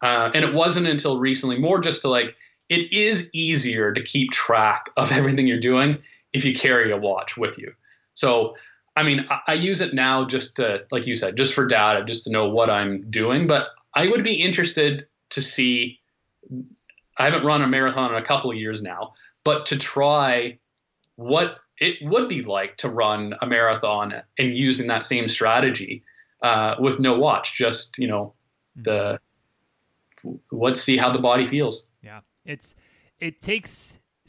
Uh, 0.01 0.31
and 0.33 0.43
it 0.43 0.53
wasn't 0.53 0.87
until 0.87 1.19
recently, 1.19 1.57
more 1.57 1.79
just 1.79 2.01
to 2.01 2.09
like, 2.09 2.35
it 2.69 2.91
is 2.91 3.27
easier 3.33 3.93
to 3.93 4.03
keep 4.03 4.31
track 4.31 4.85
of 4.97 5.09
everything 5.11 5.47
you're 5.47 5.59
doing 5.59 5.97
if 6.33 6.43
you 6.43 6.57
carry 6.59 6.91
a 6.91 6.97
watch 6.97 7.33
with 7.37 7.57
you. 7.57 7.73
So, 8.15 8.55
I 8.95 9.03
mean, 9.03 9.25
I, 9.29 9.51
I 9.51 9.53
use 9.53 9.79
it 9.79 9.93
now 9.93 10.27
just 10.27 10.55
to, 10.57 10.79
like 10.91 11.07
you 11.07 11.15
said, 11.15 11.37
just 11.37 11.53
for 11.53 11.67
data, 11.67 12.03
just 12.05 12.23
to 12.25 12.31
know 12.31 12.49
what 12.49 12.69
I'm 12.69 13.09
doing. 13.09 13.47
But 13.47 13.67
I 13.93 14.07
would 14.07 14.23
be 14.23 14.41
interested 14.41 15.07
to 15.31 15.41
see. 15.41 15.99
I 17.17 17.25
haven't 17.25 17.45
run 17.45 17.61
a 17.61 17.67
marathon 17.67 18.13
in 18.13 18.21
a 18.21 18.25
couple 18.25 18.51
of 18.51 18.57
years 18.57 18.81
now, 18.81 19.13
but 19.43 19.67
to 19.67 19.77
try 19.77 20.59
what 21.15 21.57
it 21.77 21.97
would 22.01 22.29
be 22.29 22.41
like 22.41 22.77
to 22.77 22.89
run 22.89 23.33
a 23.41 23.45
marathon 23.45 24.13
and 24.37 24.55
using 24.55 24.87
that 24.87 25.05
same 25.05 25.27
strategy 25.27 26.03
uh, 26.41 26.75
with 26.79 26.99
no 26.99 27.17
watch. 27.17 27.47
Just 27.57 27.89
you 27.97 28.07
know 28.07 28.33
hmm. 28.75 28.83
the 28.83 29.19
let's 30.51 30.83
see 30.85 30.97
how 30.97 31.11
the 31.11 31.19
body 31.19 31.49
feels. 31.49 31.85
Yeah, 32.01 32.21
it's 32.45 32.67
it 33.19 33.41
takes 33.41 33.69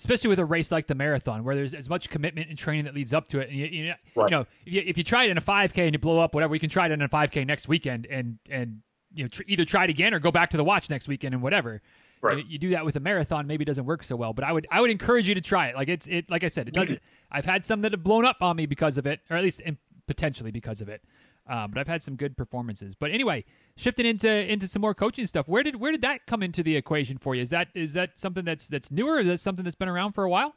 especially 0.02 0.28
with 0.28 0.40
a 0.40 0.44
race 0.44 0.70
like 0.72 0.88
the 0.88 0.94
marathon 0.94 1.44
where 1.44 1.54
there's 1.54 1.74
as 1.74 1.88
much 1.88 2.08
commitment 2.10 2.48
and 2.48 2.58
training 2.58 2.84
that 2.84 2.94
leads 2.94 3.12
up 3.12 3.28
to 3.28 3.38
it. 3.38 3.48
And 3.48 3.56
you, 3.56 3.66
you, 3.66 3.92
right. 4.16 4.28
you 4.28 4.36
know, 4.36 4.40
if 4.66 4.72
you, 4.72 4.82
if 4.84 4.96
you 4.96 5.04
try 5.04 5.26
it 5.26 5.30
in 5.30 5.38
a 5.38 5.42
5K 5.42 5.78
and 5.78 5.92
you 5.92 6.00
blow 6.00 6.18
up, 6.18 6.34
whatever, 6.34 6.54
you 6.54 6.60
can 6.60 6.70
try 6.70 6.86
it 6.86 6.92
in 6.92 7.00
a 7.00 7.08
5K 7.08 7.46
next 7.46 7.68
weekend 7.68 8.06
and 8.10 8.38
and 8.50 8.80
you 9.14 9.24
know 9.24 9.28
tr- 9.28 9.42
either 9.46 9.64
try 9.64 9.84
it 9.84 9.90
again 9.90 10.14
or 10.14 10.20
go 10.20 10.30
back 10.30 10.50
to 10.50 10.56
the 10.56 10.64
watch 10.64 10.88
next 10.90 11.08
weekend 11.08 11.34
and 11.34 11.42
whatever. 11.42 11.80
Right. 12.20 12.38
You, 12.38 12.44
you, 12.50 12.58
do 12.58 12.70
that 12.70 12.84
with 12.84 12.94
a 12.94 13.00
marathon, 13.00 13.48
maybe 13.48 13.62
it 13.62 13.66
doesn't 13.66 13.84
work 13.84 14.04
so 14.04 14.14
well. 14.14 14.32
But 14.32 14.44
I 14.44 14.52
would 14.52 14.66
I 14.70 14.80
would 14.80 14.90
encourage 14.90 15.26
you 15.26 15.34
to 15.34 15.40
try 15.40 15.68
it. 15.68 15.74
Like 15.74 15.88
it's 15.88 16.06
it 16.08 16.30
like 16.30 16.44
I 16.44 16.48
said, 16.48 16.68
it 16.68 16.74
doesn't. 16.74 17.00
I've 17.32 17.44
had 17.44 17.64
some 17.64 17.82
that 17.82 17.92
have 17.92 18.04
blown 18.04 18.24
up 18.24 18.38
on 18.40 18.56
me 18.56 18.66
because 18.66 18.96
of 18.96 19.06
it, 19.06 19.20
or 19.28 19.36
at 19.36 19.42
least 19.42 19.60
in, 19.60 19.76
potentially 20.06 20.50
because 20.50 20.80
of 20.80 20.88
it. 20.88 21.02
Um, 21.50 21.72
but 21.72 21.80
I've 21.80 21.88
had 21.88 22.02
some 22.04 22.14
good 22.14 22.36
performances. 22.36 22.94
But 22.98 23.10
anyway, 23.10 23.44
shifting 23.76 24.06
into 24.06 24.30
into 24.30 24.68
some 24.68 24.82
more 24.82 24.94
coaching 24.94 25.26
stuff. 25.26 25.48
Where 25.48 25.64
did 25.64 25.74
where 25.74 25.90
did 25.90 26.02
that 26.02 26.20
come 26.28 26.42
into 26.42 26.62
the 26.62 26.76
equation 26.76 27.18
for 27.18 27.34
you? 27.34 27.42
Is 27.42 27.50
that 27.50 27.68
is 27.74 27.92
that 27.94 28.10
something 28.18 28.44
that's 28.44 28.66
that's 28.68 28.90
newer? 28.90 29.14
Or 29.14 29.20
is 29.20 29.26
that 29.26 29.40
something 29.40 29.64
that's 29.64 29.76
been 29.76 29.88
around 29.88 30.12
for 30.12 30.22
a 30.24 30.30
while? 30.30 30.54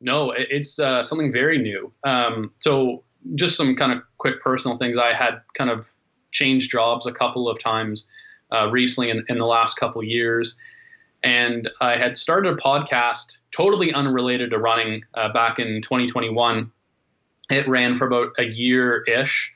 No, 0.00 0.32
it's 0.36 0.78
uh, 0.78 1.02
something 1.04 1.32
very 1.32 1.58
new. 1.58 1.92
Um, 2.04 2.52
so 2.60 3.04
just 3.34 3.56
some 3.56 3.74
kind 3.74 3.92
of 3.92 4.02
quick 4.18 4.42
personal 4.42 4.78
things. 4.78 4.96
I 5.02 5.16
had 5.16 5.40
kind 5.56 5.70
of 5.70 5.86
changed 6.34 6.70
jobs 6.70 7.06
a 7.06 7.12
couple 7.12 7.48
of 7.48 7.62
times 7.62 8.06
uh, 8.52 8.68
recently 8.70 9.10
in, 9.10 9.24
in 9.28 9.38
the 9.38 9.46
last 9.46 9.76
couple 9.78 10.02
years. 10.02 10.54
And 11.22 11.70
I 11.80 11.96
had 11.96 12.16
started 12.16 12.52
a 12.52 12.56
podcast 12.60 13.38
totally 13.56 13.94
unrelated 13.94 14.50
to 14.50 14.58
running 14.58 15.02
uh, 15.14 15.32
back 15.32 15.58
in 15.58 15.80
2021. 15.82 16.70
It 17.48 17.68
ran 17.68 17.98
for 17.98 18.06
about 18.06 18.32
a 18.38 18.44
year 18.44 19.02
ish 19.04 19.52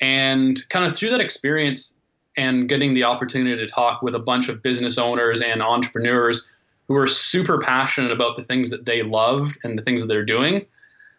and 0.00 0.58
kind 0.70 0.90
of 0.90 0.96
through 0.96 1.10
that 1.10 1.20
experience 1.20 1.92
and 2.36 2.68
getting 2.68 2.94
the 2.94 3.02
opportunity 3.02 3.56
to 3.56 3.72
talk 3.72 4.00
with 4.00 4.14
a 4.14 4.20
bunch 4.20 4.48
of 4.48 4.62
business 4.62 4.96
owners 4.96 5.42
and 5.44 5.60
entrepreneurs 5.60 6.44
who 6.86 6.94
are 6.94 7.08
super 7.08 7.60
passionate 7.60 8.12
about 8.12 8.36
the 8.36 8.44
things 8.44 8.70
that 8.70 8.86
they 8.86 9.02
loved 9.02 9.58
and 9.64 9.76
the 9.76 9.82
things 9.82 10.00
that 10.00 10.06
they're 10.06 10.24
doing, 10.24 10.64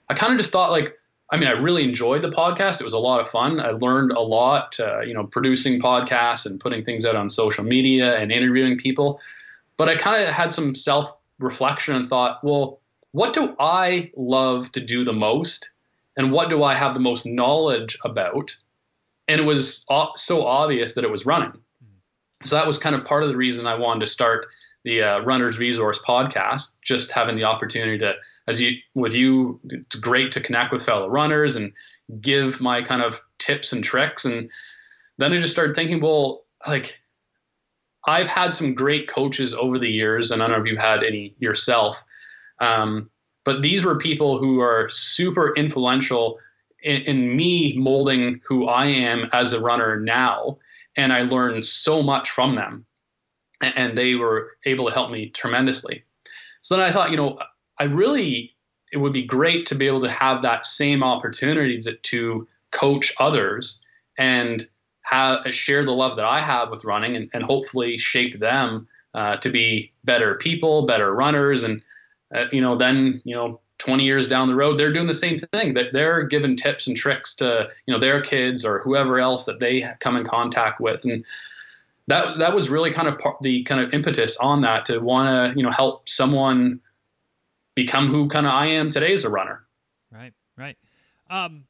I 0.10 0.18
kind 0.18 0.34
of 0.34 0.40
just 0.40 0.52
thought 0.52 0.72
like, 0.72 0.94
I 1.32 1.38
mean, 1.38 1.48
I 1.48 1.52
really 1.52 1.84
enjoyed 1.84 2.24
the 2.24 2.32
podcast. 2.32 2.80
It 2.80 2.84
was 2.84 2.94
a 2.94 2.98
lot 2.98 3.22
of 3.22 3.32
fun. 3.32 3.60
I 3.60 3.70
learned 3.72 4.12
a 4.12 4.22
lot, 4.22 4.76
uh, 4.80 5.02
you 5.02 5.14
know, 5.14 5.26
producing 5.26 5.80
podcasts 5.82 6.46
and 6.46 6.60
putting 6.60 6.84
things 6.84 7.06
out 7.06 7.16
on 7.16 7.30
social 7.30 7.64
media 7.64 8.18
and 8.18 8.32
interviewing 8.32 8.78
people. 8.78 9.20
But 9.78 9.90
I 9.90 10.02
kind 10.02 10.24
of 10.24 10.34
had 10.34 10.54
some 10.54 10.76
self 10.76 11.10
reflection 11.38 11.96
and 11.96 12.10
thought, 12.10 12.44
well, 12.44 12.82
what 13.12 13.34
do 13.34 13.56
I 13.60 14.12
love 14.18 14.72
to 14.74 14.86
do 14.86 15.04
the 15.04 15.14
most? 15.14 15.68
And 16.18 16.32
what 16.32 16.50
do 16.50 16.64
I 16.64 16.78
have 16.78 16.94
the 16.94 17.00
most 17.00 17.26
knowledge 17.26 17.98
about? 18.04 18.52
and 19.30 19.40
it 19.40 19.44
was 19.44 19.86
so 20.16 20.46
obvious 20.46 20.94
that 20.96 21.04
it 21.04 21.12
was 21.12 21.26
running. 21.26 21.54
So 22.46 22.56
that 22.56 22.66
was 22.66 22.80
kind 22.82 22.96
of 22.96 23.06
part 23.06 23.24
of 23.24 23.30
the 23.30 23.38
reason 23.38 23.68
I 23.68 23.78
wanted 23.78 24.06
to 24.06 24.12
start 24.12 24.48
the 24.84 25.04
uh, 25.04 25.20
Runner's 25.22 25.60
Resource 25.60 26.00
podcast. 26.08 26.64
Just 26.84 27.12
having 27.14 27.36
the 27.36 27.44
opportunity 27.44 28.00
to, 28.00 28.14
as 28.50 28.60
you 28.60 28.72
with 28.96 29.14
you, 29.14 29.60
it's 29.70 30.00
great 30.00 30.32
to 30.34 30.44
connect 30.44 30.74
with 30.74 30.86
fellow 30.86 31.08
runners 31.08 31.56
and 31.56 31.72
give 32.22 32.60
my 32.60 32.82
kind 32.82 33.02
of 33.02 33.14
tips 33.46 33.72
and 33.72 33.84
tricks. 33.84 34.26
And 34.26 34.50
then 35.18 35.34
I 35.34 35.40
just 35.40 35.54
started 35.54 35.76
thinking, 35.76 36.02
well, 36.02 36.46
like 36.68 36.86
I've 38.06 38.28
had 38.28 38.54
some 38.54 38.74
great 38.74 39.10
coaches 39.14 39.56
over 39.58 39.78
the 39.78 39.90
years, 39.90 40.32
and 40.32 40.42
I 40.42 40.48
don't 40.48 40.58
know 40.58 40.64
if 40.64 40.70
you've 40.70 40.80
had 40.80 41.04
any 41.04 41.36
yourself. 41.40 41.96
Um, 42.60 43.10
but 43.46 43.62
these 43.62 43.86
were 43.86 43.98
people 43.98 44.40
who 44.40 44.60
are 44.60 44.90
super 44.92 45.54
influential 45.56 46.40
in, 46.82 46.98
in 47.04 47.36
me 47.36 47.76
molding 47.78 48.42
who 48.48 48.68
I 48.68 48.88
am 48.88 49.30
as 49.32 49.54
a 49.54 49.60
runner 49.60 50.00
now. 50.00 50.58
And 50.98 51.14
I 51.14 51.22
learned 51.22 51.66
so 51.66 52.02
much 52.02 52.28
from 52.36 52.56
them. 52.56 52.86
And 53.62 53.98
they 53.98 54.16
were 54.16 54.52
able 54.66 54.88
to 54.88 54.94
help 54.94 55.12
me 55.12 55.32
tremendously. 55.36 56.04
So 56.62 56.78
then 56.78 56.86
I 56.86 56.94
thought, 56.94 57.12
you 57.12 57.18
know, 57.18 57.40
I 57.80 57.86
really, 57.86 58.56
it 58.92 58.98
would 58.98 59.14
be 59.14 59.26
great 59.26 59.68
to 59.68 59.76
be 59.76 59.88
able 59.88 60.02
to 60.02 60.12
have 60.12 60.42
that 60.42 60.66
same 60.66 61.04
opportunity 61.04 61.82
to, 61.84 61.94
to 62.12 62.48
coach 62.78 63.14
others 63.20 63.80
and 64.18 64.64
have 65.04 65.40
share 65.52 65.86
the 65.86 65.92
love 65.92 66.18
that 66.18 66.26
I 66.26 66.46
have 66.46 66.70
with 66.70 66.84
running 66.84 67.16
and, 67.16 67.30
and 67.34 67.44
hopefully 67.44 67.98
shape 67.98 68.40
them 68.40 68.88
uh, 69.16 69.38
to 69.38 69.52
be 69.52 69.92
better 70.04 70.36
people, 70.36 70.86
better 70.86 71.14
runners, 71.14 71.64
and 71.64 71.82
uh, 72.36 72.46
you 72.52 72.62
know 72.62 72.78
then 72.78 73.22
you 73.24 73.36
know 73.36 73.60
20 73.80 74.04
years 74.04 74.28
down 74.28 74.50
the 74.50 74.56
road, 74.56 74.78
they're 74.78 74.94
doing 74.94 75.08
the 75.08 75.14
same 75.14 75.40
thing. 75.52 75.74
That 75.74 75.86
they're 75.94 76.28
giving 76.28 76.58
tips 76.58 76.86
and 76.88 76.96
tricks 76.96 77.34
to 77.40 77.70
you 77.88 77.94
know 77.94 78.00
their 78.00 78.22
kids 78.22 78.64
or 78.64 78.80
whoever 78.80 79.20
else 79.20 79.46
that 79.46 79.60
they 79.60 79.84
come 80.00 80.16
in 80.16 80.28
contact 80.28 80.80
with, 80.80 81.02
and 81.04 81.26
that 82.08 82.38
that 82.38 82.54
was 82.54 82.70
really 82.70 82.94
kind 82.94 83.08
of 83.08 83.16
the 83.42 83.64
kind 83.64 83.82
of 83.82 83.94
impetus 83.94 84.38
on 84.40 84.62
that 84.62 84.86
to 84.88 85.00
want 85.00 85.54
to 85.54 85.58
you 85.58 85.64
know 85.64 85.72
help 85.72 86.04
someone 86.08 86.80
become 87.86 88.10
who 88.10 88.30
kind 88.30 88.46
of 88.46 88.52
I 88.52 88.68
am 88.68 88.92
today 88.92 89.14
as 89.14 89.26
a 89.26 89.30
runner. 89.30 89.66
Right, 90.12 90.34
right. 90.58 90.78
Um, 91.30 91.66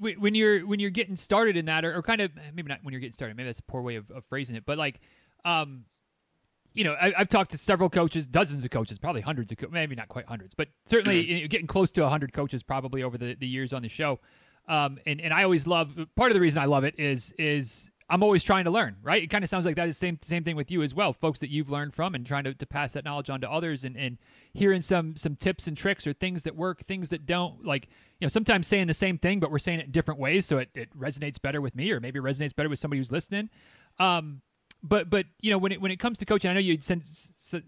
when 0.00 0.34
you're 0.34 0.66
when 0.66 0.78
you're 0.78 0.90
getting 0.90 1.16
started 1.16 1.56
in 1.56 1.66
that, 1.66 1.84
or, 1.84 1.96
or, 1.96 2.02
kind 2.02 2.20
of 2.20 2.30
maybe 2.54 2.68
not 2.68 2.78
when 2.82 2.92
you're 2.92 3.00
getting 3.00 3.14
started, 3.14 3.36
maybe 3.36 3.48
that's 3.48 3.58
a 3.58 3.70
poor 3.70 3.82
way 3.82 3.96
of, 3.96 4.08
of 4.12 4.22
phrasing 4.28 4.54
it, 4.54 4.62
but 4.64 4.78
like, 4.78 5.00
um, 5.44 5.84
you 6.72 6.84
know, 6.84 6.94
I, 6.94 7.12
have 7.18 7.28
talked 7.28 7.50
to 7.50 7.58
several 7.58 7.90
coaches, 7.90 8.24
dozens 8.30 8.64
of 8.64 8.70
coaches, 8.70 8.98
probably 8.98 9.22
hundreds 9.22 9.50
of, 9.50 9.58
co- 9.58 9.68
maybe 9.70 9.96
not 9.96 10.08
quite 10.08 10.26
hundreds, 10.26 10.54
but 10.54 10.68
certainly 10.88 11.24
mm-hmm. 11.24 11.46
getting 11.48 11.66
close 11.66 11.90
to 11.92 12.08
hundred 12.08 12.32
coaches 12.32 12.62
probably 12.62 13.02
over 13.02 13.18
the, 13.18 13.34
the 13.40 13.46
years 13.46 13.72
on 13.72 13.82
the 13.82 13.88
show. 13.88 14.20
Um, 14.68 14.98
and 15.06 15.20
and 15.20 15.32
I 15.32 15.42
always 15.42 15.66
love 15.66 15.88
part 16.14 16.30
of 16.30 16.34
the 16.34 16.40
reason 16.40 16.58
I 16.58 16.66
love 16.66 16.84
it 16.84 16.94
is 16.98 17.24
is 17.38 17.68
I'm 18.10 18.22
always 18.22 18.42
trying 18.42 18.64
to 18.64 18.70
learn, 18.70 18.96
right? 19.02 19.22
It 19.22 19.30
kind 19.30 19.44
of 19.44 19.50
sounds 19.50 19.66
like 19.66 19.76
that 19.76 19.88
is 19.88 19.96
the 19.96 20.06
same 20.06 20.18
same 20.24 20.42
thing 20.42 20.56
with 20.56 20.70
you 20.70 20.82
as 20.82 20.94
well, 20.94 21.14
folks 21.20 21.40
that 21.40 21.50
you've 21.50 21.68
learned 21.68 21.94
from 21.94 22.14
and 22.14 22.24
trying 22.24 22.44
to, 22.44 22.54
to 22.54 22.66
pass 22.66 22.92
that 22.94 23.04
knowledge 23.04 23.28
on 23.28 23.40
to 23.42 23.50
others 23.50 23.84
and, 23.84 23.96
and 23.96 24.16
hearing 24.54 24.80
some 24.80 25.14
some 25.16 25.36
tips 25.36 25.66
and 25.66 25.76
tricks 25.76 26.06
or 26.06 26.14
things 26.14 26.42
that 26.44 26.56
work, 26.56 26.84
things 26.86 27.10
that 27.10 27.26
don't. 27.26 27.64
Like 27.64 27.86
you 28.18 28.26
know, 28.26 28.30
sometimes 28.30 28.66
saying 28.66 28.86
the 28.86 28.94
same 28.94 29.18
thing 29.18 29.40
but 29.40 29.50
we're 29.50 29.58
saying 29.58 29.80
it 29.80 29.86
in 29.86 29.92
different 29.92 30.20
ways, 30.20 30.46
so 30.48 30.58
it, 30.58 30.70
it 30.74 30.88
resonates 30.98 31.40
better 31.40 31.60
with 31.60 31.74
me 31.74 31.90
or 31.90 32.00
maybe 32.00 32.18
it 32.18 32.22
resonates 32.22 32.56
better 32.56 32.68
with 32.68 32.78
somebody 32.78 32.98
who's 33.00 33.10
listening. 33.10 33.50
Um, 33.98 34.40
but 34.82 35.10
but 35.10 35.26
you 35.40 35.50
know 35.50 35.58
when 35.58 35.72
it 35.72 35.80
when 35.80 35.90
it 35.90 36.00
comes 36.00 36.18
to 36.18 36.24
coaching, 36.24 36.50
I 36.50 36.54
know 36.54 36.60
you 36.60 36.78
sent 36.82 37.02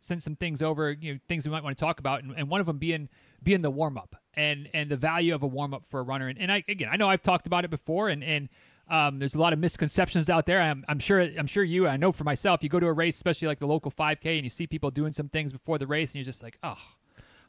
sent 0.07 0.23
some 0.23 0.37
things 0.37 0.63
over, 0.63 0.93
you 0.93 1.15
know, 1.15 1.21
things 1.29 1.45
we 1.45 1.51
might 1.51 1.63
want 1.63 1.77
to 1.77 1.81
talk 1.81 1.99
about, 1.99 2.23
and, 2.23 2.33
and 2.37 2.49
one 2.49 2.61
of 2.61 2.67
them 2.67 2.79
being 2.79 3.09
being 3.43 3.63
the 3.63 3.71
warm 3.71 3.97
up 3.97 4.15
and 4.35 4.69
and 4.75 4.91
the 4.91 4.97
value 4.97 5.35
of 5.35 5.43
a 5.43 5.47
warm 5.47 5.75
up 5.75 5.83
for 5.91 6.01
a 6.01 6.03
runner. 6.03 6.29
And, 6.29 6.39
and 6.39 6.53
I 6.53 6.65
again, 6.69 6.89
I 6.91 6.97
know 6.97 7.09
I've 7.09 7.23
talked 7.23 7.47
about 7.47 7.65
it 7.65 7.71
before, 7.71 8.09
and 8.09 8.23
and 8.23 8.49
um, 8.91 9.19
there's 9.19 9.35
a 9.35 9.39
lot 9.39 9.53
of 9.53 9.59
misconceptions 9.59 10.29
out 10.29 10.47
there. 10.47 10.61
I'm, 10.61 10.85
I'm 10.89 10.99
sure 10.99 11.21
I'm 11.21 11.47
sure 11.47 11.65
you. 11.65 11.87
I 11.87 11.97
know 11.97 12.13
for 12.13 12.25
myself, 12.25 12.63
you 12.63 12.69
go 12.69 12.81
to 12.81 12.87
a 12.87 12.93
race, 12.93 13.17
especially 13.17 13.49
like 13.49 13.61
the 13.61 13.67
local 13.67 13.93
5K, 13.93 14.37
and 14.37 14.45
you 14.45 14.51
see 14.51 14.67
people 14.67 14.91
doing 14.91 15.13
some 15.13 15.29
things 15.29 15.53
before 15.53 15.79
the 15.79 15.87
race, 15.87 16.09
and 16.09 16.17
you're 16.17 16.31
just 16.31 16.43
like, 16.43 16.59
oh. 16.63 16.77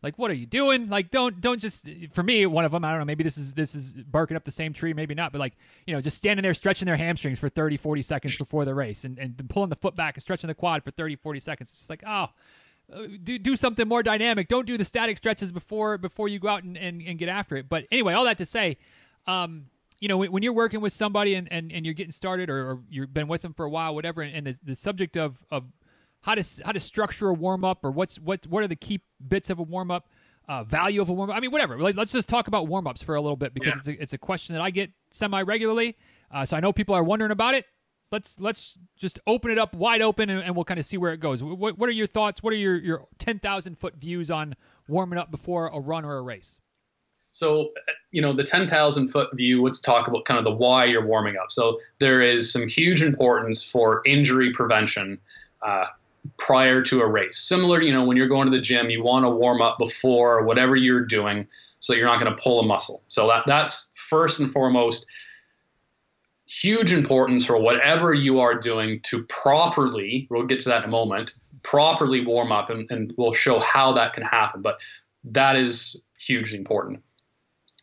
Like 0.04 0.18
what 0.18 0.32
are 0.32 0.36
you 0.36 0.48
doing? 0.48 0.90
Like 0.90 1.12
don't 1.12 1.42
don't 1.42 1.62
just 1.62 1.78
for 2.16 2.24
me 2.24 2.48
one 2.48 2.66
of 2.66 2.72
them 2.72 2.84
I 2.84 2.90
don't 2.90 2.98
know 2.98 3.06
maybe 3.06 3.24
this 3.24 3.38
is 3.38 3.54
this 3.56 3.76
is 3.76 3.86
barking 4.08 4.36
up 4.36 4.44
the 4.44 4.52
same 4.52 4.74
tree 4.74 4.94
maybe 4.94 5.14
not 5.14 5.32
but 5.32 5.38
like 5.38 5.54
you 5.86 5.94
know 5.94 6.02
just 6.02 6.18
standing 6.18 6.42
there 6.42 6.56
stretching 6.56 6.88
their 6.88 6.98
hamstrings 6.98 7.38
for 7.38 7.50
30 7.50 7.78
40 7.78 8.02
seconds 8.02 8.36
before 8.40 8.66
the 8.66 8.74
race 8.74 8.98
and 9.04 9.20
and 9.20 9.40
pulling 9.50 9.70
the 9.70 9.76
foot 9.76 9.96
back 9.96 10.16
and 10.16 10.24
stretching 10.24 10.48
the 10.48 10.56
quad 10.56 10.84
for 10.84 10.90
30 10.90 11.18
40 11.18 11.40
seconds 11.42 11.70
it's 11.72 11.88
like 11.88 12.02
oh 12.08 12.30
do 13.24 13.40
do 13.40 13.56
something 13.56 13.88
more 13.88 14.04
dynamic. 14.04 14.48
Don't 14.48 14.66
do 14.66 14.78
the 14.78 14.86
static 14.86 15.18
stretches 15.18 15.52
before 15.52 15.98
before 15.98 16.28
you 16.28 16.40
go 16.40 16.48
out 16.50 16.64
and, 16.64 16.78
and, 16.78 17.02
and 17.02 17.18
get 17.18 17.30
after 17.30 17.58
it. 17.58 17.70
But 17.70 17.84
anyway, 17.92 18.14
all 18.14 18.26
that 18.26 18.38
to 18.40 18.46
say, 18.48 18.78
um, 19.28 19.66
you 20.02 20.10
know, 20.10 20.18
when, 20.18 20.32
when, 20.34 20.44
you're 20.44 20.52
working 20.52 20.82
with 20.82 20.92
somebody 20.94 21.36
and, 21.36 21.48
and, 21.52 21.72
and 21.72 21.86
you're 21.86 21.94
getting 21.94 22.12
started 22.12 22.50
or, 22.50 22.72
or 22.72 22.80
you've 22.90 23.14
been 23.14 23.30
with 23.30 23.42
them 23.42 23.54
for 23.54 23.66
a 23.66 23.70
while, 23.70 23.96
whatever, 23.96 24.22
and, 24.22 24.36
and 24.36 24.58
the, 24.66 24.72
the 24.74 24.76
subject 24.84 25.16
of, 25.16 25.36
of 25.50 25.64
how 26.22 26.36
to 26.36 26.44
how 26.66 26.72
to 26.72 26.80
structure 26.80 27.30
a 27.30 27.34
warm 27.34 27.64
up 27.64 27.80
or 27.84 27.92
what's 27.92 28.20
what 28.20 28.46
what 28.48 28.64
are 28.64 28.68
the 28.68 28.76
key 28.76 29.02
bits 29.28 29.50
of 29.50 29.60
a 29.60 29.64
warm 29.64 29.90
up, 29.90 30.08
uh, 30.50 30.64
value 30.66 31.02
of 31.02 31.10
a 31.10 31.14
warm 31.14 31.30
up. 31.30 31.38
I 31.38 31.40
mean, 31.40 31.52
whatever. 31.52 31.80
Like, 31.80 31.96
let's 31.96 32.12
just 32.12 32.28
talk 32.28 32.48
about 32.48 32.68
warm 32.68 32.86
ups 32.86 33.02
for 33.04 33.16
a 33.16 33.22
little 33.22 33.38
bit 33.38 33.54
because 33.54 33.74
yeah. 33.86 33.94
it's 33.94 34.00
a, 34.00 34.04
it's 34.04 34.14
a 34.14 34.18
question 34.18 34.54
that 34.54 34.62
I 34.62 34.72
get 34.72 34.92
semi 35.14 35.42
regularly. 35.42 35.96
Uh, 36.34 36.46
so 36.46 36.56
I 36.56 36.60
know 36.60 36.74
people 36.74 36.96
are 36.96 37.04
wondering 37.04 37.32
about 37.32 37.54
it 37.54 37.66
let's 38.12 38.30
let's 38.40 38.62
just 39.00 39.20
open 39.26 39.52
it 39.52 39.58
up 39.58 39.74
wide 39.74 40.02
open 40.02 40.30
and, 40.30 40.44
and 40.44 40.56
we'll 40.56 40.66
kind 40.66 40.80
of 40.80 40.86
see 40.86 40.98
where 40.98 41.14
it 41.14 41.20
goes. 41.20 41.42
What, 41.42 41.78
what 41.78 41.88
are 41.88 41.94
your 41.94 42.08
thoughts? 42.08 42.44
What 42.44 42.54
are 42.54 42.58
your 42.58 42.78
your 42.78 43.08
ten 43.20 43.40
thousand 43.40 43.78
foot 43.80 43.96
views 43.96 44.30
on 44.30 44.56
warming 44.88 45.18
up 45.18 45.32
before 45.32 45.68
a 45.68 45.80
run 45.80 46.06
or 46.06 46.18
a 46.18 46.22
race? 46.22 46.58
So, 47.34 47.72
you 48.12 48.22
know, 48.22 48.36
the 48.36 48.44
10,000 48.44 49.10
foot 49.10 49.30
view, 49.34 49.64
let's 49.64 49.82
talk 49.82 50.08
about 50.08 50.26
kind 50.26 50.38
of 50.38 50.44
the 50.44 50.52
why 50.52 50.86
you're 50.86 51.06
warming 51.06 51.38
up. 51.38 51.48
So, 51.50 51.80
there 52.00 52.22
is 52.22 52.52
some 52.52 52.68
huge 52.68 53.02
importance 53.02 53.68
for 53.72 54.02
injury 54.06 54.52
prevention 54.54 55.18
uh, 55.66 55.86
prior 56.38 56.84
to 56.84 57.00
a 57.00 57.08
race. 57.08 57.48
Similar, 57.48 57.82
you 57.82 57.94
know, 57.94 58.06
when 58.06 58.18
you're 58.18 58.28
going 58.28 58.52
to 58.52 58.56
the 58.56 58.62
gym, 58.62 58.90
you 58.90 59.04
want 59.04 59.26
to 59.26 59.30
warm 59.30 59.62
up 59.62 59.78
before 59.80 60.44
whatever 60.44 60.76
you're 60.76 61.06
doing 61.06 61.48
so 61.80 61.94
you're 61.94 62.06
not 62.06 62.22
going 62.22 62.36
to 62.36 62.42
pull 62.42 62.60
a 62.60 62.66
muscle. 62.66 63.02
So, 63.08 63.28
that, 63.28 63.44
that's 63.48 63.90
first 64.10 64.40
and 64.40 64.52
foremost 64.52 65.06
huge 66.62 66.92
importance 66.92 67.46
for 67.46 67.60
whatever 67.60 68.14
you 68.14 68.40
are 68.40 68.60
doing 68.60 69.02
to 69.10 69.26
properly, 69.42 70.28
we'll 70.30 70.46
get 70.46 70.62
to 70.62 70.70
that 70.70 70.84
in 70.84 70.90
a 70.90 70.92
moment, 70.92 71.32
properly 71.64 72.26
warm 72.26 72.52
up, 72.52 72.70
and, 72.70 72.90
and 72.92 73.14
we'll 73.18 73.34
show 73.34 73.60
how 73.60 73.94
that 73.94 74.14
can 74.14 74.24
happen. 74.24 74.62
But 74.62 74.78
that 75.24 75.56
is 75.56 76.02
hugely 76.28 76.58
important. 76.58 77.02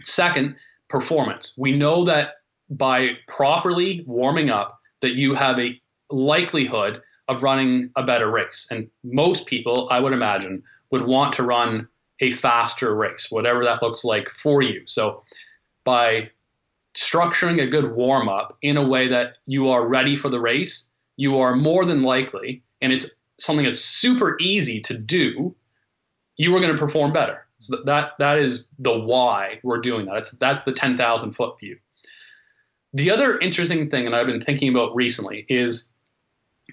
Second, 0.05 0.57
performance. 0.88 1.53
We 1.59 1.72
know 1.76 2.05
that 2.07 2.28
by 2.70 3.11
properly 3.26 4.05
warming 4.07 4.51
up, 4.51 4.78
that 5.03 5.12
you 5.12 5.34
have 5.34 5.59
a 5.59 5.80
likelihood 6.11 7.01
of 7.28 7.42
running 7.42 7.90
a 7.96 8.05
better 8.05 8.30
race. 8.30 8.66
And 8.70 8.88
most 9.05 9.46
people, 9.46 9.88
I 9.90 10.01
would 10.01 10.12
imagine, 10.12 10.62
would 10.90 11.07
want 11.07 11.34
to 11.36 11.42
run 11.42 11.88
a 12.20 12.36
faster 12.36 12.94
race, 12.96 13.26
whatever 13.30 13.64
that 13.64 13.82
looks 13.82 14.05
like 14.05 14.26
for 14.42 14.62
you. 14.62 14.82
So 14.86 15.22
by 15.84 16.30
structuring 16.96 17.62
a 17.62 17.70
good 17.70 17.94
warm 17.94 18.28
up 18.28 18.57
in 18.62 18.76
a 18.76 18.86
way 18.86 19.09
that 19.09 19.34
you 19.46 19.68
are 19.68 19.86
ready 19.86 20.16
for 20.20 20.30
the 20.30 20.40
race, 20.40 20.86
you 21.16 21.38
are 21.38 21.55
more 21.55 21.84
than 21.84 22.03
likely, 22.03 22.62
and 22.80 22.92
it's 22.92 23.07
something 23.38 23.66
that's 23.66 23.99
super 24.01 24.38
easy 24.40 24.82
to 24.86 24.99
do, 24.99 25.55
you 26.36 26.55
are 26.55 26.61
going 26.61 26.72
to 26.72 26.78
perform 26.78 27.12
better. 27.12 27.46
So 27.61 27.76
that 27.84 28.11
that 28.18 28.38
is 28.38 28.64
the 28.78 28.96
why 28.96 29.61
we're 29.62 29.80
doing 29.80 30.06
that. 30.06 30.14
That's 30.14 30.30
that's 30.40 30.64
the 30.64 30.72
10,000 30.72 31.34
foot 31.34 31.59
view. 31.61 31.76
The 32.92 33.11
other 33.11 33.38
interesting 33.38 33.90
thing, 33.90 34.06
and 34.06 34.14
I've 34.14 34.26
been 34.26 34.42
thinking 34.42 34.70
about 34.70 34.94
recently, 34.94 35.44
is 35.48 35.88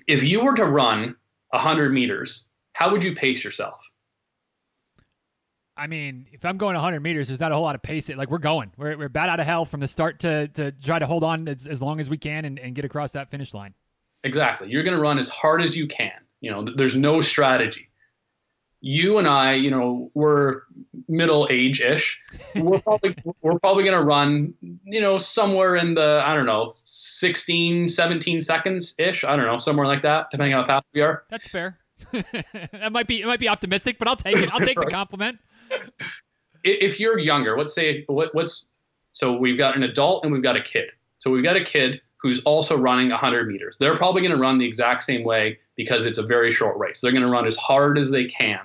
if 0.07 0.23
you 0.23 0.43
were 0.43 0.55
to 0.55 0.65
run 0.65 1.15
100 1.49 1.91
meters, 1.91 2.45
how 2.73 2.91
would 2.91 3.03
you 3.03 3.15
pace 3.15 3.43
yourself? 3.43 3.79
I 5.77 5.88
mean, 5.88 6.27
if 6.31 6.45
I'm 6.45 6.57
going 6.57 6.75
100 6.75 7.01
meters, 7.01 7.27
there's 7.27 7.39
not 7.39 7.51
a 7.51 7.55
whole 7.55 7.63
lot 7.63 7.75
of 7.75 7.81
pace. 7.81 8.09
Like 8.15 8.29
we're 8.29 8.38
going, 8.38 8.71
we're 8.77 8.97
we're 8.97 9.09
bad 9.09 9.27
out 9.27 9.39
of 9.39 9.45
hell 9.45 9.65
from 9.65 9.81
the 9.81 9.88
start 9.88 10.21
to 10.21 10.47
to 10.49 10.71
try 10.86 10.99
to 10.99 11.07
hold 11.07 11.23
on 11.23 11.47
as, 11.47 11.67
as 11.69 11.81
long 11.81 11.99
as 11.99 12.07
we 12.09 12.17
can 12.17 12.45
and, 12.45 12.59
and 12.59 12.75
get 12.75 12.86
across 12.86 13.11
that 13.11 13.29
finish 13.29 13.53
line. 13.53 13.73
Exactly. 14.23 14.69
You're 14.69 14.83
going 14.83 14.95
to 14.95 15.01
run 15.01 15.19
as 15.19 15.29
hard 15.29 15.61
as 15.61 15.75
you 15.75 15.88
can. 15.88 16.13
You 16.41 16.51
know, 16.51 16.65
there's 16.75 16.95
no 16.95 17.21
strategy. 17.21 17.89
You 18.88 19.17
and 19.17 19.27
I, 19.27 19.53
you 19.53 19.71
know, 19.71 20.11
we're 20.13 20.61
middle 21.07 21.47
age 21.49 21.81
ish. 21.81 22.19
We're 22.55 22.81
probably 22.81 23.15
we're 23.41 23.57
probably 23.59 23.83
going 23.83 23.97
to 23.97 24.03
run, 24.03 24.53
you 24.61 25.01
know, 25.01 25.17
somewhere 25.19 25.75
in 25.75 25.95
the 25.95 26.21
I 26.23 26.36
don't 26.36 26.45
know, 26.45 26.71
16, 27.19 27.89
17 27.89 28.41
seconds 28.41 28.93
ish. 28.99 29.23
I 29.27 29.36
don't 29.36 29.45
know, 29.45 29.57
somewhere 29.59 29.88
like 29.88 30.03
that, 30.03 30.27
depending 30.31 30.53
on 30.53 30.65
how 30.65 30.67
fast 30.67 30.88
we 30.93 31.01
are. 31.01 31.23
That's 31.31 31.47
fair. 31.49 31.79
that 32.11 32.91
might 32.91 33.07
be 33.07 33.21
it 33.21 33.25
might 33.25 33.39
be 33.39 33.47
optimistic, 33.47 33.97
but 33.97 34.07
I'll 34.07 34.17
take 34.17 34.36
it. 34.36 34.49
I'll 34.51 34.59
take 34.59 34.77
the 34.79 34.86
compliment 34.91 35.39
if 36.65 36.99
you're 36.99 37.19
younger, 37.19 37.57
let's 37.57 37.75
say 37.75 38.03
what, 38.07 38.33
what's 38.33 38.65
so 39.13 39.38
we've 39.38 39.57
got 39.57 39.77
an 39.77 39.83
adult 39.83 40.23
and 40.23 40.33
we've 40.33 40.43
got 40.43 40.57
a 40.57 40.63
kid. 40.63 40.89
So 41.19 41.31
we've 41.31 41.43
got 41.43 41.55
a 41.55 41.63
kid 41.63 42.01
who's 42.21 42.41
also 42.45 42.75
running 42.75 43.09
100 43.09 43.47
meters. 43.47 43.77
They're 43.79 43.97
probably 43.97 44.21
going 44.21 44.33
to 44.33 44.38
run 44.38 44.57
the 44.57 44.67
exact 44.67 45.03
same 45.03 45.23
way 45.23 45.59
because 45.77 46.05
it's 46.05 46.17
a 46.17 46.25
very 46.25 46.51
short 46.51 46.77
race. 46.77 46.99
They're 47.01 47.11
going 47.11 47.23
to 47.23 47.29
run 47.29 47.47
as 47.47 47.55
hard 47.55 47.97
as 47.97 48.11
they 48.11 48.25
can. 48.25 48.59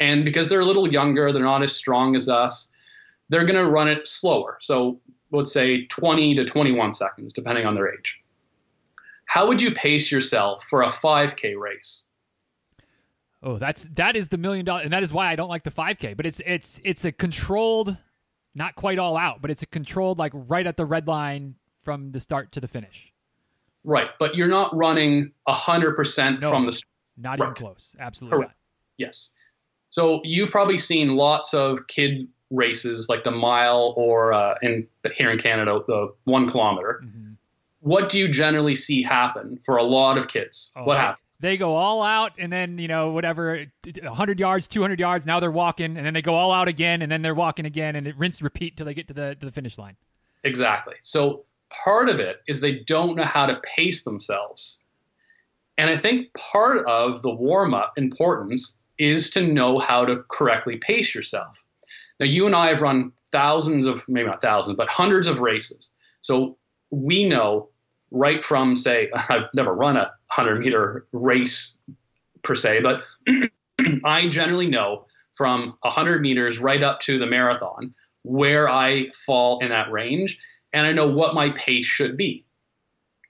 And 0.00 0.24
because 0.24 0.48
they're 0.48 0.60
a 0.60 0.66
little 0.66 0.90
younger, 0.90 1.32
they're 1.32 1.42
not 1.42 1.62
as 1.62 1.76
strong 1.76 2.16
as 2.16 2.28
us, 2.28 2.68
they're 3.28 3.46
going 3.46 3.62
to 3.62 3.70
run 3.70 3.88
it 3.88 4.00
slower. 4.04 4.58
So 4.60 5.00
let's 5.30 5.52
say 5.52 5.86
20 5.86 6.34
to 6.36 6.50
21 6.50 6.94
seconds, 6.94 7.32
depending 7.32 7.66
on 7.66 7.74
their 7.74 7.92
age. 7.92 8.16
How 9.26 9.46
would 9.46 9.60
you 9.60 9.70
pace 9.80 10.10
yourself 10.10 10.62
for 10.68 10.82
a 10.82 10.92
5K 11.04 11.56
race? 11.56 12.02
Oh, 13.42 13.58
that's 13.58 13.82
that 13.96 14.16
is 14.16 14.28
the 14.28 14.36
million 14.36 14.66
dollar, 14.66 14.82
and 14.82 14.92
that 14.92 15.02
is 15.02 15.12
why 15.12 15.32
I 15.32 15.36
don't 15.36 15.48
like 15.48 15.64
the 15.64 15.70
5K. 15.70 16.16
But 16.16 16.26
it's 16.26 16.40
it's 16.44 16.68
it's 16.84 17.04
a 17.04 17.12
controlled, 17.12 17.96
not 18.54 18.74
quite 18.74 18.98
all 18.98 19.16
out, 19.16 19.40
but 19.40 19.50
it's 19.50 19.62
a 19.62 19.66
controlled 19.66 20.18
like 20.18 20.32
right 20.34 20.66
at 20.66 20.76
the 20.76 20.84
red 20.84 21.06
line 21.06 21.54
from 21.84 22.12
the 22.12 22.20
start 22.20 22.52
to 22.52 22.60
the 22.60 22.68
finish. 22.68 23.12
Right, 23.82 24.08
but 24.18 24.34
you're 24.34 24.48
not 24.48 24.76
running 24.76 25.32
hundred 25.48 25.96
percent 25.96 26.40
from 26.40 26.66
the. 26.66 26.72
start. 26.72 26.84
Not 27.16 27.38
right. 27.38 27.46
even 27.46 27.54
close. 27.54 27.94
Absolutely 27.98 28.36
Correct. 28.36 28.50
not. 28.50 28.56
Yes. 28.98 29.30
So 29.90 30.20
you've 30.24 30.50
probably 30.50 30.78
seen 30.78 31.16
lots 31.16 31.50
of 31.52 31.78
kid 31.88 32.28
races 32.50 33.06
like 33.08 33.24
the 33.24 33.30
mile 33.30 33.94
or 33.96 34.32
uh, 34.32 34.54
in 34.62 34.86
here 35.14 35.30
in 35.30 35.38
Canada 35.38 35.80
the 35.86 36.12
one 36.24 36.50
kilometer. 36.50 37.02
Mm-hmm. 37.04 37.32
What 37.80 38.10
do 38.10 38.18
you 38.18 38.32
generally 38.32 38.76
see 38.76 39.02
happen 39.02 39.58
for 39.64 39.76
a 39.76 39.82
lot 39.82 40.18
of 40.18 40.28
kids? 40.28 40.70
Oh, 40.76 40.84
what 40.84 40.98
happens? 40.98 41.24
they 41.40 41.56
go 41.56 41.74
all 41.74 42.02
out 42.02 42.32
and 42.38 42.52
then 42.52 42.78
you 42.78 42.88
know 42.88 43.10
whatever 43.10 43.64
100 43.84 44.38
yards 44.38 44.68
200 44.68 45.00
yards 45.00 45.26
now 45.26 45.40
they're 45.40 45.50
walking 45.50 45.96
and 45.96 46.06
then 46.06 46.14
they 46.14 46.22
go 46.22 46.34
all 46.34 46.52
out 46.52 46.68
again 46.68 47.02
and 47.02 47.10
then 47.10 47.22
they're 47.22 47.34
walking 47.34 47.64
again 47.64 47.96
and 47.96 48.06
it 48.06 48.16
rinse 48.16 48.40
repeat 48.42 48.76
till 48.76 48.86
they 48.86 48.94
get 48.94 49.08
to 49.08 49.14
the 49.14 49.34
to 49.40 49.46
the 49.46 49.52
finish 49.52 49.76
line 49.78 49.96
exactly 50.44 50.94
so 51.02 51.44
part 51.84 52.08
of 52.08 52.20
it 52.20 52.42
is 52.46 52.60
they 52.60 52.82
don't 52.86 53.16
know 53.16 53.24
how 53.24 53.46
to 53.46 53.60
pace 53.76 54.04
themselves 54.04 54.78
and 55.78 55.88
i 55.90 56.00
think 56.00 56.28
part 56.34 56.86
of 56.86 57.22
the 57.22 57.30
warm 57.30 57.74
up 57.74 57.94
importance 57.96 58.74
is 59.00 59.30
to 59.32 59.42
know 59.42 59.78
how 59.78 60.04
to 60.04 60.22
correctly 60.30 60.78
pace 60.86 61.14
yourself 61.14 61.56
now 62.20 62.26
you 62.26 62.46
and 62.46 62.54
i 62.54 62.68
have 62.68 62.80
run 62.80 63.12
thousands 63.32 63.86
of 63.86 63.96
maybe 64.08 64.28
not 64.28 64.42
thousands 64.42 64.76
but 64.76 64.88
hundreds 64.88 65.26
of 65.26 65.38
races 65.38 65.90
so 66.20 66.56
we 66.90 67.28
know 67.28 67.68
right 68.10 68.40
from 68.48 68.76
say 68.76 69.10
i've 69.28 69.52
never 69.54 69.74
run 69.74 69.96
a 69.96 70.10
100 70.36 70.60
meter 70.60 71.06
race 71.12 71.74
per 72.42 72.54
se, 72.54 72.80
but 72.82 73.02
I 74.04 74.28
generally 74.30 74.66
know 74.66 75.06
from 75.36 75.76
100 75.82 76.20
meters 76.20 76.58
right 76.58 76.82
up 76.82 77.00
to 77.06 77.18
the 77.18 77.26
marathon 77.26 77.94
where 78.22 78.68
I 78.68 79.06
fall 79.24 79.60
in 79.60 79.70
that 79.70 79.90
range, 79.90 80.36
and 80.72 80.86
I 80.86 80.92
know 80.92 81.08
what 81.08 81.34
my 81.34 81.50
pace 81.64 81.86
should 81.86 82.16
be. 82.16 82.44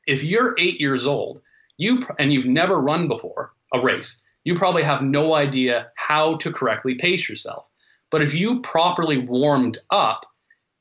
If 0.07 0.23
you're 0.23 0.59
eight 0.59 0.81
years 0.81 1.07
old, 1.07 1.41
you 1.77 2.01
and 2.19 2.33
you've 2.33 2.47
never 2.47 2.81
run 2.81 3.07
before 3.07 3.53
a 3.73 3.81
race, 3.81 4.13
you 4.45 4.57
probably 4.57 4.83
have 4.83 5.03
no 5.03 5.35
idea 5.35 5.89
how 5.97 6.39
to 6.39 6.53
correctly 6.53 6.97
pace 6.99 7.29
yourself. 7.29 7.67
But 8.11 8.23
if 8.23 8.35
you 8.35 8.61
properly 8.63 9.19
warmed 9.19 9.79
up 9.91 10.23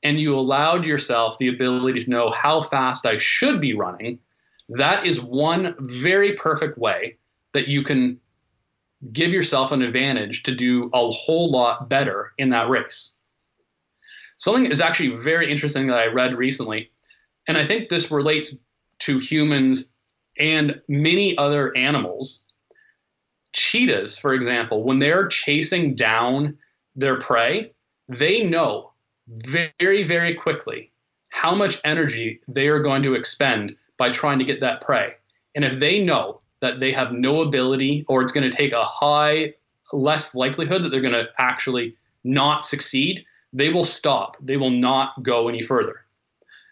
and 0.03 0.19
you 0.19 0.35
allowed 0.35 0.85
yourself 0.85 1.35
the 1.39 1.49
ability 1.49 2.03
to 2.03 2.09
know 2.09 2.31
how 2.31 2.67
fast 2.69 3.05
I 3.05 3.15
should 3.19 3.59
be 3.59 3.75
running, 3.75 4.19
that 4.69 5.05
is 5.05 5.19
one 5.21 5.75
very 6.01 6.37
perfect 6.37 6.77
way 6.77 7.17
that 7.53 7.67
you 7.67 7.83
can 7.83 8.19
give 9.13 9.31
yourself 9.31 9.71
an 9.71 9.81
advantage 9.81 10.43
to 10.45 10.55
do 10.55 10.89
a 10.93 11.09
whole 11.09 11.51
lot 11.51 11.89
better 11.89 12.33
in 12.37 12.49
that 12.49 12.69
race. 12.69 13.11
Something 14.37 14.71
is 14.71 14.81
actually 14.81 15.21
very 15.23 15.51
interesting 15.51 15.87
that 15.87 15.97
I 15.97 16.07
read 16.07 16.37
recently, 16.37 16.91
and 17.47 17.57
I 17.57 17.67
think 17.67 17.89
this 17.89 18.07
relates 18.09 18.55
to 19.05 19.19
humans 19.19 19.85
and 20.37 20.81
many 20.87 21.35
other 21.37 21.75
animals. 21.75 22.41
Cheetahs, 23.53 24.17
for 24.21 24.33
example, 24.33 24.83
when 24.83 24.99
they're 24.99 25.29
chasing 25.45 25.95
down 25.95 26.57
their 26.95 27.19
prey, 27.19 27.71
they 28.07 28.43
know 28.43 28.91
very, 29.27 30.07
very 30.07 30.35
quickly 30.35 30.91
how 31.29 31.53
much 31.53 31.75
energy 31.83 32.41
they 32.47 32.67
are 32.67 32.81
going 32.81 33.03
to 33.03 33.13
expend 33.13 33.75
by 33.97 34.11
trying 34.11 34.39
to 34.39 34.45
get 34.45 34.59
that 34.61 34.81
prey. 34.81 35.13
And 35.55 35.63
if 35.63 35.79
they 35.79 35.99
know 35.99 36.41
that 36.61 36.79
they 36.79 36.91
have 36.91 37.11
no 37.11 37.41
ability 37.41 38.05
or 38.07 38.21
it's 38.21 38.31
going 38.31 38.49
to 38.49 38.55
take 38.55 38.73
a 38.73 38.83
high, 38.83 39.53
less 39.93 40.29
likelihood 40.33 40.83
that 40.83 40.89
they're 40.89 41.01
going 41.01 41.13
to 41.13 41.27
actually 41.37 41.95
not 42.23 42.65
succeed, 42.65 43.25
they 43.53 43.69
will 43.69 43.85
stop. 43.85 44.35
They 44.41 44.57
will 44.57 44.69
not 44.69 45.23
go 45.23 45.47
any 45.47 45.65
further. 45.65 46.01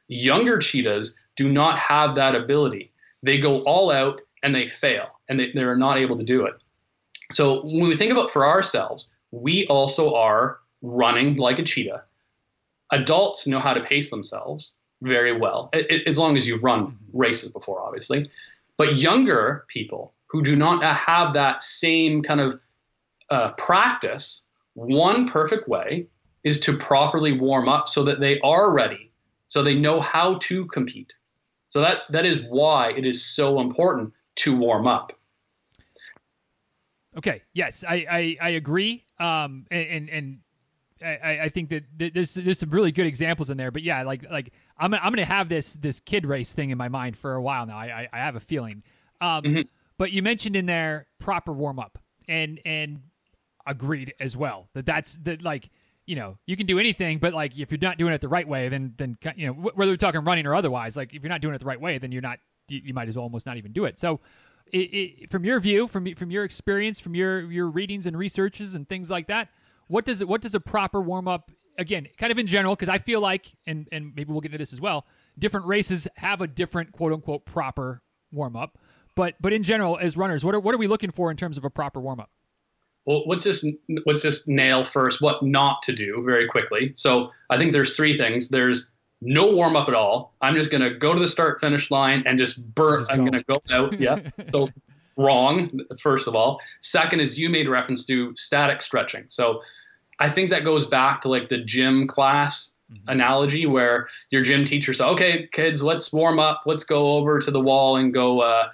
Younger 0.07 0.59
cheetahs 0.59 1.13
do 1.35 1.49
not 1.49 1.79
have 1.79 2.15
that 2.15 2.35
ability. 2.35 2.91
They 3.23 3.39
go 3.39 3.61
all 3.63 3.91
out 3.91 4.21
and 4.43 4.53
they 4.53 4.67
fail 4.79 5.19
and 5.29 5.39
they, 5.39 5.51
they're 5.53 5.75
not 5.75 5.97
able 5.97 6.17
to 6.17 6.25
do 6.25 6.45
it. 6.45 6.53
So 7.33 7.61
when 7.63 7.87
we 7.87 7.97
think 7.97 8.11
about 8.11 8.31
for 8.31 8.45
ourselves, 8.45 9.05
we 9.31 9.67
also 9.69 10.13
are 10.13 10.59
running 10.81 11.35
like 11.37 11.59
a 11.59 11.65
cheetah. 11.65 12.03
Adults 12.91 13.45
know 13.45 13.59
how 13.59 13.73
to 13.73 13.83
pace 13.83 14.09
themselves 14.09 14.73
very 15.01 15.37
well, 15.37 15.69
as 15.73 16.17
long 16.17 16.37
as 16.37 16.45
you've 16.45 16.63
run 16.63 16.97
races 17.13 17.51
before, 17.51 17.81
obviously. 17.81 18.29
But 18.77 18.95
younger 18.95 19.65
people 19.67 20.13
who 20.27 20.43
do 20.43 20.55
not 20.55 20.81
have 20.83 21.33
that 21.33 21.61
same 21.61 22.23
kind 22.23 22.39
of 22.39 22.59
uh, 23.29 23.51
practice, 23.57 24.41
one 24.73 25.29
perfect 25.29 25.67
way 25.67 26.07
is 26.43 26.59
to 26.61 26.77
properly 26.77 27.37
warm 27.37 27.67
up 27.67 27.85
so 27.87 28.05
that 28.05 28.19
they 28.19 28.39
are 28.41 28.73
ready, 28.73 29.11
so 29.47 29.63
they 29.63 29.73
know 29.73 29.99
how 29.99 30.39
to 30.47 30.65
compete. 30.67 31.11
So 31.69 31.81
that 31.81 32.03
that 32.11 32.25
is 32.25 32.39
why 32.49 32.91
it 32.91 33.05
is 33.05 33.35
so 33.35 33.59
important 33.59 34.13
to 34.43 34.55
warm 34.55 34.87
up. 34.87 35.16
Okay. 37.17 37.41
Yes, 37.53 37.73
I 37.87 38.05
I, 38.09 38.37
I 38.41 38.49
agree. 38.49 39.03
Um, 39.19 39.65
and 39.71 40.09
and 40.09 40.39
I, 41.01 41.39
I 41.43 41.51
think 41.53 41.69
that 41.69 41.83
there's 41.97 42.31
there's 42.35 42.59
some 42.59 42.69
really 42.69 42.91
good 42.91 43.05
examples 43.05 43.49
in 43.49 43.57
there. 43.57 43.71
But 43.71 43.83
yeah, 43.83 44.03
like 44.03 44.23
like 44.29 44.51
I'm 44.77 44.93
I'm 44.93 45.11
gonna 45.11 45.25
have 45.25 45.49
this 45.49 45.65
this 45.81 45.99
kid 46.05 46.25
race 46.25 46.51
thing 46.55 46.69
in 46.69 46.77
my 46.77 46.87
mind 46.87 47.17
for 47.21 47.35
a 47.35 47.41
while 47.41 47.65
now. 47.65 47.77
I 47.77 47.85
I, 47.85 48.07
I 48.13 48.17
have 48.17 48.35
a 48.35 48.41
feeling. 48.41 48.83
Um, 49.19 49.43
mm-hmm. 49.43 49.61
but 49.97 50.11
you 50.11 50.21
mentioned 50.21 50.55
in 50.55 50.67
there 50.67 51.07
proper 51.19 51.51
warm 51.51 51.79
up 51.79 51.97
and 52.27 52.59
and 52.65 52.99
agreed 53.65 54.13
as 54.19 54.35
well 54.35 54.67
that 54.73 54.85
that's 54.85 55.09
that 55.25 55.41
like 55.41 55.69
you 56.05 56.15
know 56.15 56.37
you 56.45 56.55
can 56.55 56.65
do 56.65 56.79
anything 56.79 57.19
but 57.19 57.33
like 57.33 57.51
if 57.57 57.71
you're 57.71 57.79
not 57.81 57.97
doing 57.97 58.13
it 58.13 58.21
the 58.21 58.27
right 58.27 58.47
way 58.47 58.69
then 58.69 58.93
then 58.97 59.17
you 59.35 59.47
know 59.47 59.53
whether 59.53 59.91
we're 59.91 59.97
talking 59.97 60.23
running 60.23 60.45
or 60.45 60.55
otherwise 60.55 60.95
like 60.95 61.13
if 61.13 61.21
you're 61.21 61.29
not 61.29 61.41
doing 61.41 61.53
it 61.53 61.59
the 61.59 61.65
right 61.65 61.81
way 61.81 61.97
then 61.97 62.11
you're 62.11 62.21
not 62.21 62.39
you, 62.69 62.79
you 62.85 62.93
might 62.93 63.09
as 63.09 63.15
well 63.15 63.23
almost 63.23 63.45
not 63.45 63.57
even 63.57 63.73
do 63.73 63.85
it 63.85 63.95
so 63.99 64.19
it, 64.71 64.77
it, 64.77 65.31
from 65.31 65.43
your 65.43 65.59
view 65.59 65.87
from 65.91 66.13
from 66.15 66.31
your 66.31 66.43
experience 66.43 66.99
from 66.99 67.15
your 67.15 67.51
your 67.51 67.69
readings 67.69 68.05
and 68.05 68.17
researches 68.17 68.73
and 68.73 68.87
things 68.87 69.09
like 69.09 69.27
that 69.27 69.49
what 69.87 70.05
does 70.05 70.21
it 70.21 70.27
what 70.27 70.41
does 70.41 70.53
a 70.53 70.59
proper 70.59 71.01
warm 71.01 71.27
up 71.27 71.49
again, 71.77 72.07
kind 72.19 72.31
of 72.31 72.37
in 72.37 72.47
general, 72.47 72.75
because 72.75 72.89
I 72.89 72.99
feel 72.99 73.21
like, 73.21 73.45
and 73.65 73.87
and 73.91 74.13
maybe 74.15 74.31
we'll 74.31 74.41
get 74.41 74.51
into 74.51 74.57
this 74.57 74.73
as 74.73 74.81
well. 74.81 75.05
Different 75.39 75.65
races 75.65 76.07
have 76.15 76.41
a 76.41 76.47
different 76.47 76.91
quote 76.91 77.13
unquote 77.13 77.45
proper 77.45 78.01
warm 78.31 78.55
up, 78.55 78.77
but 79.15 79.35
but 79.39 79.53
in 79.53 79.63
general, 79.63 79.97
as 80.01 80.17
runners, 80.17 80.43
what 80.43 80.55
are 80.55 80.59
what 80.59 80.73
are 80.73 80.77
we 80.77 80.87
looking 80.87 81.11
for 81.11 81.31
in 81.31 81.37
terms 81.37 81.57
of 81.57 81.63
a 81.63 81.69
proper 81.69 81.99
warm 81.99 82.19
up? 82.19 82.29
Well, 83.05 83.23
let's 83.27 83.43
just 83.43 83.65
let's 84.05 84.21
just 84.21 84.47
nail 84.47 84.87
first 84.91 85.17
what 85.21 85.43
not 85.43 85.81
to 85.83 85.95
do 85.95 86.23
very 86.25 86.47
quickly. 86.47 86.93
So 86.95 87.31
I 87.49 87.57
think 87.57 87.71
there's 87.71 87.95
three 87.95 88.17
things. 88.17 88.49
There's 88.49 88.85
no 89.21 89.51
warm 89.51 89.75
up 89.75 89.87
at 89.87 89.95
all. 89.95 90.33
I'm 90.41 90.55
just 90.55 90.69
going 90.69 90.81
to 90.81 90.97
go 90.97 91.13
to 91.13 91.19
the 91.19 91.27
start 91.27 91.59
finish 91.59 91.89
line 91.89 92.23
and 92.25 92.37
just 92.37 92.61
burn. 92.75 93.01
Just 93.01 93.11
I'm 93.11 93.19
going 93.19 93.33
to 93.33 93.43
go 93.43 93.61
out. 93.71 93.99
Yeah. 93.99 94.19
so 94.51 94.69
wrong, 95.17 95.79
first 96.01 96.27
of 96.27 96.35
all. 96.35 96.59
Second 96.81 97.19
is 97.19 97.37
you 97.37 97.49
made 97.49 97.67
reference 97.67 98.05
to 98.05 98.33
static 98.35 98.81
stretching. 98.81 99.25
So 99.29 99.61
I 100.19 100.33
think 100.33 100.49
that 100.51 100.63
goes 100.63 100.87
back 100.87 101.21
to 101.23 101.29
like 101.29 101.49
the 101.49 101.63
gym 101.65 102.07
class 102.07 102.71
mm-hmm. 102.91 103.09
analogy 103.09 103.65
where 103.65 104.07
your 104.29 104.43
gym 104.43 104.65
teacher 104.65 104.93
said, 104.93 105.05
okay, 105.05 105.49
kids, 105.51 105.81
let's 105.81 106.11
warm 106.13 106.39
up. 106.39 106.61
Let's 106.65 106.83
go 106.83 107.17
over 107.17 107.39
to 107.39 107.51
the 107.51 107.59
wall 107.59 107.97
and 107.97 108.13
go 108.13 108.41
uh, 108.41 108.69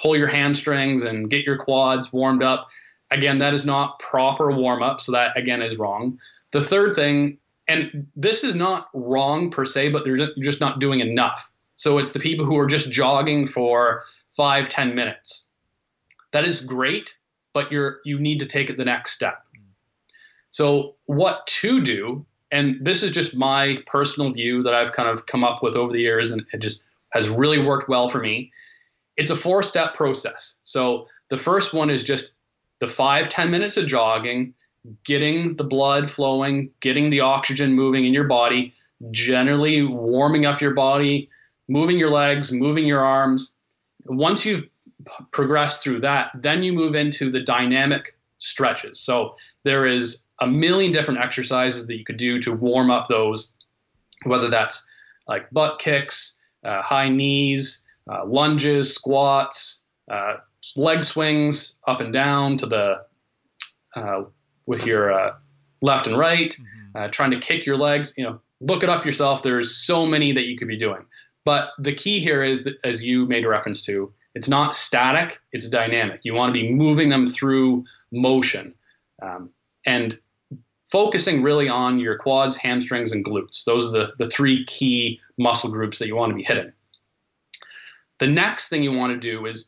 pull 0.00 0.16
your 0.16 0.28
hamstrings 0.28 1.02
and 1.02 1.30
get 1.30 1.44
your 1.44 1.58
quads 1.58 2.08
warmed 2.12 2.42
up. 2.42 2.68
Again, 3.10 3.38
that 3.38 3.54
is 3.54 3.64
not 3.64 3.98
proper 4.00 4.50
warm 4.50 4.82
up. 4.82 4.98
So 5.00 5.12
that 5.12 5.36
again 5.36 5.62
is 5.62 5.78
wrong. 5.78 6.18
The 6.52 6.66
third 6.68 6.96
thing, 6.96 7.38
and 7.68 8.06
this 8.14 8.42
is 8.42 8.54
not 8.54 8.88
wrong 8.94 9.50
per 9.50 9.64
se, 9.64 9.90
but 9.92 10.04
they're 10.04 10.18
just 10.40 10.60
not 10.60 10.80
doing 10.80 11.00
enough. 11.00 11.38
So 11.76 11.98
it's 11.98 12.12
the 12.12 12.20
people 12.20 12.44
who 12.44 12.56
are 12.58 12.66
just 12.66 12.90
jogging 12.90 13.48
for 13.52 14.02
five, 14.36 14.70
ten 14.70 14.94
minutes. 14.94 15.44
That 16.32 16.44
is 16.44 16.64
great, 16.66 17.10
but 17.52 17.70
you're 17.72 17.98
you 18.04 18.18
need 18.18 18.38
to 18.40 18.48
take 18.48 18.70
it 18.70 18.76
the 18.76 18.84
next 18.84 19.14
step. 19.14 19.44
So, 20.50 20.94
what 21.06 21.48
to 21.62 21.84
do, 21.84 22.24
and 22.52 22.84
this 22.84 23.02
is 23.02 23.12
just 23.12 23.34
my 23.34 23.78
personal 23.86 24.32
view 24.32 24.62
that 24.62 24.72
I've 24.72 24.92
kind 24.92 25.08
of 25.08 25.26
come 25.26 25.42
up 25.42 25.62
with 25.62 25.74
over 25.74 25.92
the 25.92 26.00
years, 26.00 26.30
and 26.30 26.42
it 26.52 26.60
just 26.60 26.80
has 27.10 27.28
really 27.28 27.64
worked 27.64 27.88
well 27.88 28.10
for 28.10 28.20
me. 28.20 28.52
It's 29.16 29.30
a 29.30 29.36
four 29.42 29.62
step 29.64 29.94
process. 29.94 30.54
So, 30.62 31.06
the 31.30 31.38
first 31.44 31.74
one 31.74 31.90
is 31.90 32.04
just 32.04 32.30
the 32.80 32.86
five, 32.96 33.30
ten 33.30 33.50
minutes 33.50 33.76
of 33.76 33.88
jogging, 33.88 34.54
getting 35.04 35.56
the 35.56 35.64
blood 35.64 36.10
flowing, 36.14 36.70
getting 36.80 37.10
the 37.10 37.20
oxygen 37.20 37.72
moving 37.72 38.04
in 38.04 38.12
your 38.12 38.28
body, 38.28 38.72
generally 39.10 39.82
warming 39.82 40.46
up 40.46 40.60
your 40.60 40.74
body, 40.74 41.28
moving 41.68 41.98
your 41.98 42.10
legs, 42.10 42.50
moving 42.52 42.86
your 42.86 43.04
arms. 43.04 43.52
Once 44.06 44.44
you've 44.44 44.64
progressed 45.32 45.78
through 45.82 46.00
that, 46.00 46.30
then 46.34 46.62
you 46.62 46.72
move 46.72 46.94
into 46.94 47.30
the 47.30 47.40
dynamic 47.40 48.16
stretches. 48.38 49.04
So 49.04 49.34
there 49.64 49.86
is 49.86 50.22
a 50.40 50.46
million 50.46 50.92
different 50.92 51.20
exercises 51.20 51.86
that 51.86 51.96
you 51.96 52.04
could 52.04 52.18
do 52.18 52.40
to 52.42 52.52
warm 52.52 52.90
up 52.90 53.08
those, 53.08 53.52
whether 54.24 54.50
that's 54.50 54.80
like 55.26 55.50
butt 55.50 55.78
kicks, 55.82 56.34
uh, 56.64 56.82
high 56.82 57.08
knees, 57.08 57.82
uh, 58.10 58.24
lunges, 58.26 58.94
squats, 58.94 59.80
uh, 60.10 60.34
leg 60.76 61.04
swings 61.04 61.74
up 61.86 62.00
and 62.00 62.12
down 62.12 62.58
to 62.58 62.66
the 62.66 62.94
uh, 63.96 64.24
with 64.66 64.80
your 64.80 65.12
uh, 65.12 65.34
left 65.82 66.06
and 66.06 66.18
right, 66.18 66.50
mm-hmm. 66.52 66.70
Uh, 66.96 67.08
trying 67.12 67.32
to 67.32 67.40
kick 67.40 67.66
your 67.66 67.76
legs. 67.76 68.12
You 68.16 68.22
know, 68.24 68.40
look 68.60 68.84
it 68.84 68.88
up 68.88 69.04
yourself. 69.04 69.40
There's 69.42 69.82
so 69.84 70.06
many 70.06 70.32
that 70.32 70.42
you 70.42 70.56
could 70.56 70.68
be 70.68 70.78
doing. 70.78 71.04
But 71.44 71.70
the 71.78 71.94
key 71.94 72.20
here 72.20 72.44
is, 72.44 72.60
as 72.84 73.02
you 73.02 73.26
made 73.26 73.44
a 73.44 73.48
reference 73.48 73.84
to, 73.86 74.12
it's 74.34 74.48
not 74.48 74.74
static, 74.74 75.38
it's 75.52 75.68
dynamic. 75.68 76.20
You 76.22 76.34
want 76.34 76.50
to 76.50 76.60
be 76.60 76.70
moving 76.70 77.08
them 77.10 77.34
through 77.38 77.84
motion. 78.12 78.74
Um, 79.20 79.50
and 79.84 80.18
focusing 80.90 81.42
really 81.42 81.68
on 81.68 81.98
your 81.98 82.16
quads, 82.16 82.56
hamstrings, 82.60 83.12
and 83.12 83.24
glutes. 83.24 83.64
Those 83.66 83.88
are 83.88 83.98
the, 83.98 84.24
the 84.24 84.30
three 84.30 84.64
key 84.66 85.20
muscle 85.38 85.70
groups 85.70 85.98
that 85.98 86.06
you 86.06 86.16
want 86.16 86.30
to 86.30 86.36
be 86.36 86.44
hitting. 86.44 86.72
The 88.20 88.28
next 88.28 88.70
thing 88.70 88.82
you 88.82 88.92
want 88.92 89.20
to 89.20 89.32
do 89.32 89.46
is, 89.46 89.66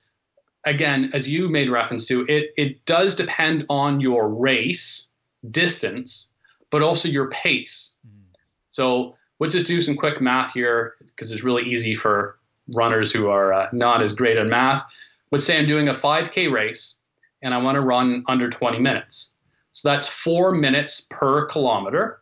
again, 0.67 1.11
as 1.14 1.27
you 1.27 1.49
made 1.49 1.71
reference 1.71 2.07
to, 2.09 2.27
it, 2.29 2.51
it 2.57 2.85
does 2.85 3.14
depend 3.17 3.64
on 3.71 4.01
your 4.01 4.29
race 4.29 5.07
distance, 5.51 6.27
but 6.71 6.83
also 6.83 7.09
your 7.09 7.31
pace. 7.31 7.93
Mm-hmm. 8.07 8.33
So 8.73 9.14
let's 9.39 9.55
just 9.55 9.67
do 9.67 9.81
some 9.81 9.97
quick 9.97 10.21
math 10.21 10.53
here 10.53 10.95
because 10.99 11.31
it's 11.31 11.45
really 11.45 11.62
easy 11.62 11.97
for 11.97 12.39
runners 12.75 13.12
who 13.12 13.29
are 13.29 13.53
uh, 13.53 13.69
not 13.73 14.03
as 14.03 14.12
great 14.12 14.37
at 14.37 14.47
math. 14.47 14.83
Let's 15.31 15.47
say 15.47 15.57
I'm 15.57 15.69
doing 15.69 15.89
a 15.89 15.95
5K 15.95 16.53
race 16.53 16.95
and 17.43 17.55
I 17.55 17.59
want 17.59 17.77
to 17.77 17.81
run 17.81 18.25
under 18.29 18.51
20 18.51 18.79
minutes. 18.79 19.33
So 19.73 19.89
that's 19.89 20.09
four 20.25 20.53
minutes 20.53 21.07
per 21.11 21.47
kilometer. 21.47 22.21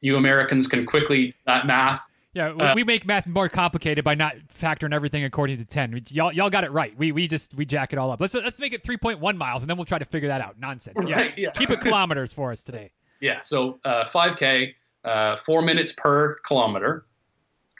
You 0.00 0.16
Americans 0.16 0.66
can 0.66 0.86
quickly 0.86 1.34
that 1.46 1.66
math. 1.66 2.00
Yeah, 2.34 2.48
uh, 2.48 2.72
we 2.74 2.82
make 2.82 3.06
math 3.06 3.26
more 3.26 3.48
complicated 3.48 4.04
by 4.04 4.14
not 4.14 4.34
factoring 4.60 4.92
everything 4.92 5.24
according 5.24 5.58
to 5.58 5.64
ten. 5.64 6.04
Y'all, 6.08 6.32
y'all 6.32 6.50
got 6.50 6.64
it 6.64 6.72
right. 6.72 6.96
We 6.98 7.12
we 7.12 7.28
just 7.28 7.54
we 7.56 7.64
jack 7.64 7.92
it 7.92 7.98
all 7.98 8.10
up. 8.10 8.20
Let's 8.20 8.34
let's 8.34 8.58
make 8.58 8.72
it 8.72 8.84
3.1 8.84 9.36
miles, 9.36 9.62
and 9.62 9.70
then 9.70 9.76
we'll 9.76 9.86
try 9.86 10.00
to 10.00 10.04
figure 10.06 10.28
that 10.28 10.40
out. 10.40 10.58
Nonsense. 10.58 10.96
Yeah, 11.06 11.16
right, 11.16 11.38
yeah. 11.38 11.50
keep 11.56 11.70
it 11.70 11.80
kilometers 11.80 12.32
for 12.34 12.52
us 12.52 12.60
today. 12.64 12.90
Yeah, 13.20 13.38
so 13.46 13.78
uh, 13.86 14.04
5K, 14.14 14.74
uh, 15.02 15.36
four 15.46 15.62
minutes 15.62 15.94
per 15.96 16.36
kilometer, 16.46 17.06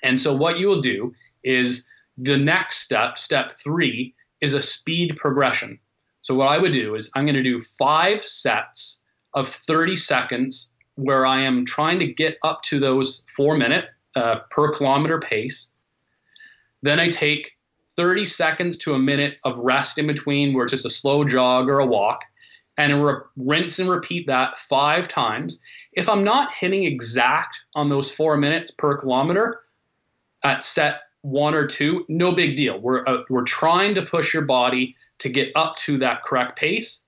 and 0.02 0.18
so 0.18 0.34
what 0.34 0.58
you 0.58 0.68
will 0.68 0.80
do 0.80 1.12
is 1.42 1.84
the 2.16 2.38
next 2.38 2.84
step, 2.84 3.16
step 3.16 3.50
three, 3.62 4.14
is 4.40 4.54
a 4.54 4.62
speed 4.62 5.16
progression. 5.18 5.80
So 6.22 6.34
what 6.34 6.46
I 6.46 6.58
would 6.58 6.72
do 6.72 6.94
is 6.94 7.10
I'm 7.14 7.24
going 7.24 7.34
to 7.34 7.42
do 7.42 7.62
five 7.78 8.20
sets 8.22 9.00
of 9.34 9.46
30 9.66 9.96
seconds 9.96 10.68
where 10.94 11.26
I 11.26 11.42
am 11.42 11.66
trying 11.66 11.98
to 11.98 12.12
get 12.12 12.38
up 12.42 12.60
to 12.70 12.78
those 12.78 13.22
four 13.36 13.56
minute 13.56 13.86
uh, 14.16 14.40
per 14.50 14.76
kilometer 14.76 15.20
pace. 15.20 15.68
Then 16.82 17.00
I 17.00 17.08
take 17.10 17.52
30 17.96 18.26
seconds 18.26 18.78
to 18.84 18.92
a 18.92 18.98
minute 18.98 19.34
of 19.44 19.58
rest 19.58 19.98
in 19.98 20.06
between 20.06 20.52
where 20.52 20.64
it's 20.64 20.72
just 20.72 20.86
a 20.86 20.90
slow 20.90 21.24
jog 21.24 21.68
or 21.68 21.78
a 21.78 21.86
walk 21.86 22.20
and 22.76 23.04
re- 23.04 23.22
rinse 23.36 23.78
and 23.78 23.88
repeat 23.88 24.26
that 24.26 24.54
five 24.68 25.08
times. 25.08 25.58
If 25.92 26.08
I'm 26.08 26.24
not 26.24 26.50
hitting 26.58 26.84
exact 26.84 27.56
on 27.74 27.88
those 27.88 28.12
four 28.16 28.36
minutes 28.36 28.72
per 28.76 28.98
kilometer 28.98 29.60
at 30.42 30.62
set 30.62 30.94
one 31.22 31.54
or 31.54 31.66
two, 31.66 32.04
no 32.08 32.34
big 32.34 32.56
deal. 32.56 32.78
We're 32.80 33.06
uh, 33.06 33.22
we're 33.30 33.46
trying 33.46 33.94
to 33.94 34.04
push 34.10 34.34
your 34.34 34.44
body 34.44 34.94
to 35.20 35.30
get 35.30 35.48
up 35.56 35.76
to 35.86 35.98
that 35.98 36.22
correct 36.24 36.58
pace. 36.58 37.00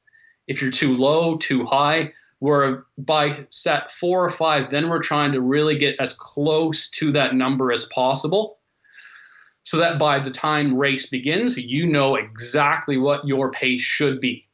If 0.47 0.63
you're 0.63 0.71
too 0.71 0.97
low, 0.97 1.39
too 1.47 1.65
high, 1.65 2.13
Where 2.39 2.84
by 2.99 3.47
set 3.51 3.84
four 3.99 4.28
or 4.28 4.37
five, 4.37 4.70
then 4.70 4.91
we're 4.91 5.03
trying 5.03 5.32
to 5.32 5.41
really 5.41 5.78
get 5.78 5.97
as 5.99 6.14
close 6.18 6.89
to 7.01 7.12
that 7.12 7.34
number 7.34 7.72
as 7.72 7.87
possible 7.95 8.59
so 9.66 9.78
that 9.78 9.99
by 9.99 10.22
the 10.22 10.30
time 10.30 10.78
race 10.78 11.09
begins, 11.11 11.55
you 11.57 11.87
know 11.87 12.14
exactly 12.14 12.97
what 12.97 13.26
your 13.26 13.51
pace 13.51 13.82
should 13.82 14.20
be. 14.20 14.47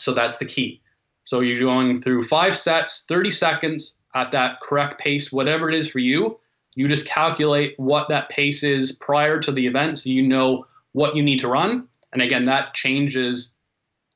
So 0.00 0.14
that's 0.14 0.38
the 0.38 0.44
key. 0.44 0.82
So 1.24 1.40
you're 1.40 1.60
going 1.60 2.02
through 2.02 2.28
five 2.28 2.54
sets, 2.54 3.04
30 3.08 3.30
seconds 3.30 3.94
at 4.14 4.32
that 4.32 4.60
correct 4.60 5.00
pace, 5.00 5.28
whatever 5.30 5.70
it 5.70 5.78
is 5.78 5.90
for 5.90 5.98
you. 6.00 6.38
You 6.74 6.86
just 6.88 7.08
calculate 7.08 7.74
what 7.78 8.08
that 8.10 8.28
pace 8.28 8.62
is 8.62 8.96
prior 9.00 9.40
to 9.40 9.50
the 9.50 9.66
event 9.66 9.98
so 9.98 10.10
you 10.10 10.22
know 10.22 10.66
what 10.92 11.16
you 11.16 11.22
need 11.22 11.40
to 11.40 11.48
run. 11.48 11.88
And 12.12 12.20
again, 12.20 12.44
that 12.46 12.74
changes 12.74 13.54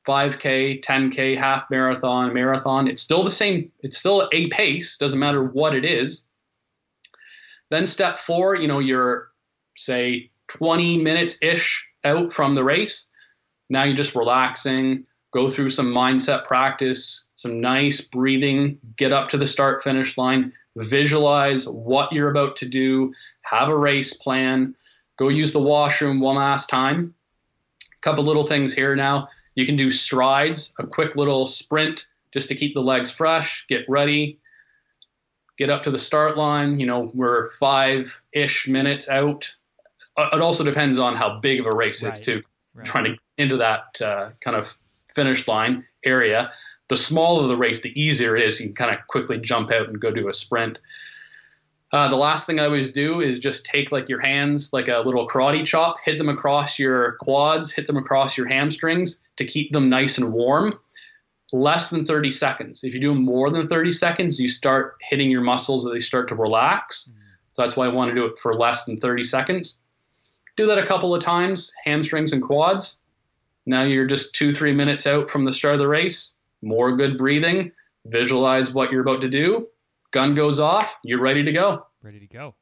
5K, 0.06 0.82
10K, 0.84 1.38
half 1.38 1.64
marathon, 1.70 2.32
marathon. 2.32 2.88
It's 2.88 3.02
still 3.02 3.24
the 3.24 3.30
same, 3.30 3.70
it's 3.80 3.98
still 3.98 4.28
a 4.32 4.50
pace, 4.50 4.96
doesn't 4.98 5.18
matter 5.18 5.44
what 5.44 5.74
it 5.74 5.84
is. 5.84 6.22
Then 7.70 7.86
step 7.86 8.16
four, 8.26 8.56
you 8.56 8.66
know, 8.66 8.78
you're 8.78 9.28
say 9.76 10.30
20 10.58 10.98
minutes 10.98 11.36
ish 11.40 11.84
out 12.04 12.32
from 12.32 12.54
the 12.54 12.64
race. 12.64 13.06
Now 13.68 13.84
you're 13.84 13.96
just 13.96 14.16
relaxing, 14.16 15.04
go 15.32 15.54
through 15.54 15.70
some 15.70 15.94
mindset 15.94 16.44
practice, 16.44 17.24
some 17.36 17.60
nice 17.60 18.02
breathing, 18.12 18.78
get 18.98 19.12
up 19.12 19.30
to 19.30 19.38
the 19.38 19.46
start 19.46 19.82
finish 19.82 20.16
line, 20.18 20.52
visualize 20.76 21.66
what 21.68 22.12
you're 22.12 22.30
about 22.30 22.56
to 22.56 22.68
do, 22.68 23.12
have 23.42 23.68
a 23.68 23.76
race 23.76 24.16
plan, 24.22 24.74
go 25.18 25.28
use 25.28 25.52
the 25.52 25.60
washroom 25.60 26.20
one 26.20 26.36
last 26.36 26.68
time. 26.68 27.14
A 27.82 28.04
couple 28.04 28.26
little 28.26 28.48
things 28.48 28.74
here 28.74 28.96
now. 28.96 29.28
You 29.54 29.66
can 29.66 29.76
do 29.76 29.90
strides, 29.90 30.72
a 30.78 30.86
quick 30.86 31.16
little 31.16 31.46
sprint 31.46 32.00
just 32.32 32.48
to 32.48 32.56
keep 32.56 32.74
the 32.74 32.80
legs 32.80 33.12
fresh, 33.16 33.64
get 33.68 33.82
ready, 33.88 34.38
get 35.58 35.70
up 35.70 35.82
to 35.84 35.90
the 35.90 35.98
start 35.98 36.36
line. 36.36 36.78
You 36.78 36.86
know, 36.86 37.10
we're 37.14 37.50
five 37.58 38.06
ish 38.32 38.66
minutes 38.68 39.08
out. 39.08 39.44
Uh, 40.16 40.28
it 40.32 40.40
also 40.40 40.64
depends 40.64 40.98
on 40.98 41.16
how 41.16 41.40
big 41.40 41.60
of 41.60 41.66
a 41.66 41.74
race 41.74 42.02
right. 42.02 42.16
it's 42.16 42.26
too. 42.26 42.42
Right. 42.74 42.86
Trying 42.86 43.04
to 43.04 43.16
into 43.36 43.56
that 43.56 44.04
uh, 44.04 44.30
kind 44.44 44.56
of 44.56 44.66
finish 45.14 45.46
line 45.48 45.84
area. 46.04 46.50
The 46.88 46.96
smaller 46.96 47.48
the 47.48 47.56
race, 47.56 47.80
the 47.82 48.00
easier 48.00 48.36
it 48.36 48.46
is. 48.46 48.60
You 48.60 48.66
can 48.66 48.74
kind 48.74 48.94
of 48.94 49.06
quickly 49.08 49.40
jump 49.42 49.70
out 49.70 49.88
and 49.88 50.00
go 50.00 50.10
do 50.12 50.28
a 50.28 50.34
sprint. 50.34 50.78
Uh, 51.92 52.08
the 52.08 52.16
last 52.16 52.46
thing 52.46 52.60
I 52.60 52.66
always 52.66 52.92
do 52.92 53.20
is 53.20 53.40
just 53.40 53.68
take 53.70 53.90
like 53.90 54.08
your 54.08 54.20
hands, 54.20 54.70
like 54.72 54.86
a 54.86 55.02
little 55.04 55.28
karate 55.28 55.64
chop, 55.64 55.96
hit 56.04 56.18
them 56.18 56.28
across 56.28 56.78
your 56.78 57.16
quads, 57.20 57.72
hit 57.74 57.88
them 57.88 57.96
across 57.96 58.36
your 58.36 58.46
hamstrings 58.46 59.18
to 59.40 59.46
keep 59.46 59.72
them 59.72 59.88
nice 59.88 60.18
and 60.18 60.32
warm. 60.32 60.74
Less 61.52 61.90
than 61.90 62.06
30 62.06 62.30
seconds. 62.30 62.80
If 62.84 62.94
you 62.94 63.00
do 63.00 63.12
more 63.12 63.50
than 63.50 63.66
30 63.66 63.90
seconds, 63.92 64.38
you 64.38 64.48
start 64.48 64.94
hitting 65.10 65.30
your 65.30 65.40
muscles 65.40 65.84
and 65.84 65.92
they 65.92 65.98
start 65.98 66.28
to 66.28 66.36
relax. 66.36 67.10
Mm-hmm. 67.10 67.20
So 67.54 67.62
that's 67.62 67.76
why 67.76 67.86
I 67.86 67.92
want 67.92 68.10
to 68.10 68.14
do 68.14 68.24
it 68.26 68.34
for 68.40 68.54
less 68.54 68.78
than 68.86 69.00
30 69.00 69.24
seconds. 69.24 69.78
Do 70.56 70.66
that 70.66 70.78
a 70.78 70.86
couple 70.86 71.12
of 71.12 71.24
times, 71.24 71.72
hamstrings 71.84 72.32
and 72.32 72.40
quads. 72.40 72.98
Now 73.66 73.82
you're 73.82 74.06
just 74.06 74.36
two, 74.38 74.52
three 74.52 74.72
minutes 74.72 75.06
out 75.06 75.30
from 75.30 75.44
the 75.44 75.52
start 75.52 75.74
of 75.74 75.80
the 75.80 75.88
race. 75.88 76.34
More 76.62 76.96
good 76.96 77.18
breathing. 77.18 77.72
Visualize 78.06 78.70
what 78.72 78.92
you're 78.92 79.02
about 79.02 79.20
to 79.22 79.28
do. 79.28 79.66
Gun 80.12 80.36
goes 80.36 80.60
off. 80.60 80.86
You're 81.02 81.20
ready 81.20 81.44
to 81.44 81.52
go. 81.52 81.86
Ready 82.02 82.20
to 82.20 82.26
go. 82.26 82.54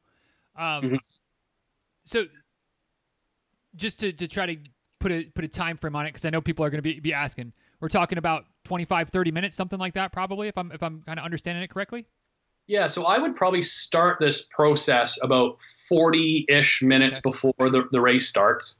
Um, 0.57 0.83
mm-hmm. 0.83 0.97
So, 2.07 2.24
just 3.76 4.01
to, 4.01 4.12
to 4.12 4.29
try 4.29 4.47
to 4.47 4.57
put 5.01 5.13
a 5.13 5.25
put 5.35 5.45
a 5.45 5.49
time 5.49 5.79
frame 5.79 5.97
on 5.97 6.07
it, 6.07 6.11
because 6.11 6.25
I 6.25 6.31
know 6.31 6.41
people 6.41 6.65
are 6.65 6.71
going 6.71 6.79
to 6.79 6.83
be, 6.83 7.01
be 7.01 7.13
asking. 7.13 7.53
We're 7.81 7.89
talking 7.89 8.19
about 8.19 8.45
25, 8.67 9.11
30 9.11 9.31
minutes, 9.31 9.57
something 9.57 9.79
like 9.79 9.95
that, 9.95 10.13
probably, 10.13 10.49
if 10.49 10.59
I'm 10.59 10.73
if 10.73 10.83
I'm 10.83 11.03
kind 11.07 11.19
of 11.19 11.25
understanding 11.25 11.63
it 11.63 11.71
correctly. 11.71 12.07
Yeah, 12.67 12.89
so 12.89 13.05
I 13.05 13.19
would 13.19 13.35
probably 13.35 13.63
start 13.63 14.19
this 14.21 14.45
process 14.55 15.19
about 15.23 15.57
40 15.89 16.47
ish 16.49 16.81
minutes 16.83 17.19
okay. 17.25 17.31
before 17.31 17.71
the, 17.71 17.89
the 17.93 18.01
race 18.01 18.29
starts. 18.29 18.77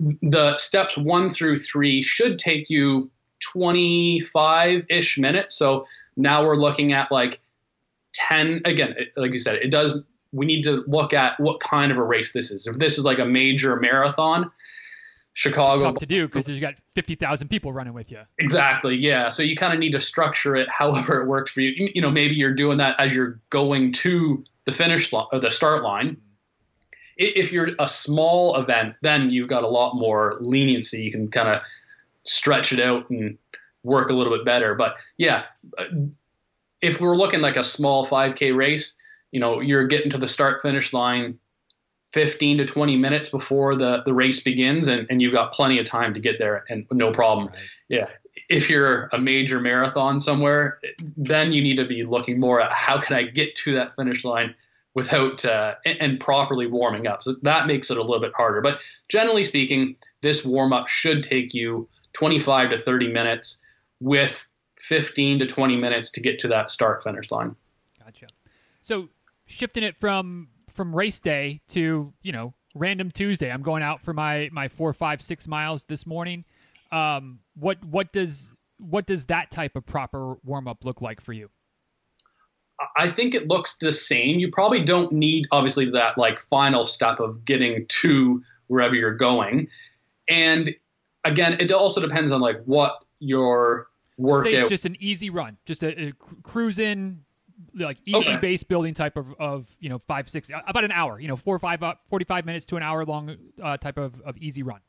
The 0.00 0.54
steps 0.58 0.98
one 0.98 1.32
through 1.32 1.58
three 1.72 2.02
should 2.06 2.38
take 2.38 2.68
you 2.68 3.10
25 3.52 4.82
ish 4.90 5.16
minutes. 5.18 5.56
So 5.58 5.86
now 6.16 6.44
we're 6.44 6.56
looking 6.56 6.92
at 6.92 7.12
like 7.12 7.40
10, 8.28 8.62
again, 8.64 8.94
like 9.16 9.32
you 9.32 9.40
said, 9.40 9.54
it 9.56 9.70
does, 9.70 10.00
we 10.32 10.44
need 10.44 10.62
to 10.64 10.82
look 10.86 11.12
at 11.12 11.38
what 11.38 11.60
kind 11.60 11.92
of 11.92 11.98
a 11.98 12.02
race 12.02 12.30
this 12.34 12.50
is. 12.50 12.66
If 12.66 12.78
this 12.78 12.98
is 12.98 13.04
like 13.04 13.18
a 13.18 13.24
major 13.24 13.76
marathon, 13.76 14.50
Chicago. 15.36 15.92
Tough 15.92 16.00
to 16.00 16.06
do 16.06 16.26
because 16.26 16.48
you 16.48 16.60
got 16.62 16.74
50,000 16.94 17.48
people 17.48 17.70
running 17.70 17.92
with 17.92 18.10
you. 18.10 18.20
Exactly. 18.38 18.96
Yeah. 18.96 19.30
So 19.30 19.42
you 19.42 19.54
kind 19.54 19.74
of 19.74 19.78
need 19.78 19.92
to 19.92 20.00
structure 20.00 20.56
it 20.56 20.66
however 20.76 21.20
it 21.20 21.28
works 21.28 21.52
for 21.52 21.60
you. 21.60 21.90
You 21.94 22.00
know, 22.00 22.10
maybe 22.10 22.34
you're 22.34 22.54
doing 22.54 22.78
that 22.78 22.98
as 22.98 23.12
you're 23.12 23.38
going 23.50 23.94
to 24.02 24.42
the 24.64 24.72
finish 24.72 25.12
line 25.12 25.26
or 25.32 25.40
the 25.40 25.50
start 25.50 25.82
line. 25.82 26.16
If 27.18 27.52
you're 27.52 27.68
a 27.78 27.88
small 28.02 28.60
event, 28.60 28.94
then 29.02 29.30
you've 29.30 29.48
got 29.48 29.62
a 29.62 29.68
lot 29.68 29.94
more 29.94 30.36
leniency. 30.40 30.98
You 30.98 31.12
can 31.12 31.30
kind 31.30 31.48
of 31.48 31.60
stretch 32.24 32.72
it 32.72 32.80
out 32.80 33.08
and 33.08 33.38
work 33.82 34.10
a 34.10 34.12
little 34.12 34.36
bit 34.36 34.44
better. 34.44 34.74
But 34.74 34.94
yeah, 35.16 35.44
if 36.82 37.00
we're 37.00 37.16
looking 37.16 37.40
like 37.40 37.56
a 37.56 37.64
small 37.64 38.08
5K 38.08 38.54
race, 38.56 38.94
you 39.32 39.40
know, 39.40 39.60
you're 39.60 39.86
getting 39.86 40.10
to 40.12 40.18
the 40.18 40.28
start 40.28 40.60
finish 40.62 40.92
line 40.92 41.38
15 42.16 42.56
to 42.56 42.66
20 42.66 42.96
minutes 42.96 43.28
before 43.28 43.76
the, 43.76 43.98
the 44.06 44.14
race 44.14 44.40
begins, 44.42 44.88
and, 44.88 45.06
and 45.10 45.20
you've 45.20 45.34
got 45.34 45.52
plenty 45.52 45.78
of 45.78 45.88
time 45.88 46.14
to 46.14 46.20
get 46.20 46.36
there 46.38 46.64
and 46.70 46.86
no 46.90 47.12
problem. 47.12 47.48
Right. 47.48 47.56
Yeah. 47.88 48.06
If 48.48 48.70
you're 48.70 49.10
a 49.12 49.18
major 49.18 49.60
marathon 49.60 50.20
somewhere, 50.20 50.78
then 51.16 51.52
you 51.52 51.62
need 51.62 51.76
to 51.76 51.86
be 51.86 52.04
looking 52.04 52.40
more 52.40 52.58
at 52.58 52.72
how 52.72 53.02
can 53.06 53.16
I 53.16 53.24
get 53.24 53.50
to 53.64 53.74
that 53.74 53.94
finish 53.96 54.24
line 54.24 54.54
without 54.94 55.44
uh, 55.44 55.74
and, 55.84 56.00
and, 56.00 56.20
properly 56.20 56.66
warming 56.66 57.06
up. 57.06 57.18
So 57.20 57.34
that 57.42 57.66
makes 57.66 57.90
it 57.90 57.98
a 57.98 58.00
little 58.00 58.20
bit 58.20 58.32
harder. 58.34 58.62
But 58.62 58.78
generally 59.10 59.44
speaking, 59.44 59.96
this 60.22 60.40
warm 60.42 60.72
up 60.72 60.86
should 60.88 61.22
take 61.22 61.52
you 61.52 61.86
25 62.14 62.70
to 62.70 62.82
30 62.82 63.12
minutes 63.12 63.58
with 64.00 64.30
15 64.88 65.40
to 65.40 65.46
20 65.46 65.76
minutes 65.76 66.10
to 66.14 66.22
get 66.22 66.40
to 66.40 66.48
that 66.48 66.70
start 66.70 67.02
finish 67.04 67.30
line. 67.30 67.54
Gotcha. 68.02 68.28
So 68.80 69.08
shifting 69.44 69.82
it 69.82 69.96
from 70.00 70.48
from 70.76 70.94
race 70.94 71.18
day 71.22 71.60
to 71.74 72.12
you 72.22 72.32
know 72.32 72.54
random 72.74 73.10
Tuesday. 73.10 73.50
I'm 73.50 73.62
going 73.62 73.82
out 73.82 74.00
for 74.04 74.12
my 74.12 74.48
my 74.52 74.68
four, 74.68 74.92
five, 74.92 75.20
six 75.20 75.46
miles 75.46 75.82
this 75.88 76.06
morning. 76.06 76.44
Um, 76.92 77.40
what 77.58 77.82
what 77.84 78.12
does 78.12 78.34
what 78.78 79.06
does 79.06 79.24
that 79.28 79.50
type 79.50 79.76
of 79.76 79.86
proper 79.86 80.36
warm 80.44 80.68
up 80.68 80.84
look 80.84 81.00
like 81.00 81.22
for 81.24 81.32
you? 81.32 81.48
I 82.96 83.10
think 83.14 83.34
it 83.34 83.48
looks 83.48 83.74
the 83.80 83.92
same. 83.92 84.38
You 84.38 84.50
probably 84.52 84.84
don't 84.84 85.12
need 85.12 85.46
obviously 85.50 85.90
that 85.92 86.18
like 86.18 86.36
final 86.50 86.86
step 86.86 87.20
of 87.20 87.44
getting 87.46 87.86
to 88.02 88.42
wherever 88.66 88.94
you're 88.94 89.16
going. 89.16 89.68
And 90.28 90.70
again, 91.24 91.56
it 91.58 91.72
also 91.72 92.00
depends 92.00 92.32
on 92.32 92.40
like 92.40 92.62
what 92.66 92.92
your 93.18 93.86
workout. 94.18 94.52
Say 94.52 94.58
it's 94.58 94.70
just 94.70 94.84
an 94.84 94.96
easy 95.00 95.30
run, 95.30 95.56
just 95.64 95.82
a, 95.82 96.08
a 96.08 96.12
cruise 96.42 96.78
in, 96.78 97.20
like 97.74 97.96
easy 98.04 98.16
okay. 98.16 98.36
base 98.40 98.62
building 98.62 98.94
type 98.94 99.16
of, 99.16 99.26
of 99.38 99.66
you 99.80 99.88
know 99.88 100.00
five 100.06 100.28
six 100.28 100.48
about 100.66 100.84
an 100.84 100.92
hour 100.92 101.20
you 101.20 101.28
know 101.28 101.36
four 101.36 101.54
or 101.54 101.58
five 101.58 101.82
uh, 101.82 101.94
45 102.10 102.44
minutes 102.44 102.66
to 102.66 102.76
an 102.76 102.82
hour 102.82 103.04
long 103.04 103.36
uh, 103.62 103.76
type 103.76 103.96
of, 103.96 104.14
of 104.24 104.36
easy 104.38 104.62
run 104.62 104.80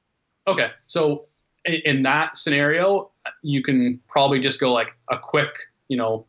okay 0.47 0.67
so 0.85 1.25
in, 1.65 1.75
in 1.85 2.03
that 2.03 2.31
scenario 2.35 3.11
you 3.41 3.63
can 3.63 3.99
probably 4.07 4.41
just 4.41 4.59
go 4.59 4.71
like 4.71 4.87
a 5.09 5.17
quick 5.17 5.49
you 5.87 5.97
know 5.97 6.25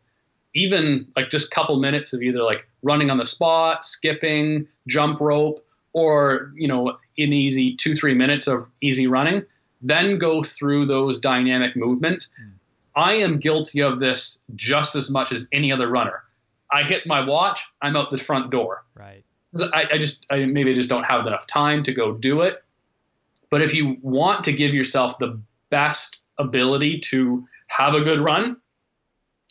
even 0.54 1.06
like 1.16 1.30
just 1.30 1.46
a 1.50 1.54
couple 1.54 1.78
minutes 1.78 2.12
of 2.12 2.22
either 2.22 2.42
like 2.42 2.68
running 2.82 3.10
on 3.10 3.18
the 3.18 3.26
spot 3.26 3.78
skipping 3.82 4.66
jump 4.86 5.20
rope 5.20 5.64
or 5.92 6.52
you 6.54 6.68
know 6.68 6.96
in 7.16 7.32
easy 7.32 7.76
two 7.82 7.94
three 7.94 8.14
minutes 8.14 8.46
of 8.46 8.66
easy 8.80 9.06
running 9.06 9.42
then 9.80 10.18
go 10.18 10.44
through 10.58 10.86
those 10.86 11.20
dynamic 11.20 11.76
movements 11.76 12.28
mm. 12.40 12.52
I 12.98 13.12
am 13.12 13.38
guilty 13.38 13.80
of 13.80 14.00
this 14.00 14.38
just 14.56 14.96
as 14.96 15.08
much 15.08 15.32
as 15.32 15.46
any 15.52 15.70
other 15.70 15.88
runner. 15.88 16.24
I 16.70 16.82
hit 16.82 17.06
my 17.06 17.24
watch, 17.26 17.58
I'm 17.82 17.96
out 17.96 18.10
the 18.10 18.18
front 18.18 18.50
door. 18.50 18.84
Right. 18.94 19.24
I, 19.72 19.84
I 19.94 19.98
just 19.98 20.26
I 20.30 20.44
maybe 20.44 20.72
I 20.72 20.74
just 20.74 20.88
don't 20.88 21.04
have 21.04 21.26
enough 21.26 21.46
time 21.52 21.82
to 21.84 21.94
go 21.94 22.14
do 22.14 22.42
it. 22.42 22.62
But 23.50 23.62
if 23.62 23.72
you 23.72 23.96
want 24.02 24.44
to 24.44 24.52
give 24.52 24.74
yourself 24.74 25.16
the 25.18 25.40
best 25.70 26.18
ability 26.38 27.00
to 27.10 27.46
have 27.68 27.94
a 27.94 28.04
good 28.04 28.20
run, 28.20 28.58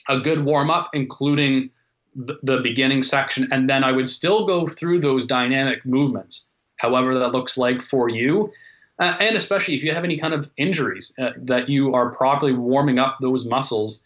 a 0.08 0.20
good 0.20 0.46
warm 0.46 0.70
up, 0.70 0.92
including 0.94 1.72
the, 2.16 2.38
the 2.44 2.60
beginning 2.62 3.04
section, 3.04 3.48
and 3.52 3.70
then 3.70 3.84
I 3.84 3.92
would 3.92 4.08
still 4.08 4.46
go 4.46 4.70
through 4.80 5.02
those 5.02 5.28
dynamic 5.28 5.86
movements, 5.86 6.46
however 6.78 7.18
that 7.20 7.32
looks 7.32 7.58
like 7.58 7.78
for 7.90 8.10
you. 8.10 8.52
Uh, 9.00 9.16
and 9.20 9.38
especially 9.38 9.76
if 9.76 9.84
you 9.84 9.94
have 9.94 10.04
any 10.04 10.20
kind 10.20 10.34
of 10.34 10.46
injuries, 10.58 11.14
uh, 11.20 11.30
that 11.44 11.70
you 11.70 11.94
are 11.94 12.16
properly 12.16 12.54
warming 12.54 12.98
up 12.98 13.18
those 13.22 13.46
muscles 13.46 14.00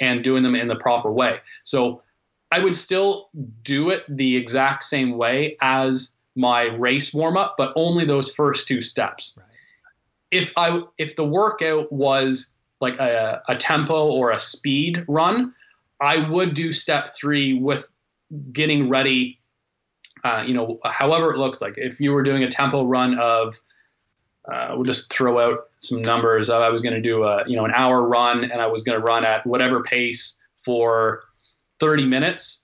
and 0.00 0.24
doing 0.24 0.42
them 0.42 0.54
in 0.54 0.68
the 0.68 0.76
proper 0.76 1.12
way. 1.12 1.36
So 1.64 2.02
I 2.50 2.60
would 2.60 2.74
still 2.74 3.28
do 3.64 3.90
it 3.90 4.02
the 4.08 4.36
exact 4.36 4.84
same 4.84 5.18
way 5.18 5.56
as 5.60 6.10
my 6.34 6.62
race 6.62 7.10
warm 7.12 7.36
up, 7.36 7.56
but 7.58 7.72
only 7.76 8.06
those 8.06 8.32
first 8.36 8.66
two 8.66 8.80
steps. 8.80 9.32
Right. 9.36 9.46
If 10.30 10.48
I 10.56 10.80
if 10.98 11.16
the 11.16 11.24
workout 11.24 11.92
was 11.92 12.46
like 12.80 12.94
a, 12.98 13.42
a 13.48 13.56
tempo 13.58 14.06
or 14.06 14.30
a 14.30 14.40
speed 14.40 15.04
run, 15.08 15.52
I 16.00 16.28
would 16.30 16.54
do 16.54 16.72
step 16.72 17.06
three 17.20 17.58
with 17.58 17.84
getting 18.52 18.88
ready. 18.88 19.40
Uh, 20.24 20.42
you 20.46 20.54
know, 20.54 20.78
however 20.84 21.32
it 21.32 21.38
looks 21.38 21.60
like. 21.60 21.74
If 21.76 22.00
you 22.00 22.12
were 22.12 22.22
doing 22.22 22.42
a 22.42 22.50
tempo 22.50 22.84
run 22.84 23.18
of, 23.18 23.54
uh, 24.52 24.70
we'll 24.74 24.84
just 24.84 25.12
throw 25.16 25.38
out 25.38 25.58
some 25.80 26.02
numbers. 26.02 26.50
I 26.50 26.68
was 26.70 26.82
going 26.82 26.94
to 26.94 27.00
do 27.00 27.22
a, 27.22 27.48
you 27.48 27.56
know, 27.56 27.64
an 27.64 27.70
hour 27.74 28.06
run, 28.06 28.42
and 28.44 28.60
I 28.60 28.66
was 28.66 28.82
going 28.82 28.98
to 28.98 29.04
run 29.04 29.24
at 29.24 29.46
whatever 29.46 29.82
pace 29.82 30.34
for 30.64 31.22
30 31.80 32.06
minutes. 32.06 32.60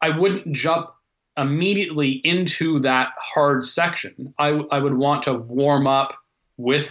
I 0.00 0.16
wouldn't 0.18 0.54
jump 0.54 0.90
immediately 1.36 2.20
into 2.24 2.80
that 2.80 3.08
hard 3.18 3.64
section. 3.64 4.34
I, 4.38 4.60
I 4.70 4.78
would 4.78 4.94
want 4.96 5.24
to 5.24 5.34
warm 5.34 5.86
up 5.86 6.10
with 6.56 6.86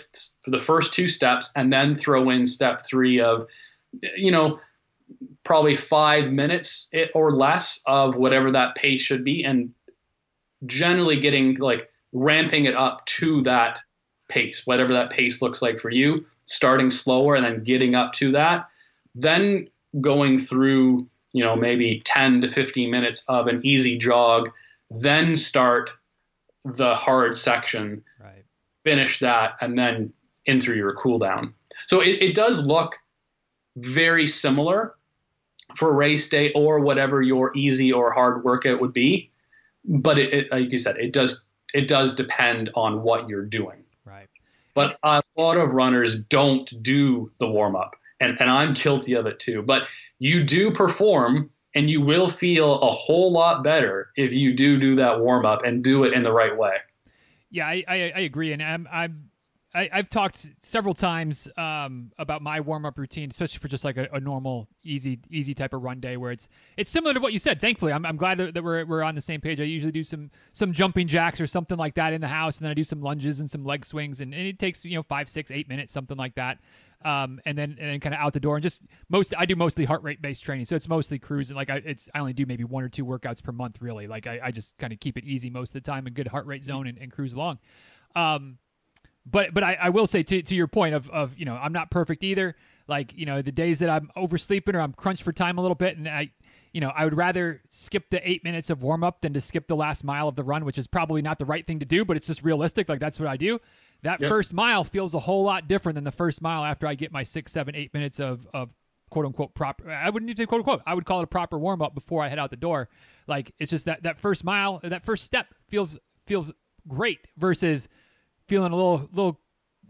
the 0.47 0.59
first 0.65 0.89
two 0.95 1.07
steps 1.07 1.49
and 1.55 1.71
then 1.71 1.99
throw 2.03 2.29
in 2.29 2.47
step 2.47 2.79
three 2.89 3.21
of, 3.21 3.47
you 4.15 4.31
know, 4.31 4.59
probably 5.43 5.75
five 5.89 6.31
minutes 6.31 6.87
or 7.13 7.31
less 7.31 7.79
of 7.85 8.15
whatever 8.15 8.51
that 8.51 8.75
pace 8.75 9.01
should 9.01 9.23
be 9.23 9.43
and 9.43 9.71
generally 10.65 11.19
getting 11.19 11.57
like 11.59 11.89
ramping 12.13 12.65
it 12.65 12.75
up 12.75 13.03
to 13.19 13.41
that 13.43 13.77
pace, 14.29 14.61
whatever 14.65 14.93
that 14.93 15.11
pace 15.11 15.39
looks 15.41 15.61
like 15.61 15.79
for 15.79 15.89
you, 15.89 16.21
starting 16.45 16.89
slower 16.89 17.35
and 17.35 17.45
then 17.45 17.63
getting 17.63 17.95
up 17.95 18.13
to 18.13 18.31
that, 18.31 18.67
then 19.15 19.67
going 19.99 20.45
through 20.49 21.07
you 21.33 21.43
know, 21.43 21.55
maybe 21.55 22.03
10 22.05 22.41
to 22.41 22.53
15 22.53 22.91
minutes 22.91 23.23
of 23.27 23.47
an 23.47 23.61
easy 23.65 23.97
jog, 23.97 24.49
then 24.89 25.35
start 25.35 25.89
the 26.65 26.95
hard 26.95 27.35
section, 27.35 28.03
right. 28.21 28.43
finish 28.83 29.17
that, 29.21 29.53
and 29.61 29.77
then 29.77 30.11
in 30.45 30.61
through 30.61 30.75
your 30.75 30.95
cool 30.95 31.17
down. 31.17 31.53
So 31.87 32.01
it, 32.01 32.21
it 32.21 32.35
does 32.35 32.61
look 32.65 32.93
very 33.75 34.27
similar 34.27 34.95
for 35.79 35.93
race 35.93 36.27
day 36.29 36.51
or 36.53 36.81
whatever 36.81 37.21
your 37.21 37.55
easy 37.55 37.91
or 37.91 38.11
hard 38.11 38.43
workout 38.43 38.81
would 38.81 38.93
be. 38.93 39.31
But 39.85 40.17
it, 40.17 40.33
it, 40.33 40.51
like 40.51 40.71
you 40.71 40.79
said, 40.79 40.97
it 40.97 41.11
does 41.13 41.43
it 41.73 41.87
does 41.87 42.13
depend 42.15 42.69
on 42.75 43.01
what 43.01 43.29
you're 43.29 43.45
doing. 43.45 43.83
Right. 44.05 44.27
But 44.75 44.97
a 45.03 45.23
lot 45.37 45.57
of 45.57 45.71
runners 45.71 46.17
don't 46.29 46.69
do 46.83 47.31
the 47.39 47.47
warm 47.47 47.75
up 47.75 47.93
and, 48.21 48.39
and 48.39 48.49
I'm 48.49 48.75
guilty 48.81 49.13
of 49.13 49.25
it 49.25 49.39
too. 49.39 49.63
But 49.65 49.83
you 50.19 50.45
do 50.45 50.71
perform 50.71 51.49
and 51.75 51.89
you 51.89 52.01
will 52.01 52.31
feel 52.39 52.75
a 52.81 52.91
whole 52.91 53.33
lot 53.33 53.63
better 53.63 54.09
if 54.15 54.31
you 54.31 54.55
do 54.55 54.79
do 54.79 54.95
that 54.97 55.19
warm 55.19 55.45
up 55.45 55.63
and 55.65 55.83
do 55.83 56.03
it 56.03 56.13
in 56.13 56.23
the 56.23 56.31
right 56.31 56.57
way. 56.57 56.75
Yeah, 57.49 57.65
I, 57.65 57.83
I, 57.87 57.95
I 58.15 58.19
agree, 58.21 58.53
and 58.53 58.63
I'm, 58.63 58.87
I'm 58.91 59.31
I, 59.73 59.89
have 59.91 60.09
talked 60.09 60.37
several 60.71 60.93
times 60.93 61.37
um, 61.57 62.11
about 62.19 62.41
my 62.41 62.59
warm 62.59 62.85
up 62.85 62.97
routine, 62.97 63.29
especially 63.29 63.59
for 63.59 63.69
just 63.69 63.85
like 63.85 63.95
a, 63.97 64.07
a, 64.13 64.19
normal, 64.19 64.67
easy, 64.83 65.19
easy 65.29 65.53
type 65.53 65.73
of 65.73 65.83
run 65.83 66.01
day 66.01 66.17
where 66.17 66.31
it's 66.31 66.45
it's 66.75 66.91
similar 66.91 67.13
to 67.13 67.19
what 67.21 67.31
you 67.31 67.39
said. 67.39 67.61
Thankfully, 67.61 67.93
I'm, 67.93 68.05
I'm 68.05 68.17
glad 68.17 68.37
that, 68.39 68.53
that, 68.53 68.63
we're 68.63 68.85
we're 68.85 69.03
on 69.03 69.15
the 69.15 69.21
same 69.21 69.39
page. 69.39 69.59
I 69.59 69.63
usually 69.63 69.93
do 69.93 70.03
some 70.03 70.29
some 70.53 70.73
jumping 70.73 71.07
jacks 71.07 71.39
or 71.39 71.47
something 71.47 71.77
like 71.77 71.95
that 71.95 72.11
in 72.11 72.19
the 72.19 72.27
house, 72.27 72.57
and 72.57 72.65
then 72.65 72.71
I 72.71 72.73
do 72.73 72.83
some 72.83 73.01
lunges 73.01 73.39
and 73.39 73.49
some 73.49 73.63
leg 73.63 73.85
swings, 73.85 74.19
and, 74.19 74.33
and 74.33 74.45
it 74.45 74.59
takes 74.59 74.79
you 74.83 74.97
know 74.97 75.03
five, 75.03 75.29
six, 75.29 75.49
eight 75.51 75.69
minutes, 75.69 75.93
something 75.93 76.17
like 76.17 76.35
that 76.35 76.57
um, 77.03 77.39
and 77.45 77.57
then 77.57 77.75
and 77.79 77.89
then 77.89 77.99
kind 77.99 78.13
of 78.13 78.21
out 78.21 78.33
the 78.33 78.39
door 78.39 78.55
and 78.55 78.63
just 78.63 78.81
most 79.09 79.33
I 79.37 79.45
do 79.45 79.55
mostly 79.55 79.85
heart 79.85 80.03
rate 80.03 80.21
based 80.21 80.43
training, 80.43 80.65
so 80.65 80.75
it's 80.75 80.87
mostly 80.87 81.19
cruising. 81.19 81.55
Like 81.55 81.69
I 81.69 81.81
it's 81.83 82.07
I 82.13 82.19
only 82.19 82.33
do 82.33 82.45
maybe 82.45 82.63
one 82.63 82.83
or 82.83 82.89
two 82.89 83.05
workouts 83.05 83.43
per 83.43 83.51
month 83.51 83.77
really. 83.79 84.07
Like 84.07 84.27
I, 84.27 84.39
I 84.43 84.51
just 84.51 84.69
kind 84.79 84.93
of 84.93 84.99
keep 84.99 85.17
it 85.17 85.23
easy 85.23 85.49
most 85.49 85.69
of 85.69 85.83
the 85.83 85.91
time, 85.91 86.07
a 86.07 86.11
good 86.11 86.27
heart 86.27 86.45
rate 86.45 86.63
zone, 86.63 86.87
and, 86.87 86.97
and 86.97 87.11
cruise 87.11 87.33
along. 87.33 87.59
Um, 88.15 88.57
but 89.25 89.53
but 89.53 89.63
I, 89.63 89.73
I 89.73 89.89
will 89.89 90.07
say 90.07 90.23
to 90.23 90.41
to 90.41 90.55
your 90.55 90.67
point 90.67 90.95
of 90.95 91.09
of 91.09 91.31
you 91.37 91.45
know 91.45 91.55
I'm 91.55 91.73
not 91.73 91.91
perfect 91.91 92.23
either. 92.23 92.55
Like 92.87 93.11
you 93.15 93.25
know 93.25 93.41
the 93.41 93.51
days 93.51 93.79
that 93.79 93.89
I'm 93.89 94.09
oversleeping 94.15 94.75
or 94.75 94.81
I'm 94.81 94.93
crunched 94.93 95.23
for 95.23 95.31
time 95.31 95.57
a 95.57 95.61
little 95.61 95.75
bit, 95.75 95.97
and 95.97 96.07
I 96.07 96.31
you 96.73 96.79
know, 96.79 96.89
I 96.95 97.03
would 97.03 97.17
rather 97.17 97.61
skip 97.85 98.09
the 98.11 98.19
eight 98.27 98.43
minutes 98.43 98.69
of 98.69 98.81
warm 98.81 99.03
up 99.03 99.21
than 99.21 99.33
to 99.33 99.41
skip 99.41 99.67
the 99.67 99.75
last 99.75 100.03
mile 100.03 100.27
of 100.27 100.35
the 100.35 100.43
run, 100.43 100.63
which 100.63 100.77
is 100.77 100.87
probably 100.87 101.21
not 101.21 101.37
the 101.37 101.45
right 101.45 101.65
thing 101.67 101.79
to 101.79 101.85
do, 101.85 102.05
but 102.05 102.15
it's 102.15 102.27
just 102.27 102.41
realistic. 102.43 102.87
Like 102.87 102.99
that's 102.99 103.19
what 103.19 103.27
I 103.27 103.37
do. 103.37 103.59
That 104.03 104.19
yep. 104.19 104.29
first 104.29 104.51
mile 104.51 104.83
feels 104.83 105.13
a 105.13 105.19
whole 105.19 105.43
lot 105.43 105.67
different 105.67 105.95
than 105.95 106.03
the 106.03 106.11
first 106.11 106.41
mile 106.41 106.65
after 106.65 106.87
I 106.87 106.95
get 106.95 107.11
my 107.11 107.23
six, 107.23 107.53
seven, 107.53 107.75
eight 107.75 107.93
minutes 107.93 108.19
of, 108.19 108.39
of 108.53 108.69
quote 109.11 109.25
unquote 109.25 109.53
proper. 109.53 109.91
I 109.91 110.09
wouldn't 110.09 110.29
even 110.29 110.43
say 110.43 110.47
quote 110.47 110.59
unquote. 110.59 110.81
I 110.87 110.93
would 110.95 111.05
call 111.05 111.19
it 111.19 111.23
a 111.23 111.27
proper 111.27 111.59
warm 111.59 111.81
up 111.81 111.93
before 111.93 112.23
I 112.23 112.29
head 112.29 112.39
out 112.39 112.49
the 112.49 112.55
door. 112.55 112.89
Like 113.27 113.53
it's 113.59 113.71
just 113.71 113.85
that 113.85 114.03
that 114.03 114.19
first 114.21 114.43
mile, 114.43 114.79
that 114.83 115.05
first 115.05 115.23
step 115.25 115.47
feels 115.69 115.95
feels 116.27 116.51
great 116.87 117.19
versus 117.37 117.83
feeling 118.47 118.71
a 118.71 118.75
little 118.75 119.07
little 119.13 119.39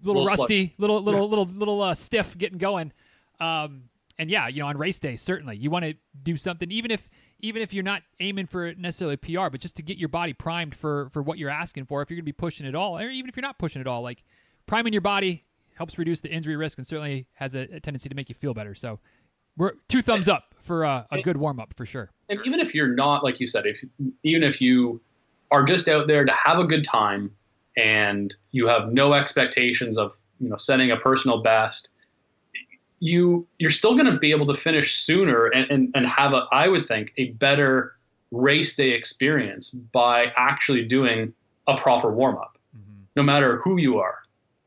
little, 0.04 0.24
little 0.24 0.38
rusty, 0.38 0.74
little 0.78 1.02
little 1.02 1.22
yeah. 1.22 1.30
little 1.30 1.46
little 1.46 1.82
uh, 1.82 1.96
stiff 2.06 2.26
getting 2.38 2.58
going. 2.58 2.92
Um, 3.40 3.84
and 4.20 4.30
yeah, 4.30 4.48
you 4.50 4.62
know, 4.62 4.68
on 4.68 4.78
race 4.78 5.00
day, 5.00 5.18
certainly 5.18 5.56
you 5.56 5.72
want 5.72 5.86
to 5.86 5.94
do 6.22 6.38
something, 6.38 6.70
even 6.70 6.92
if 6.92 7.00
even 7.42 7.62
if 7.62 7.74
you're 7.74 7.84
not 7.84 8.02
aiming 8.20 8.48
for 8.48 8.74
necessarily 8.76 9.18
PR, 9.18 9.50
but 9.52 9.60
just 9.60 9.76
to 9.76 9.82
get 9.82 9.98
your 9.98 10.10
body 10.10 10.34
primed 10.34 10.76
for 10.80 11.10
for 11.14 11.22
what 11.22 11.38
you're 11.38 11.50
asking 11.50 11.86
for. 11.86 12.02
If 12.02 12.10
you're 12.10 12.18
going 12.18 12.26
to 12.26 12.26
be 12.26 12.34
pushing 12.34 12.66
it 12.66 12.76
all, 12.76 12.98
or 12.98 13.10
even 13.10 13.30
if 13.30 13.36
you're 13.36 13.42
not 13.42 13.58
pushing 13.58 13.82
it 13.82 13.88
all, 13.88 14.02
like 14.02 14.24
priming 14.68 14.94
your 14.94 15.02
body 15.02 15.44
helps 15.76 15.98
reduce 15.98 16.22
the 16.22 16.30
injury 16.30 16.56
risk 16.56 16.78
and 16.78 16.86
certainly 16.86 17.26
has 17.34 17.54
a, 17.54 17.62
a 17.74 17.80
tendency 17.80 18.10
to 18.10 18.16
make 18.16 18.30
you 18.30 18.36
feel 18.40 18.54
better. 18.54 18.76
So 18.76 19.00
we're 19.58 19.74
two 19.90 20.02
thumbs 20.02 20.28
up 20.28 20.54
for 20.68 20.86
uh, 20.86 21.04
a 21.12 21.22
good 21.22 21.38
warm 21.38 21.60
up 21.60 21.74
for 21.76 21.86
sure. 21.86 22.12
And 22.30 22.40
even 22.46 22.60
if 22.60 22.74
you're 22.74 22.94
not, 22.96 23.24
like 23.24 23.40
you 23.40 23.48
said, 23.48 23.66
if 23.66 23.78
even 24.24 24.44
if 24.44 24.62
you 24.62 25.02
are 25.52 25.66
just 25.66 25.88
out 25.88 26.08
there 26.08 26.24
to 26.26 26.32
have 26.32 26.60
a 26.60 26.66
good 26.66 26.86
time 26.90 27.32
and 27.78 28.34
you 28.52 28.68
have 28.68 28.92
no 28.92 29.14
expectations 29.14 29.98
of 29.98 30.14
you 30.40 30.50
know 30.50 30.58
setting 30.58 30.92
a 30.92 30.98
personal 30.98 31.42
best 31.42 31.90
you 33.02 33.48
you're 33.58 33.72
still 33.72 33.96
going 33.96 34.06
to 34.06 34.18
be 34.20 34.32
able 34.32 34.46
to 34.46 34.62
finish 34.62 34.86
sooner 35.06 35.48
and, 35.48 35.70
and, 35.70 35.90
and 35.96 36.06
have 36.06 36.32
a 36.34 36.46
I 36.52 36.70
would 36.70 36.88
think 36.88 37.12
a 37.18 37.32
better 37.32 37.96
race 38.30 38.74
day 38.78 38.92
experience 38.92 39.76
by 39.92 40.28
actually 40.38 40.88
doing 40.88 41.34
a 41.68 41.82
proper 41.82 42.14
warm 42.14 42.38
up, 42.38 42.58
mm-hmm. 42.78 43.02
no 43.16 43.24
matter 43.24 43.60
who 43.64 43.78
you 43.78 43.98
are. 43.98 44.20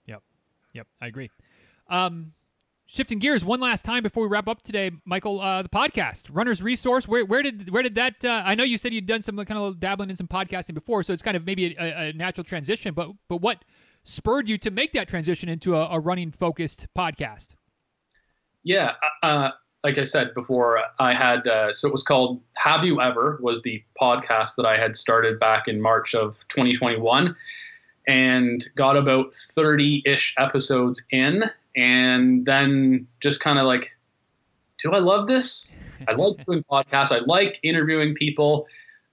Yep, 0.07 0.22
yep, 0.74 0.87
I 1.01 1.07
agree. 1.07 1.30
Um, 1.89 2.32
shifting 2.89 3.20
gears 3.20 3.45
one 3.45 3.61
last 3.61 3.85
time 3.85 4.03
before 4.03 4.24
we 4.24 4.28
wrap 4.28 4.49
up 4.49 4.62
today, 4.62 4.91
Michael. 5.05 5.41
Uh, 5.41 5.62
the 5.62 5.68
podcast, 5.68 6.22
Runner's 6.28 6.61
Resource. 6.61 7.05
Where 7.07 7.24
where 7.24 7.43
did 7.43 7.70
where 7.70 7.85
did 7.85 7.95
that? 7.95 8.14
Uh, 8.22 8.28
I 8.28 8.57
know 8.57 8.64
you 8.64 8.78
said 8.78 8.93
you'd 8.93 9.07
done 9.07 9.22
some 9.22 9.37
kind 9.37 9.59
of 9.59 9.78
dabbling 9.78 10.11
in 10.11 10.16
some 10.16 10.28
podcasting 10.28 10.74
before, 10.74 11.05
so 11.05 11.12
it's 11.12 11.22
kind 11.22 11.37
of 11.37 11.47
maybe 11.47 11.76
a, 11.78 12.09
a 12.09 12.12
natural 12.14 12.43
transition. 12.43 12.95
But 12.95 13.11
but 13.28 13.37
what 13.37 13.59
spurred 14.03 14.49
you 14.49 14.59
to 14.59 14.72
make 14.72 14.93
that 14.95 15.09
transition 15.09 15.49
into 15.49 15.76
a, 15.76 15.87
a 15.91 16.01
running 16.01 16.35
focused 16.39 16.89
podcast? 16.99 17.47
Yeah, 18.65 18.93
uh, 19.23 19.27
uh, 19.27 19.51
like 19.85 19.99
I 19.99 20.07
said 20.07 20.33
before, 20.35 20.79
I 20.99 21.12
had 21.12 21.47
uh, 21.47 21.75
so 21.75 21.87
it 21.87 21.93
was 21.93 22.03
called 22.03 22.41
Have 22.57 22.85
You 22.85 23.01
Ever 23.01 23.39
was 23.43 23.61
the 23.62 23.85
podcast 24.01 24.51
that 24.57 24.65
I 24.65 24.79
had 24.79 24.97
started 24.97 25.39
back 25.39 25.69
in 25.69 25.81
March 25.81 26.15
of 26.15 26.35
2021, 26.49 27.37
and 28.07 28.65
got 28.77 28.97
about 28.97 29.27
30-ish 29.57 30.35
episodes 30.39 31.01
in, 31.11 31.43
and 31.77 32.47
then 32.47 33.07
just 33.23 33.41
kind 33.41 33.59
of 33.59 33.67
like, 33.67 33.91
do 34.83 34.93
I 34.93 34.99
love 34.99 35.27
this? 35.29 35.73
I 36.09 36.12
like 36.12 36.45
doing 36.47 36.65
podcasts. 36.71 37.12
I 37.12 37.19
like 37.27 37.59
interviewing 37.62 38.15
people. 38.15 38.67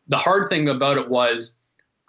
The 0.07 0.17
hard 0.17 0.49
thing 0.49 0.69
about 0.69 0.97
it 0.97 1.09
was 1.09 1.53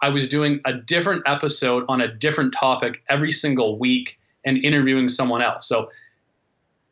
I 0.01 0.07
was 0.09 0.29
doing 0.29 0.61
a 0.65 0.73
different 0.73 1.23
episode 1.25 1.83
on 1.89 1.99
a 1.99 2.13
different 2.13 2.55
topic 2.57 3.03
every 3.09 3.31
single 3.31 3.77
week 3.77 4.17
and 4.45 4.63
interviewing 4.63 5.09
someone 5.09 5.41
else. 5.41 5.67
So 5.67 5.89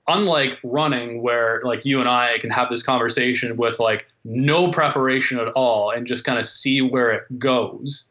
unlike 0.08 0.58
running 0.64 1.22
where 1.22 1.62
like 1.64 1.86
you 1.86 2.00
and 2.00 2.10
I 2.10 2.38
can 2.40 2.50
have 2.50 2.70
this 2.70 2.84
conversation 2.84 3.58
with 3.58 3.80
like 3.80 4.06
no 4.24 4.72
preparation 4.72 5.40
at 5.40 5.50
all 5.50 5.92
and 5.92 6.08
just 6.08 6.24
kind 6.24 6.40
of 6.40 6.46
see 6.46 6.82
where 6.82 7.12
it 7.12 7.40
goes. 7.40 8.06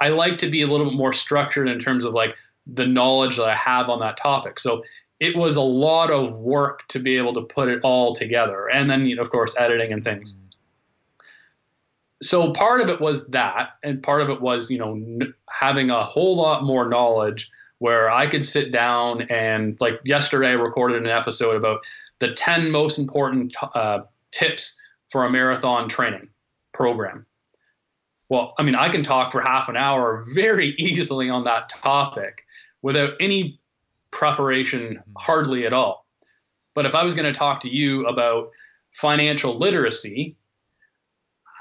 I 0.00 0.08
like 0.08 0.38
to 0.38 0.50
be 0.50 0.62
a 0.62 0.66
little 0.66 0.90
bit 0.90 0.96
more 0.96 1.14
structured 1.14 1.68
in 1.68 1.80
terms 1.80 2.04
of 2.04 2.12
like 2.12 2.34
the 2.66 2.86
knowledge 2.86 3.36
that 3.36 3.44
I 3.44 3.56
have 3.56 3.88
on 3.88 4.00
that 4.00 4.18
topic. 4.20 4.58
So 4.58 4.82
it 5.20 5.36
was 5.36 5.56
a 5.56 5.60
lot 5.60 6.10
of 6.10 6.38
work 6.38 6.80
to 6.90 6.98
be 6.98 7.16
able 7.16 7.34
to 7.34 7.42
put 7.42 7.68
it 7.68 7.80
all 7.82 8.16
together 8.16 8.68
and 8.68 8.90
then 8.90 9.06
you 9.06 9.16
know, 9.16 9.22
of 9.22 9.30
course 9.30 9.54
editing 9.58 9.92
and 9.92 10.04
things. 10.04 10.32
Mm-hmm. 10.32 10.40
So 12.22 12.52
part 12.54 12.80
of 12.80 12.88
it 12.88 13.00
was 13.00 13.24
that 13.30 13.70
and 13.82 14.02
part 14.02 14.22
of 14.22 14.30
it 14.30 14.40
was, 14.40 14.68
you 14.70 14.78
know, 14.78 14.94
n- 14.94 15.34
having 15.48 15.90
a 15.90 16.04
whole 16.04 16.36
lot 16.36 16.64
more 16.64 16.88
knowledge 16.88 17.48
where 17.84 18.10
I 18.10 18.30
could 18.30 18.46
sit 18.46 18.72
down 18.72 19.30
and 19.30 19.76
like 19.78 20.00
yesterday 20.06 20.46
I 20.46 20.52
recorded 20.52 21.02
an 21.02 21.10
episode 21.10 21.54
about 21.54 21.80
the 22.18 22.28
10 22.34 22.70
most 22.70 22.98
important 22.98 23.54
uh, 23.74 23.98
tips 24.32 24.72
for 25.12 25.26
a 25.26 25.30
marathon 25.30 25.90
training 25.90 26.30
program. 26.72 27.26
Well, 28.30 28.54
I 28.58 28.62
mean, 28.62 28.74
I 28.74 28.90
can 28.90 29.04
talk 29.04 29.32
for 29.32 29.42
half 29.42 29.68
an 29.68 29.76
hour 29.76 30.24
very 30.34 30.74
easily 30.78 31.28
on 31.28 31.44
that 31.44 31.70
topic 31.82 32.46
without 32.80 33.10
any 33.20 33.60
preparation, 34.10 34.80
mm-hmm. 34.80 35.12
hardly 35.18 35.66
at 35.66 35.74
all. 35.74 36.06
But 36.74 36.86
if 36.86 36.94
I 36.94 37.04
was 37.04 37.12
going 37.12 37.30
to 37.30 37.38
talk 37.38 37.60
to 37.64 37.68
you 37.68 38.06
about 38.06 38.48
financial 38.98 39.58
literacy, 39.58 40.36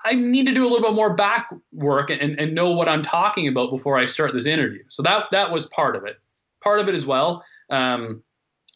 I 0.06 0.16
need 0.16 0.46
to 0.46 0.54
do 0.54 0.64
a 0.64 0.68
little 0.68 0.82
bit 0.82 0.96
more 0.96 1.16
back 1.16 1.50
work 1.72 2.10
and, 2.10 2.40
and 2.40 2.54
know 2.54 2.72
what 2.72 2.90
I'm 2.90 3.04
talking 3.04 3.48
about 3.48 3.72
before 3.72 3.98
I 3.98 4.06
start 4.06 4.34
this 4.34 4.46
interview. 4.46 4.84
So 4.90 5.04
that 5.04 5.26
that 5.32 5.52
was 5.52 5.68
part 5.76 5.96
of 5.96 6.06
it. 6.06 6.18
Part 6.64 6.80
of 6.80 6.88
it 6.88 6.96
as 6.96 7.06
well. 7.06 7.44
Um, 7.70 8.24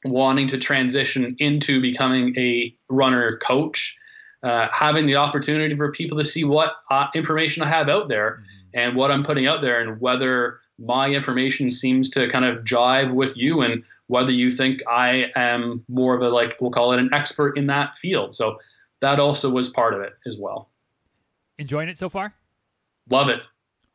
wanting 0.06 0.48
to 0.50 0.60
transition 0.60 1.36
into 1.40 1.82
becoming 1.82 2.34
a 2.38 2.74
runner 2.90 3.40
coach, 3.46 3.96
uh, 4.44 4.68
having 4.72 5.08
the 5.08 5.16
opportunity 5.16 5.76
for 5.76 5.92
people 5.92 6.18
to 6.18 6.26
see 6.26 6.44
what 6.44 6.74
uh, 6.90 7.08
information 7.16 7.64
I 7.64 7.70
have 7.70 7.90
out 7.90 8.08
there 8.08 8.40
mm-hmm. 8.42 8.80
and 8.80 8.96
what 8.96 9.12
I'm 9.12 9.24
putting 9.24 9.48
out 9.48 9.62
there, 9.62 9.82
and 9.82 10.00
whether 10.00 10.60
my 10.80 11.10
information 11.10 11.72
seems 11.72 12.10
to 12.12 12.30
kind 12.32 12.46
of 12.46 12.64
jive 12.64 13.14
with 13.14 13.36
you, 13.36 13.62
and 13.62 13.84
whether 14.08 14.32
you 14.32 14.56
think 14.56 14.82
I 14.88 15.26
am 15.36 15.84
more 15.90 16.16
of 16.16 16.22
a 16.22 16.30
like 16.30 16.56
we'll 16.62 16.72
call 16.72 16.94
it 16.94 17.00
an 17.00 17.10
expert 17.14 17.58
in 17.58 17.68
that 17.68 17.92
field. 18.02 18.36
So 18.36 18.58
that 19.02 19.20
also 19.20 19.50
was 19.50 19.70
part 19.70 19.94
of 19.94 20.02
it 20.02 20.14
as 20.26 20.36
well. 20.40 20.70
Enjoying 21.60 21.89
it 21.89 21.97
so 21.97 22.10
far? 22.10 22.34
Love 23.10 23.30
it. 23.30 23.39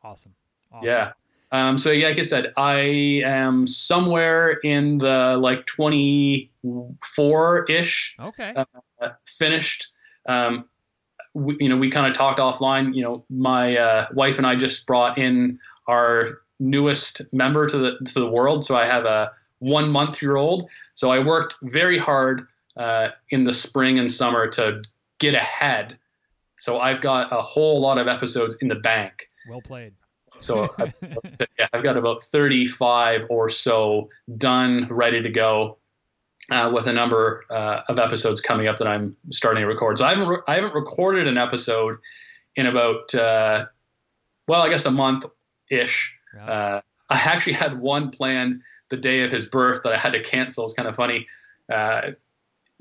Awesome. 0.03 0.33
awesome. 0.71 0.87
Yeah. 0.87 1.13
Um, 1.51 1.77
so 1.77 1.91
yeah, 1.91 2.09
like 2.09 2.17
I 2.17 2.23
said, 2.23 2.51
I 2.57 3.21
am 3.25 3.67
somewhere 3.67 4.53
in 4.63 4.97
the 4.97 5.37
like 5.39 5.65
24 5.75 7.71
ish. 7.71 8.15
Okay. 8.19 8.53
Uh, 8.55 8.65
finished. 9.37 9.85
Um, 10.27 10.65
we, 11.35 11.55
you 11.59 11.69
know, 11.69 11.77
we 11.77 11.91
kind 11.91 12.11
of 12.11 12.17
talked 12.17 12.39
offline. 12.39 12.95
You 12.95 13.03
know, 13.03 13.25
my 13.29 13.77
uh, 13.77 14.07
wife 14.13 14.35
and 14.37 14.47
I 14.47 14.55
just 14.55 14.87
brought 14.87 15.19
in 15.19 15.59
our 15.87 16.39
newest 16.59 17.21
member 17.31 17.69
to 17.69 17.77
the 17.77 18.09
to 18.13 18.19
the 18.19 18.29
world. 18.29 18.65
So 18.65 18.75
I 18.75 18.87
have 18.87 19.05
a 19.05 19.31
one 19.59 19.89
month 19.89 20.21
year 20.21 20.35
old. 20.35 20.67
So 20.95 21.09
I 21.11 21.23
worked 21.23 21.53
very 21.61 21.99
hard 21.99 22.47
uh, 22.77 23.09
in 23.29 23.43
the 23.43 23.53
spring 23.53 23.99
and 23.99 24.09
summer 24.09 24.49
to 24.53 24.81
get 25.19 25.35
ahead. 25.35 25.99
So 26.63 26.79
I've 26.79 27.01
got 27.01 27.31
a 27.31 27.41
whole 27.41 27.81
lot 27.81 27.97
of 27.97 28.07
episodes 28.07 28.55
in 28.61 28.69
the 28.69 28.75
bank. 28.75 29.13
Well 29.49 29.61
played. 29.61 29.93
So 30.39 30.69
I've, 30.77 30.93
yeah, 31.59 31.67
I've 31.73 31.83
got 31.83 31.97
about 31.97 32.23
35 32.31 33.21
or 33.29 33.49
so 33.49 34.09
done, 34.37 34.87
ready 34.89 35.21
to 35.21 35.29
go, 35.29 35.77
uh, 36.49 36.71
with 36.73 36.87
a 36.87 36.93
number 36.93 37.43
uh, 37.49 37.81
of 37.89 37.99
episodes 37.99 38.41
coming 38.41 38.67
up 38.67 38.77
that 38.77 38.87
I'm 38.87 39.15
starting 39.31 39.61
to 39.61 39.67
record. 39.67 39.97
So 39.97 40.05
I 40.05 40.11
haven't 40.11 40.27
re- 40.27 40.41
I 40.47 40.55
haven't 40.55 40.73
recorded 40.73 41.27
an 41.27 41.37
episode 41.37 41.97
in 42.55 42.65
about 42.65 43.13
uh, 43.13 43.65
well, 44.47 44.61
I 44.61 44.69
guess 44.69 44.85
a 44.85 44.91
month 44.91 45.25
ish. 45.69 46.13
Yeah. 46.35 46.45
Uh, 46.45 46.81
I 47.09 47.15
actually 47.15 47.53
had 47.53 47.79
one 47.79 48.09
planned 48.11 48.61
the 48.89 48.97
day 48.97 49.23
of 49.23 49.31
his 49.31 49.45
birth 49.47 49.81
that 49.83 49.93
I 49.93 49.97
had 49.97 50.11
to 50.11 50.23
cancel. 50.23 50.65
It's 50.65 50.73
kind 50.73 50.87
of 50.87 50.95
funny. 50.95 51.27
Uh, 51.71 52.11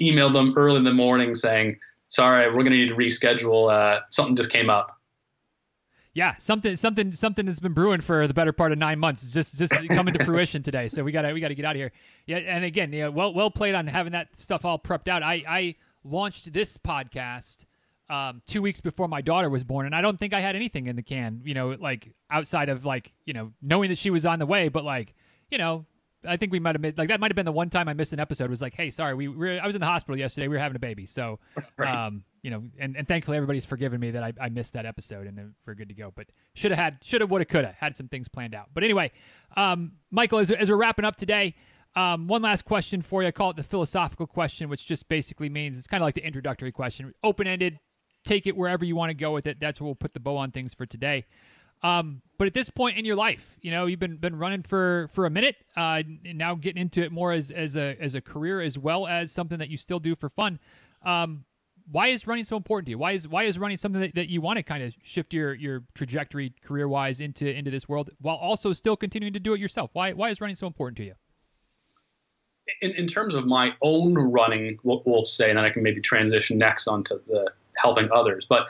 emailed 0.01 0.33
them 0.33 0.55
early 0.57 0.79
in 0.79 0.85
the 0.85 0.93
morning 0.93 1.35
saying, 1.35 1.79
"Sorry, 2.13 2.47
we're 2.49 2.63
going 2.63 2.73
to 2.73 2.79
need 2.79 2.89
to 2.89 2.95
reschedule. 2.95 3.73
Uh, 3.73 4.01
something 4.11 4.37
just 4.37 4.51
came 4.51 4.71
up." 4.71 4.99
yeah, 6.15 6.35
something 6.45 6.77
something 6.77 7.17
something 7.17 7.47
that's 7.47 7.61
been 7.61 7.73
brewing 7.73 8.03
for 8.03 8.29
the 8.29 8.35
better 8.35 8.53
part 8.53 8.71
of 8.71 8.79
nine 8.79 8.99
months 8.99 9.23
is 9.23 9.33
just 9.33 9.55
just 9.57 9.73
coming 9.89 10.13
to 10.15 10.25
fruition 10.27 10.63
today. 10.63 10.91
So 10.91 11.03
we 11.03 11.11
gotta 11.11 11.33
we 11.33 11.41
gotta 11.41 11.55
get 11.55 11.65
out 11.65 11.75
of 11.75 11.79
here. 11.79 11.93
Yeah, 12.27 12.37
and 12.37 12.65
again, 12.65 12.93
yeah, 12.93 13.09
well 13.09 13.33
well 13.33 13.51
played 13.51 13.75
on 13.75 13.87
having 13.87 14.13
that 14.13 14.29
stuff 14.37 14.65
all 14.65 14.79
prepped 14.79 15.09
out. 15.09 15.23
I 15.23 15.43
I 15.49 15.75
launched 16.05 16.53
this 16.53 16.69
podcast 16.87 17.65
um, 18.11 18.43
two 18.47 18.61
weeks 18.61 18.81
before 18.81 19.09
my 19.09 19.23
daughter 19.23 19.49
was 19.49 19.65
born, 19.65 19.87
and 19.87 19.95
I 19.95 20.03
don't 20.03 20.19
think 20.19 20.35
I 20.35 20.43
had 20.43 20.55
anything 20.55 20.87
in 20.87 20.97
the 20.97 21.03
can. 21.03 21.41
You 21.45 21.55
know, 21.55 21.77
like 21.81 22.13
outside 22.31 22.69
of 22.69 22.85
like 22.85 23.11
you 23.25 23.33
know 23.33 23.53
knowing 23.63 23.89
that 23.89 23.99
she 23.99 24.11
was 24.11 24.27
on 24.27 24.39
the 24.39 24.47
way, 24.47 24.69
but 24.69 24.85
like 24.85 25.15
you 25.51 25.57
know 25.57 25.87
I 26.27 26.37
think 26.37 26.53
we 26.53 26.61
might 26.61 26.75
have 26.75 26.81
made 26.81 26.97
like 26.99 27.09
that 27.09 27.21
might 27.21 27.31
have 27.31 27.37
been 27.37 27.47
the 27.47 27.53
one 27.53 27.71
time 27.71 27.89
I 27.89 27.95
missed 27.95 28.13
an 28.13 28.21
episode. 28.21 28.51
Was 28.51 28.61
like, 28.61 28.75
hey, 28.75 28.91
sorry, 28.91 29.15
we 29.15 29.29
were, 29.29 29.59
I 29.61 29.67
was 29.67 29.75
in 29.75 29.81
the 29.81 29.87
hospital 29.87 30.17
yesterday. 30.19 30.49
We 30.49 30.57
were 30.57 30.63
having 30.63 30.77
a 30.77 30.81
baby, 30.81 31.07
so 31.07 31.39
right. 31.77 32.07
um, 32.07 32.23
you 32.43 32.51
know, 32.51 32.63
and, 32.79 32.97
and 32.97 33.07
thankfully 33.07 33.37
everybody's 33.37 33.65
forgiven 33.65 34.01
me 34.01 34.11
that 34.11 34.23
I, 34.23 34.33
I 34.41 34.49
missed 34.49 34.73
that 34.75 34.85
episode 34.85 35.27
and 35.27 35.55
we're 35.65 35.75
good 35.75 35.89
to 35.89 35.95
go. 35.95 36.13
But 36.15 36.27
should 36.55 36.73
have 36.73 36.79
had, 36.79 36.99
should 37.05 37.21
have, 37.21 37.31
would 37.31 37.41
have, 37.41 37.49
could 37.49 37.65
have 37.65 37.75
had 37.75 37.97
some 37.97 38.09
things 38.09 38.29
planned 38.29 38.55
out. 38.55 38.67
But 38.75 38.83
anyway, 38.83 39.13
um, 39.57 39.93
Michael, 40.11 40.41
as, 40.41 40.51
as 40.51 40.69
we're 40.69 40.77
wrapping 40.77 41.05
up 41.05 41.17
today, 41.17 41.55
um, 41.95 42.27
one 42.27 42.43
last 42.43 42.65
question 42.65 43.05
for 43.09 43.23
you. 43.23 43.29
I 43.29 43.31
call 43.31 43.51
it 43.51 43.57
the 43.57 43.65
philosophical 43.65 44.27
question, 44.27 44.69
which 44.69 44.87
just 44.87 45.09
basically 45.09 45.49
means 45.49 45.79
it's 45.79 45.87
kind 45.87 46.03
of 46.03 46.07
like 46.07 46.15
the 46.15 46.27
introductory 46.27 46.73
question, 46.73 47.15
open 47.23 47.47
ended. 47.47 47.79
Take 48.25 48.47
it 48.47 48.57
wherever 48.57 48.85
you 48.85 48.95
want 48.95 49.11
to 49.11 49.15
go 49.15 49.33
with 49.33 49.47
it. 49.47 49.59
That's 49.61 49.81
where 49.81 49.87
we'll 49.87 49.97
put 49.97 50.15
the 50.15 50.21
bow 50.21 50.37
on 50.37 50.53
things 50.53 50.73
for 50.75 50.87
today. 50.87 51.25
Um, 51.83 52.23
but 52.39 52.47
at 52.47 52.55
this 52.55 52.69
point 52.71 52.99
in 52.99 53.05
your 53.05 53.17
life, 53.17 53.41
you 53.61 53.71
know, 53.71 53.87
you've 53.87 54.01
been 54.01 54.17
been 54.17 54.37
running 54.37 54.65
for 54.69 55.11
for 55.15 55.27
a 55.27 55.31
minute, 55.31 55.57
uh, 55.77 56.03
and 56.25 56.39
now 56.39 56.55
getting 56.55 56.81
into 56.81 57.03
it 57.03 57.13
more 57.13 57.33
as 57.33 57.51
as 57.51 57.77
a 57.77 57.97
as 58.01 58.15
a 58.15 58.21
career 58.21 58.61
as 58.61 58.79
well 58.79 59.07
as 59.07 59.33
something 59.33 59.59
that 59.59 59.69
you 59.69 59.79
still 59.79 59.99
do 59.99 60.17
for 60.17 60.29
fun. 60.31 60.59
Um, 61.05 61.45
why 61.91 62.09
is 62.09 62.27
running 62.27 62.45
so 62.45 62.57
important 62.57 62.87
to 62.87 62.91
you? 62.91 62.99
Why 62.99 63.13
is 63.13 63.27
why 63.27 63.45
is 63.45 63.59
running 63.59 63.79
something 63.79 64.01
that, 64.01 64.15
that 64.15 64.29
you 64.29 64.41
want 64.41 64.59
to 64.59 64.63
kind 64.63 64.83
of 64.83 64.93
shift 65.03 65.33
your 65.33 65.55
your 65.55 65.83
trajectory 65.95 66.55
career 66.65 66.89
wise 66.89 67.21
into 67.21 67.47
into 67.47 67.71
this 67.71 67.89
world 67.89 68.11
while 68.21 68.37
also 68.37 68.73
still 68.73 68.97
continuing 68.97 69.33
to 69.33 69.41
do 69.41 69.55
it 69.55 69.61
yourself? 69.61 69.91
Why 69.93 70.13
why 70.13 70.31
is 70.31 70.41
running 70.41 70.57
so 70.57 70.67
important 70.67 70.97
to 70.99 71.05
you? 71.05 71.15
In, 72.81 72.93
in 72.93 73.09
terms 73.09 73.35
of 73.35 73.45
my 73.45 73.71
own 73.83 74.15
running, 74.15 74.79
we'll, 74.85 75.03
we'll 75.05 75.25
say, 75.25 75.49
and 75.49 75.59
then 75.59 75.65
I 75.65 75.71
can 75.71 75.83
maybe 75.83 76.01
transition 76.01 76.59
next 76.59 76.87
onto 76.87 77.17
the 77.27 77.51
helping 77.77 78.09
others. 78.15 78.47
But 78.49 78.67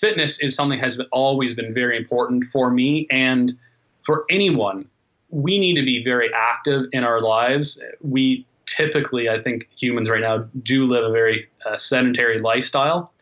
fitness 0.00 0.38
is 0.40 0.54
something 0.54 0.80
that 0.80 0.84
has 0.84 1.00
always 1.12 1.54
been 1.54 1.72
very 1.74 1.96
important 1.96 2.44
for 2.52 2.70
me 2.70 3.06
and 3.10 3.52
for 4.06 4.24
anyone. 4.30 4.88
We 5.30 5.58
need 5.58 5.74
to 5.76 5.84
be 5.84 6.02
very 6.04 6.30
active 6.34 6.86
in 6.92 7.04
our 7.04 7.20
lives. 7.20 7.80
We 8.00 8.46
typically, 8.76 9.28
I 9.28 9.42
think 9.42 9.68
humans 9.78 10.08
right 10.08 10.20
now 10.20 10.48
do 10.64 10.84
live 10.84 11.04
a 11.04 11.12
very 11.12 11.48
uh, 11.66 11.76
sedentary 11.78 12.40
lifestyle. 12.40 13.12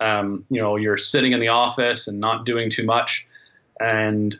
Um, 0.00 0.44
you 0.50 0.60
know, 0.60 0.76
you're 0.76 0.98
sitting 0.98 1.32
in 1.32 1.40
the 1.40 1.48
office 1.48 2.06
and 2.06 2.20
not 2.20 2.44
doing 2.44 2.70
too 2.74 2.84
much. 2.84 3.26
And 3.80 4.38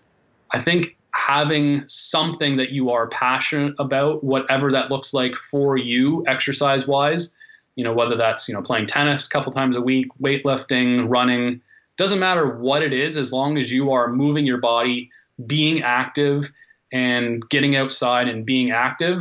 I 0.52 0.62
think 0.62 0.96
having 1.12 1.84
something 1.88 2.56
that 2.58 2.70
you 2.70 2.90
are 2.90 3.08
passionate 3.08 3.74
about, 3.78 4.22
whatever 4.22 4.70
that 4.72 4.90
looks 4.90 5.14
like 5.14 5.32
for 5.50 5.76
you, 5.76 6.24
exercise 6.26 6.86
wise, 6.86 7.30
you 7.74 7.84
know, 7.84 7.92
whether 7.92 8.16
that's, 8.16 8.46
you 8.48 8.54
know, 8.54 8.62
playing 8.62 8.86
tennis 8.86 9.26
a 9.30 9.32
couple 9.32 9.52
times 9.52 9.76
a 9.76 9.80
week, 9.80 10.08
weightlifting, 10.20 11.08
running, 11.08 11.60
doesn't 11.98 12.18
matter 12.18 12.58
what 12.58 12.82
it 12.82 12.92
is, 12.92 13.16
as 13.16 13.32
long 13.32 13.58
as 13.58 13.70
you 13.70 13.92
are 13.92 14.08
moving 14.08 14.44
your 14.44 14.60
body, 14.60 15.10
being 15.46 15.82
active, 15.82 16.44
and 16.92 17.42
getting 17.50 17.76
outside 17.76 18.28
and 18.28 18.46
being 18.46 18.70
active, 18.70 19.20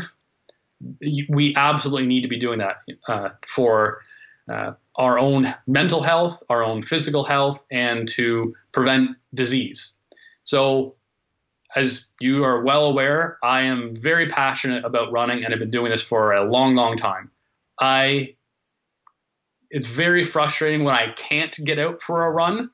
we 1.30 1.54
absolutely 1.56 2.06
need 2.06 2.22
to 2.22 2.28
be 2.28 2.40
doing 2.40 2.60
that 2.60 2.78
uh, 3.08 3.30
for 3.56 4.00
uh, 4.52 4.74
our 4.96 5.18
own 5.18 5.54
mental 5.68 6.04
health, 6.04 6.42
our 6.50 6.64
own 6.64 6.84
physical 6.84 7.24
health, 7.24 7.60
and 7.72 8.12
to 8.16 8.54
prevent 8.74 9.12
disease. 9.34 9.94
So, 10.44 10.96
as 11.76 12.06
you 12.22 12.44
are 12.44 12.64
well 12.64 12.86
aware, 12.86 13.38
I 13.44 13.62
am 13.62 13.98
very 14.02 14.30
passionate 14.30 14.86
about 14.86 15.12
running 15.12 15.44
and 15.44 15.52
have 15.52 15.60
been 15.60 15.72
doing 15.72 15.92
this 15.92 16.06
for 16.08 16.34
a 16.34 16.50
long, 16.50 16.76
long 16.76 16.98
time. 16.98 17.32
I 17.80 18.36
it's 19.70 19.88
very 19.95 20.30
frustrating 20.32 20.84
when 20.84 20.95
I 20.95 21.13
can't 21.30 21.55
get 21.66 21.80
out 21.80 21.99
for 22.05 22.26
a 22.26 22.32
run, 22.32 22.70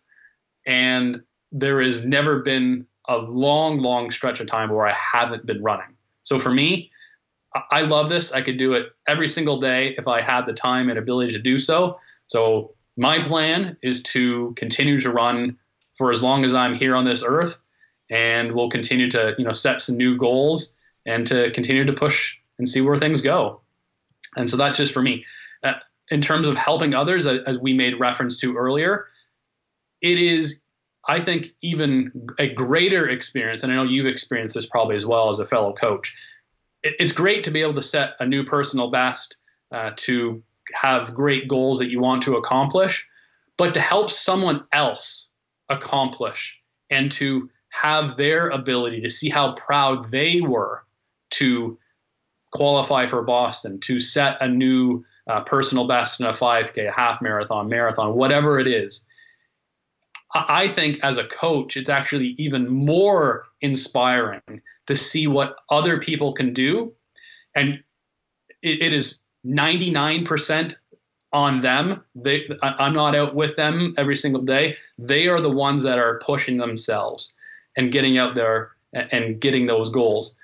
and 0.65 1.21
there 1.51 1.81
has 1.81 2.05
never 2.05 2.41
been 2.41 2.85
a 3.07 3.17
long, 3.17 3.79
long 3.79 4.11
stretch 4.11 4.39
of 4.39 4.47
time 4.47 4.69
where 4.69 4.87
I 4.87 4.93
haven't 4.93 5.45
been 5.45 5.63
running. 5.63 5.95
So 6.23 6.39
for 6.39 6.51
me, 6.51 6.91
I 7.71 7.81
love 7.81 8.09
this. 8.09 8.31
I 8.33 8.41
could 8.41 8.57
do 8.57 8.73
it 8.73 8.87
every 9.07 9.27
single 9.27 9.59
day 9.59 9.93
if 9.97 10.07
I 10.07 10.21
had 10.21 10.45
the 10.45 10.53
time 10.53 10.89
and 10.89 10.97
ability 10.97 11.33
to 11.33 11.41
do 11.41 11.59
so. 11.59 11.97
So 12.27 12.75
my 12.95 13.17
plan 13.27 13.77
is 13.81 14.01
to 14.13 14.53
continue 14.57 15.01
to 15.01 15.09
run 15.09 15.57
for 15.97 16.13
as 16.13 16.21
long 16.21 16.45
as 16.45 16.53
I'm 16.53 16.75
here 16.75 16.95
on 16.95 17.05
this 17.05 17.23
earth, 17.25 17.53
and 18.09 18.53
we'll 18.53 18.69
continue 18.69 19.09
to 19.11 19.33
you 19.37 19.43
know 19.43 19.53
set 19.53 19.81
some 19.81 19.97
new 19.97 20.17
goals 20.17 20.73
and 21.05 21.25
to 21.27 21.51
continue 21.53 21.85
to 21.85 21.93
push 21.93 22.15
and 22.57 22.69
see 22.69 22.79
where 22.79 22.97
things 22.97 23.21
go. 23.21 23.61
And 24.35 24.49
so 24.49 24.55
that's 24.55 24.77
just 24.77 24.93
for 24.93 25.01
me. 25.01 25.25
Uh, 25.63 25.73
in 26.11 26.21
terms 26.21 26.47
of 26.47 26.55
helping 26.55 26.93
others, 26.93 27.25
as 27.25 27.57
we 27.61 27.73
made 27.73 27.99
reference 27.99 28.39
to 28.41 28.55
earlier, 28.55 29.07
it 30.01 30.19
is, 30.19 30.59
I 31.07 31.23
think, 31.23 31.47
even 31.63 32.27
a 32.37 32.53
greater 32.53 33.09
experience. 33.09 33.63
And 33.63 33.71
I 33.71 33.75
know 33.75 33.83
you've 33.83 34.05
experienced 34.05 34.55
this 34.55 34.67
probably 34.69 34.97
as 34.97 35.05
well 35.05 35.31
as 35.31 35.39
a 35.39 35.47
fellow 35.47 35.73
coach 35.73 36.11
it's 36.83 37.13
great 37.13 37.43
to 37.45 37.51
be 37.51 37.61
able 37.61 37.75
to 37.75 37.81
set 37.81 38.11
a 38.19 38.25
new 38.25 38.43
personal 38.43 38.89
best, 38.89 39.35
uh, 39.71 39.91
to 40.05 40.41
have 40.73 41.13
great 41.13 41.47
goals 41.47 41.79
that 41.79 41.89
you 41.89 41.99
want 41.99 42.23
to 42.23 42.35
accomplish, 42.35 43.03
but 43.57 43.73
to 43.73 43.81
help 43.81 44.09
someone 44.09 44.65
else 44.73 45.29
accomplish 45.69 46.57
and 46.89 47.13
to 47.19 47.49
have 47.69 48.17
their 48.17 48.49
ability 48.49 49.01
to 49.01 49.09
see 49.09 49.29
how 49.29 49.55
proud 49.55 50.11
they 50.11 50.41
were 50.41 50.83
to 51.39 51.77
qualify 52.51 53.09
for 53.09 53.21
Boston, 53.21 53.79
to 53.87 53.99
set 53.99 54.35
a 54.41 54.47
new 54.47 55.05
uh, 55.31 55.43
personal 55.43 55.87
best 55.87 56.19
in 56.19 56.25
a 56.25 56.33
5K, 56.33 56.89
a 56.89 56.91
half 56.91 57.21
marathon, 57.21 57.69
marathon, 57.69 58.15
whatever 58.15 58.59
it 58.59 58.67
is. 58.67 59.01
I 60.33 60.67
think 60.73 60.99
as 61.03 61.17
a 61.17 61.27
coach, 61.39 61.75
it's 61.75 61.89
actually 61.89 62.35
even 62.37 62.69
more 62.69 63.43
inspiring 63.59 64.61
to 64.87 64.95
see 64.95 65.27
what 65.27 65.55
other 65.69 65.99
people 65.99 66.33
can 66.33 66.53
do. 66.53 66.93
And 67.53 67.83
it, 68.61 68.81
it 68.81 68.93
is 68.93 69.15
99% 69.45 70.73
on 71.33 71.61
them. 71.61 72.03
They, 72.15 72.43
I'm 72.61 72.93
not 72.93 73.15
out 73.15 73.35
with 73.35 73.55
them 73.57 73.93
every 73.97 74.15
single 74.15 74.41
day. 74.41 74.75
They 74.97 75.27
are 75.27 75.41
the 75.41 75.49
ones 75.49 75.83
that 75.83 75.97
are 75.97 76.21
pushing 76.25 76.57
themselves 76.57 77.31
and 77.75 77.91
getting 77.91 78.17
out 78.17 78.35
there 78.35 78.71
and 78.93 79.41
getting 79.41 79.67
those 79.67 79.91
goals. 79.91 80.35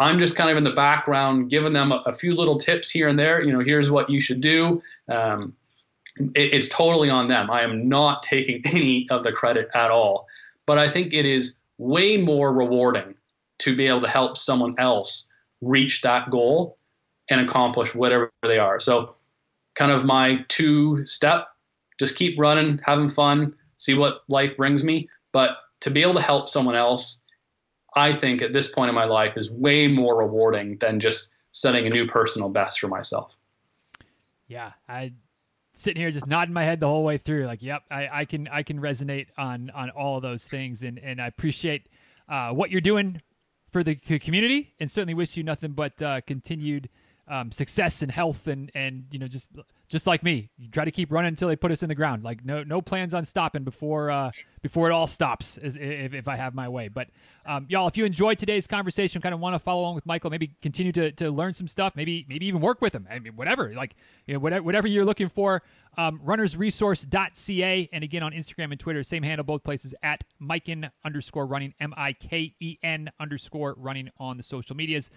I'm 0.00 0.18
just 0.18 0.36
kind 0.36 0.50
of 0.50 0.56
in 0.56 0.64
the 0.64 0.74
background, 0.74 1.50
giving 1.50 1.72
them 1.72 1.92
a, 1.92 2.02
a 2.06 2.16
few 2.16 2.34
little 2.34 2.58
tips 2.58 2.90
here 2.90 3.08
and 3.08 3.18
there. 3.18 3.42
You 3.42 3.52
know, 3.52 3.60
here's 3.60 3.90
what 3.90 4.08
you 4.08 4.20
should 4.20 4.40
do. 4.40 4.80
Um, 5.08 5.54
it, 6.16 6.54
it's 6.54 6.74
totally 6.76 7.10
on 7.10 7.28
them. 7.28 7.50
I 7.50 7.62
am 7.62 7.88
not 7.88 8.24
taking 8.28 8.62
any 8.64 9.06
of 9.10 9.24
the 9.24 9.32
credit 9.32 9.68
at 9.74 9.90
all. 9.90 10.26
But 10.66 10.78
I 10.78 10.92
think 10.92 11.12
it 11.12 11.26
is 11.26 11.54
way 11.78 12.16
more 12.16 12.52
rewarding 12.52 13.14
to 13.60 13.76
be 13.76 13.86
able 13.86 14.00
to 14.02 14.08
help 14.08 14.36
someone 14.36 14.74
else 14.78 15.24
reach 15.60 16.00
that 16.02 16.30
goal 16.30 16.78
and 17.28 17.48
accomplish 17.48 17.90
whatever 17.94 18.32
they 18.42 18.58
are. 18.58 18.80
So, 18.80 19.16
kind 19.78 19.92
of 19.92 20.04
my 20.04 20.38
two 20.48 21.02
step 21.06 21.46
just 22.00 22.16
keep 22.16 22.38
running, 22.38 22.80
having 22.84 23.10
fun, 23.10 23.54
see 23.76 23.94
what 23.94 24.22
life 24.28 24.56
brings 24.56 24.82
me. 24.82 25.08
But 25.32 25.50
to 25.82 25.90
be 25.90 26.02
able 26.02 26.14
to 26.14 26.22
help 26.22 26.48
someone 26.48 26.74
else, 26.74 27.19
I 27.94 28.18
think 28.20 28.42
at 28.42 28.52
this 28.52 28.68
point 28.74 28.88
in 28.88 28.94
my 28.94 29.04
life 29.04 29.32
is 29.36 29.50
way 29.50 29.88
more 29.88 30.18
rewarding 30.18 30.78
than 30.80 31.00
just 31.00 31.18
setting 31.52 31.86
a 31.86 31.90
new 31.90 32.06
personal 32.06 32.48
best 32.48 32.78
for 32.80 32.88
myself. 32.88 33.32
Yeah, 34.46 34.72
I 34.88 35.12
sitting 35.82 36.00
here 36.00 36.10
just 36.10 36.26
nodding 36.26 36.52
my 36.52 36.64
head 36.64 36.80
the 36.80 36.86
whole 36.86 37.04
way 37.04 37.18
through, 37.18 37.46
like, 37.46 37.62
yep, 37.62 37.82
I, 37.90 38.08
I 38.12 38.24
can 38.24 38.48
I 38.48 38.62
can 38.62 38.80
resonate 38.80 39.26
on 39.38 39.70
on 39.70 39.90
all 39.90 40.16
of 40.16 40.22
those 40.22 40.42
things, 40.50 40.82
and 40.82 40.98
and 40.98 41.20
I 41.20 41.26
appreciate 41.26 41.86
uh, 42.28 42.50
what 42.50 42.70
you're 42.70 42.80
doing 42.80 43.20
for 43.72 43.84
the 43.84 43.94
community, 43.94 44.72
and 44.80 44.90
certainly 44.90 45.14
wish 45.14 45.30
you 45.34 45.42
nothing 45.42 45.72
but 45.72 46.00
uh, 46.02 46.20
continued 46.26 46.88
um, 47.28 47.52
success 47.52 47.94
and 48.00 48.10
health, 48.10 48.46
and 48.46 48.70
and 48.74 49.04
you 49.10 49.18
know 49.18 49.28
just 49.28 49.46
just 49.90 50.06
like 50.06 50.22
me, 50.22 50.48
you 50.56 50.70
try 50.70 50.84
to 50.84 50.90
keep 50.92 51.10
running 51.10 51.28
until 51.28 51.48
they 51.48 51.56
put 51.56 51.72
us 51.72 51.82
in 51.82 51.88
the 51.88 51.94
ground. 51.94 52.22
Like 52.22 52.44
no 52.44 52.62
no 52.62 52.80
plans 52.80 53.12
on 53.12 53.26
stopping 53.26 53.64
before 53.64 54.10
uh, 54.10 54.30
before 54.62 54.88
it 54.88 54.92
all 54.92 55.08
stops, 55.08 55.44
if, 55.56 56.14
if 56.14 56.28
I 56.28 56.36
have 56.36 56.54
my 56.54 56.68
way. 56.68 56.88
But 56.88 57.08
um, 57.44 57.66
y'all, 57.68 57.88
if 57.88 57.96
you 57.96 58.04
enjoyed 58.04 58.38
today's 58.38 58.66
conversation, 58.66 59.20
kind 59.20 59.34
of 59.34 59.40
want 59.40 59.54
to 59.54 59.64
follow 59.64 59.80
along 59.80 59.96
with 59.96 60.06
Michael, 60.06 60.30
maybe 60.30 60.52
continue 60.62 60.92
to, 60.92 61.10
to 61.12 61.30
learn 61.30 61.54
some 61.54 61.66
stuff, 61.66 61.94
maybe 61.96 62.24
maybe 62.28 62.46
even 62.46 62.60
work 62.60 62.80
with 62.80 62.94
him. 62.94 63.06
I 63.10 63.18
mean, 63.18 63.34
whatever, 63.34 63.74
like 63.74 63.96
you 64.26 64.34
know, 64.34 64.40
whatever, 64.40 64.62
whatever 64.62 64.86
you're 64.86 65.04
looking 65.04 65.30
for. 65.34 65.62
Um, 65.98 66.20
runnersresource.ca 66.24 67.88
and 67.92 68.04
again 68.04 68.22
on 68.22 68.30
Instagram 68.30 68.70
and 68.70 68.78
Twitter, 68.78 69.02
same 69.02 69.24
handle 69.24 69.44
both 69.44 69.64
places 69.64 69.92
at 70.04 70.22
Miken 70.40 70.88
underscore 71.04 71.46
running 71.46 71.74
M 71.80 71.92
I 71.96 72.12
K 72.12 72.54
E 72.60 72.78
N 72.84 73.10
underscore 73.18 73.74
running 73.76 74.08
on 74.20 74.36
the 74.36 74.44
social 74.44 74.76
medias. 74.76 75.08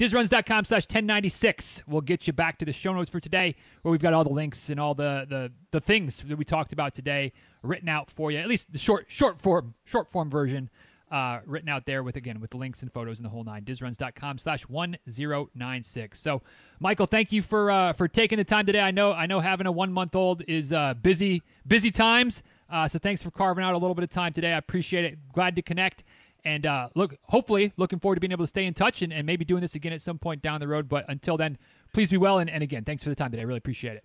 DizRuns.com 0.00 0.64
slash 0.64 0.84
1096 0.84 1.62
will 1.86 2.00
get 2.00 2.26
you 2.26 2.32
back 2.32 2.58
to 2.58 2.64
the 2.64 2.72
show 2.72 2.94
notes 2.94 3.10
for 3.10 3.20
today, 3.20 3.54
where 3.82 3.92
we've 3.92 4.00
got 4.00 4.14
all 4.14 4.24
the 4.24 4.30
links 4.30 4.58
and 4.68 4.80
all 4.80 4.94
the, 4.94 5.26
the, 5.28 5.52
the 5.72 5.80
things 5.80 6.18
that 6.26 6.38
we 6.38 6.44
talked 6.44 6.72
about 6.72 6.94
today 6.94 7.30
written 7.62 7.86
out 7.86 8.08
for 8.16 8.32
you, 8.32 8.38
at 8.38 8.48
least 8.48 8.64
the 8.72 8.78
short 8.78 9.04
short 9.10 9.36
form 9.42 9.74
short 9.84 10.10
form 10.10 10.30
version 10.30 10.70
uh, 11.12 11.40
written 11.44 11.68
out 11.68 11.84
there 11.84 12.02
with 12.02 12.16
again 12.16 12.40
with 12.40 12.50
the 12.50 12.56
links 12.56 12.80
and 12.80 12.90
photos 12.94 13.18
and 13.18 13.26
the 13.26 13.28
whole 13.28 13.44
nine. 13.44 13.62
DizRuns.com 13.62 14.38
slash 14.38 14.62
1096. 14.68 16.18
So, 16.24 16.40
Michael, 16.78 17.06
thank 17.06 17.30
you 17.30 17.42
for 17.42 17.70
uh, 17.70 17.92
for 17.92 18.08
taking 18.08 18.38
the 18.38 18.44
time 18.44 18.64
today. 18.64 18.80
I 18.80 18.92
know 18.92 19.12
I 19.12 19.26
know 19.26 19.38
having 19.38 19.66
a 19.66 19.72
one 19.72 19.92
month 19.92 20.14
old 20.14 20.42
is 20.48 20.72
uh, 20.72 20.94
busy 21.02 21.42
busy 21.66 21.90
times. 21.90 22.40
Uh, 22.72 22.88
so 22.88 22.98
thanks 23.02 23.22
for 23.22 23.30
carving 23.30 23.64
out 23.64 23.74
a 23.74 23.78
little 23.78 23.94
bit 23.94 24.04
of 24.04 24.10
time 24.10 24.32
today. 24.32 24.52
I 24.52 24.58
appreciate 24.58 25.04
it. 25.04 25.18
Glad 25.34 25.56
to 25.56 25.62
connect. 25.62 26.04
And 26.44 26.66
uh, 26.66 26.88
look, 26.94 27.14
hopefully, 27.22 27.72
looking 27.76 27.98
forward 27.98 28.16
to 28.16 28.20
being 28.20 28.32
able 28.32 28.44
to 28.44 28.50
stay 28.50 28.66
in 28.66 28.74
touch 28.74 29.02
and, 29.02 29.12
and, 29.12 29.26
maybe 29.26 29.44
doing 29.44 29.60
this 29.60 29.74
again 29.74 29.92
at 29.92 30.02
some 30.02 30.18
point 30.18 30.42
down 30.42 30.60
the 30.60 30.68
road. 30.68 30.88
But 30.88 31.04
until 31.08 31.36
then, 31.36 31.58
please 31.92 32.10
be 32.10 32.16
well. 32.16 32.38
And, 32.38 32.50
and 32.50 32.62
again, 32.62 32.84
thanks 32.84 33.02
for 33.02 33.10
the 33.10 33.16
time 33.16 33.30
today. 33.30 33.42
I 33.42 33.46
really 33.46 33.58
appreciate 33.58 33.96
it. 33.96 34.04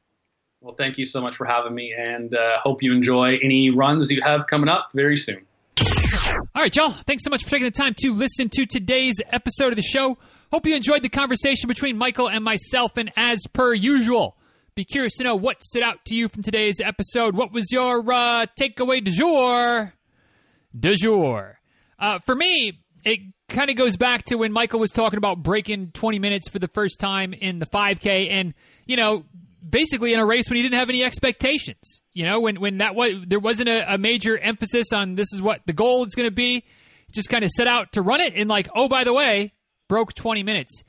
Well, 0.61 0.75
thank 0.77 0.97
you 0.97 1.05
so 1.05 1.21
much 1.21 1.36
for 1.36 1.45
having 1.45 1.75
me, 1.75 1.93
and 1.95 2.33
uh, 2.33 2.57
hope 2.63 2.81
you 2.81 2.91
enjoy 2.93 3.38
any 3.43 3.69
runs 3.69 4.09
you 4.09 4.21
have 4.23 4.47
coming 4.49 4.69
up 4.69 4.89
very 4.95 5.17
soon. 5.17 5.45
All 6.55 6.61
right, 6.63 6.75
y'all. 6.75 6.89
Thanks 6.89 7.23
so 7.23 7.29
much 7.29 7.43
for 7.43 7.49
taking 7.49 7.65
the 7.65 7.71
time 7.71 7.93
to 7.99 8.13
listen 8.13 8.49
to 8.49 8.65
today's 8.65 9.15
episode 9.31 9.69
of 9.69 9.75
the 9.75 9.83
show. 9.83 10.17
Hope 10.51 10.65
you 10.65 10.75
enjoyed 10.75 11.01
the 11.01 11.09
conversation 11.09 11.67
between 11.67 11.97
Michael 11.97 12.29
and 12.29 12.43
myself, 12.43 12.97
and 12.97 13.11
as 13.15 13.39
per 13.53 13.73
usual, 13.73 14.38
be 14.73 14.86
curious 14.86 15.13
to 15.17 15.23
know 15.23 15.36
what 15.36 15.63
stood 15.63 15.83
out 15.83 16.03
to 16.05 16.15
you 16.15 16.27
from 16.27 16.43
today's 16.43 16.81
episode. 16.83 17.36
What 17.36 17.51
was 17.51 17.71
your 17.71 17.99
uh, 18.11 18.45
takeaway 18.59 19.03
du 19.03 19.11
jour? 19.11 19.93
Du 20.77 20.95
jour. 20.95 21.59
Uh, 22.00 22.20
for 22.20 22.36
me, 22.36 22.80
it 23.04 23.20
kind 23.48 23.70
of 23.70 23.76
goes 23.76 23.96
back 23.96 24.24
to 24.26 24.36
when 24.36 24.52
Michael 24.52 24.80
was 24.80 24.91
talking 24.91 25.18
about 25.18 25.43
breaking 25.43 25.91
20 25.91 26.20
minutes 26.20 26.50
for 26.50 26.60
the 26.60 26.68
first 26.68 27.00
time 27.00 27.34
in 27.34 27.60
the 27.60 27.66
5K, 27.66 28.32
and 28.32 28.54
you 28.86 28.98
know, 28.98 29.24
basically 29.68 30.14
in 30.14 30.20
a 30.20 30.26
race 30.26 30.50
when 30.50 30.58
he 30.58 30.64
didn't 30.64 30.80
have 30.80 30.89
any 30.89 31.04
expectations. 31.04 32.02
You 32.12 32.26
know, 32.26 32.39
when 32.39 32.60
when 32.60 32.80
that 32.80 32.96
was 32.96 33.14
there 33.28 33.39
wasn't 33.39 33.70
a, 33.70 33.93
a 33.93 33.98
major 33.98 34.38
emphasis 34.38 34.88
on 34.93 35.16
this 35.16 35.32
is 35.34 35.41
what 35.41 35.62
the 35.66 35.74
goal 35.74 36.06
is 36.06 36.16
going 36.16 36.28
to 36.28 36.36
be. 36.36 36.64
Just 37.12 37.30
kind 37.30 37.43
of 37.43 37.52
set 37.52 37.68
out 37.68 37.93
to 37.93 38.02
run 38.02 38.20
it, 38.20 38.34
and 38.36 38.50
like, 38.50 38.68
oh, 38.76 38.89
by 38.89 39.04
the 39.04 39.14
way, 39.14 39.54
broke 39.88 40.14
20 40.14 40.43
minutes. 40.43 40.84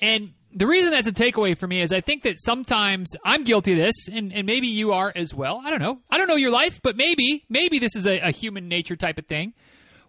And 0.00 0.32
the 0.52 0.66
reason 0.66 0.90
that's 0.90 1.06
a 1.06 1.12
takeaway 1.12 1.56
for 1.56 1.68
me 1.68 1.80
is 1.80 1.92
I 1.92 2.00
think 2.00 2.24
that 2.24 2.40
sometimes 2.40 3.12
I'm 3.24 3.44
guilty 3.44 3.72
of 3.72 3.78
this, 3.78 4.08
and, 4.12 4.32
and 4.32 4.46
maybe 4.46 4.66
you 4.66 4.92
are 4.92 5.12
as 5.14 5.32
well. 5.32 5.62
I 5.64 5.70
don't 5.70 5.80
know. 5.80 6.00
I 6.10 6.18
don't 6.18 6.26
know 6.26 6.34
your 6.34 6.50
life, 6.50 6.80
but 6.82 6.96
maybe 6.96 7.44
maybe 7.48 7.78
this 7.78 7.94
is 7.94 8.06
a, 8.06 8.18
a 8.18 8.30
human 8.30 8.68
nature 8.68 8.96
type 8.96 9.16
of 9.16 9.26
thing 9.26 9.54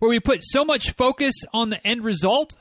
where 0.01 0.09
we 0.09 0.19
put 0.19 0.43
so 0.43 0.65
much 0.65 0.93
focus 0.93 1.35
on 1.53 1.69
the 1.69 1.85
end 1.85 2.03
result. 2.03 2.55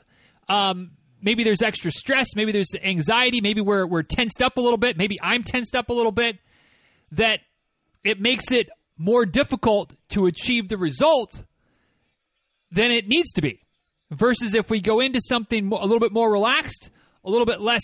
Um, 0.47 0.91
maybe 1.23 1.43
there's 1.43 1.63
extra 1.63 1.89
stress, 1.89 2.35
maybe 2.35 2.51
there's 2.51 2.69
anxiety, 2.83 3.41
maybe 3.41 3.61
we're 3.61 3.87
we're 3.87 4.03
tensed 4.03 4.43
up 4.43 4.57
a 4.57 4.61
little 4.61 4.77
bit, 4.77 4.95
maybe 4.95 5.17
I'm 5.23 5.41
tensed 5.41 5.75
up 5.75 5.89
a 5.89 5.93
little 5.93 6.11
bit 6.11 6.37
that 7.13 7.39
it 8.03 8.21
makes 8.21 8.51
it 8.51 8.69
more 8.95 9.25
difficult 9.25 9.91
to 10.09 10.27
achieve 10.27 10.69
the 10.69 10.77
result 10.77 11.43
than 12.69 12.91
it 12.91 13.07
needs 13.07 13.31
to 13.33 13.41
be. 13.41 13.63
Versus 14.11 14.53
if 14.53 14.69
we 14.69 14.79
go 14.79 14.99
into 14.99 15.19
something 15.19 15.71
a 15.71 15.81
little 15.81 15.99
bit 15.99 16.11
more 16.11 16.31
relaxed, 16.31 16.91
a 17.25 17.29
little 17.31 17.47
bit 17.47 17.59
less 17.59 17.81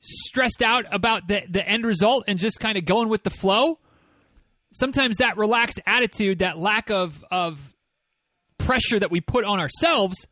stressed 0.00 0.60
out 0.60 0.84
about 0.92 1.26
the, 1.26 1.40
the 1.48 1.66
end 1.66 1.86
result 1.86 2.24
and 2.28 2.38
just 2.38 2.60
kind 2.60 2.76
of 2.76 2.84
going 2.84 3.08
with 3.08 3.22
the 3.22 3.30
flow, 3.30 3.78
sometimes 4.74 5.16
that 5.18 5.38
relaxed 5.38 5.80
attitude, 5.86 6.40
that 6.40 6.58
lack 6.58 6.90
of, 6.90 7.24
of 7.30 7.74
pressure 8.70 9.00
that 9.00 9.10
we 9.10 9.20
put 9.20 9.44
on 9.44 9.58
ourselves 9.58 10.28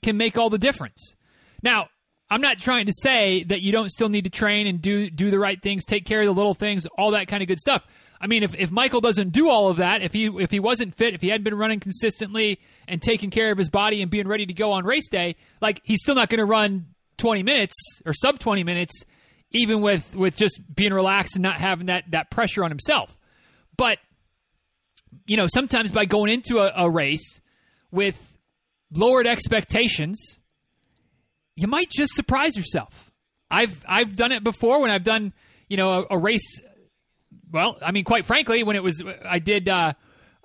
can 0.00 0.16
make 0.16 0.38
all 0.38 0.50
the 0.50 0.58
difference. 0.58 1.16
Now, 1.64 1.88
I'm 2.30 2.40
not 2.40 2.58
trying 2.58 2.86
to 2.86 2.92
say 2.92 3.42
that 3.48 3.60
you 3.60 3.72
don't 3.72 3.88
still 3.88 4.08
need 4.08 4.22
to 4.22 4.30
train 4.30 4.68
and 4.68 4.80
do 4.80 5.10
do 5.10 5.32
the 5.32 5.38
right 5.40 5.60
things, 5.60 5.84
take 5.84 6.04
care 6.04 6.20
of 6.20 6.26
the 6.26 6.32
little 6.32 6.54
things, 6.54 6.86
all 6.96 7.10
that 7.10 7.26
kind 7.26 7.42
of 7.42 7.48
good 7.48 7.58
stuff. 7.58 7.84
I 8.20 8.28
mean, 8.28 8.44
if, 8.44 8.54
if 8.54 8.70
Michael 8.70 9.00
doesn't 9.00 9.30
do 9.30 9.50
all 9.50 9.68
of 9.68 9.78
that, 9.78 10.00
if 10.00 10.12
he 10.12 10.26
if 10.26 10.52
he 10.52 10.60
wasn't 10.60 10.94
fit, 10.94 11.14
if 11.14 11.22
he 11.22 11.28
hadn't 11.28 11.42
been 11.42 11.56
running 11.56 11.80
consistently 11.80 12.60
and 12.86 13.02
taking 13.02 13.30
care 13.30 13.50
of 13.50 13.58
his 13.58 13.68
body 13.68 14.00
and 14.00 14.12
being 14.12 14.28
ready 14.28 14.46
to 14.46 14.54
go 14.54 14.70
on 14.70 14.84
race 14.84 15.08
day, 15.08 15.34
like 15.60 15.80
he's 15.82 16.00
still 16.00 16.14
not 16.14 16.28
going 16.28 16.38
to 16.38 16.44
run 16.44 16.86
20 17.16 17.42
minutes 17.42 17.74
or 18.04 18.12
sub 18.12 18.38
20 18.38 18.62
minutes, 18.62 19.02
even 19.50 19.80
with 19.80 20.14
with 20.14 20.36
just 20.36 20.60
being 20.72 20.92
relaxed 20.92 21.34
and 21.34 21.42
not 21.42 21.58
having 21.58 21.86
that 21.86 22.04
that 22.12 22.30
pressure 22.30 22.62
on 22.62 22.70
himself. 22.70 23.16
But 23.76 23.98
you 25.26 25.36
know, 25.36 25.48
sometimes 25.48 25.90
by 25.90 26.04
going 26.04 26.32
into 26.32 26.58
a, 26.58 26.84
a 26.84 26.88
race 26.88 27.40
with 27.90 28.36
lowered 28.92 29.26
expectations, 29.26 30.38
you 31.54 31.66
might 31.66 31.90
just 31.90 32.14
surprise 32.14 32.56
yourself. 32.56 33.10
I've 33.50 33.84
I've 33.88 34.16
done 34.16 34.32
it 34.32 34.44
before 34.44 34.80
when 34.80 34.90
I've 34.90 35.04
done 35.04 35.32
you 35.68 35.76
know 35.76 36.06
a, 36.10 36.16
a 36.16 36.18
race. 36.18 36.60
Well, 37.50 37.78
I 37.80 37.92
mean, 37.92 38.04
quite 38.04 38.26
frankly, 38.26 38.62
when 38.62 38.76
it 38.76 38.82
was 38.82 39.02
I 39.24 39.38
did 39.38 39.68
uh, 39.68 39.92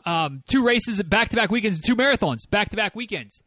um, 0.06 0.44
two 0.48 0.64
races 0.66 1.02
back 1.04 1.30
to 1.30 1.36
back 1.36 1.52
weekends, 1.52 1.82
two 1.82 1.96
marathons 1.96 2.50
back 2.50 2.70
to 2.70 2.78
back 2.78 2.96
weekends, 2.96 3.42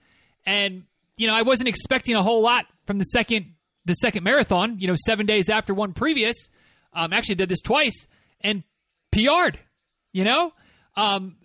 and 0.44 0.84
you 1.16 1.26
know 1.26 1.34
I 1.34 1.42
wasn't 1.42 1.68
expecting 1.68 2.16
a 2.16 2.22
whole 2.22 2.42
lot 2.42 2.66
from 2.86 2.98
the 2.98 3.04
second 3.04 3.54
the 3.84 3.94
second 3.94 4.24
marathon. 4.24 4.78
You 4.78 4.88
know, 4.88 4.96
seven 5.06 5.26
days 5.26 5.48
after 5.48 5.74
one 5.74 5.92
previous. 5.92 6.48
Um, 6.96 7.12
actually 7.12 7.34
did 7.34 7.48
this 7.48 7.60
twice 7.60 8.06
and 8.40 8.62
PR'd. 9.10 9.58
You 10.12 10.22
know, 10.22 10.52
um, 10.96 11.36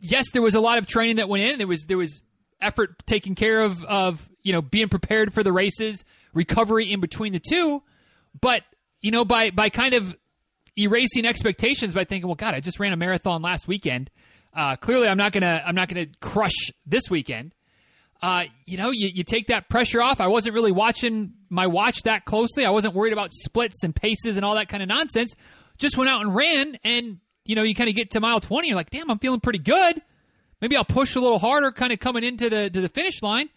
yes, 0.00 0.30
there 0.32 0.42
was 0.42 0.54
a 0.54 0.60
lot 0.60 0.78
of 0.78 0.86
training 0.86 1.16
that 1.16 1.28
went 1.28 1.44
in. 1.44 1.58
There 1.58 1.66
was 1.66 1.84
there 1.86 1.98
was 1.98 2.22
effort 2.60 3.06
taking 3.06 3.34
care 3.34 3.62
of 3.62 3.84
of 3.84 4.28
you 4.42 4.52
know 4.52 4.62
being 4.62 4.88
prepared 4.88 5.32
for 5.32 5.42
the 5.42 5.52
races, 5.52 6.04
recovery 6.34 6.90
in 6.90 7.00
between 7.00 7.32
the 7.32 7.40
two. 7.40 7.82
But 8.40 8.62
you 9.00 9.10
know 9.10 9.24
by 9.24 9.50
by 9.50 9.68
kind 9.70 9.94
of 9.94 10.14
erasing 10.76 11.26
expectations 11.26 11.94
by 11.94 12.04
thinking, 12.04 12.28
well, 12.28 12.36
God, 12.36 12.54
I 12.54 12.60
just 12.60 12.80
ran 12.80 12.92
a 12.92 12.96
marathon 12.96 13.42
last 13.42 13.68
weekend. 13.68 14.10
Uh, 14.54 14.76
clearly, 14.76 15.08
I'm 15.08 15.18
not 15.18 15.32
gonna 15.32 15.62
I'm 15.64 15.74
not 15.74 15.88
gonna 15.88 16.06
crush 16.20 16.70
this 16.86 17.04
weekend. 17.10 17.54
Uh, 18.22 18.44
you 18.66 18.76
know, 18.76 18.90
you, 18.90 19.08
you 19.12 19.24
take 19.24 19.46
that 19.46 19.70
pressure 19.70 20.02
off. 20.02 20.20
I 20.20 20.26
wasn't 20.26 20.54
really 20.54 20.72
watching 20.72 21.32
my 21.48 21.66
watch 21.66 22.02
that 22.02 22.26
closely. 22.26 22.66
I 22.66 22.70
wasn't 22.70 22.94
worried 22.94 23.14
about 23.14 23.32
splits 23.32 23.82
and 23.82 23.96
paces 23.96 24.36
and 24.36 24.44
all 24.44 24.56
that 24.56 24.68
kind 24.68 24.82
of 24.82 24.90
nonsense. 24.90 25.34
Just 25.78 25.96
went 25.96 26.10
out 26.10 26.20
and 26.20 26.34
ran, 26.34 26.78
and 26.84 27.18
you 27.50 27.56
know, 27.56 27.64
you 27.64 27.74
kind 27.74 27.90
of 27.90 27.96
get 27.96 28.12
to 28.12 28.20
mile 28.20 28.38
20, 28.38 28.68
you're 28.68 28.76
like, 28.76 28.90
damn, 28.90 29.10
I'm 29.10 29.18
feeling 29.18 29.40
pretty 29.40 29.58
good. 29.58 30.00
Maybe 30.60 30.76
I'll 30.76 30.84
push 30.84 31.16
a 31.16 31.20
little 31.20 31.40
harder, 31.40 31.72
kind 31.72 31.92
of 31.92 31.98
coming 31.98 32.22
into 32.22 32.48
the 32.48 32.70
to 32.70 32.80
the 32.80 32.88
finish 32.88 33.22
line, 33.22 33.48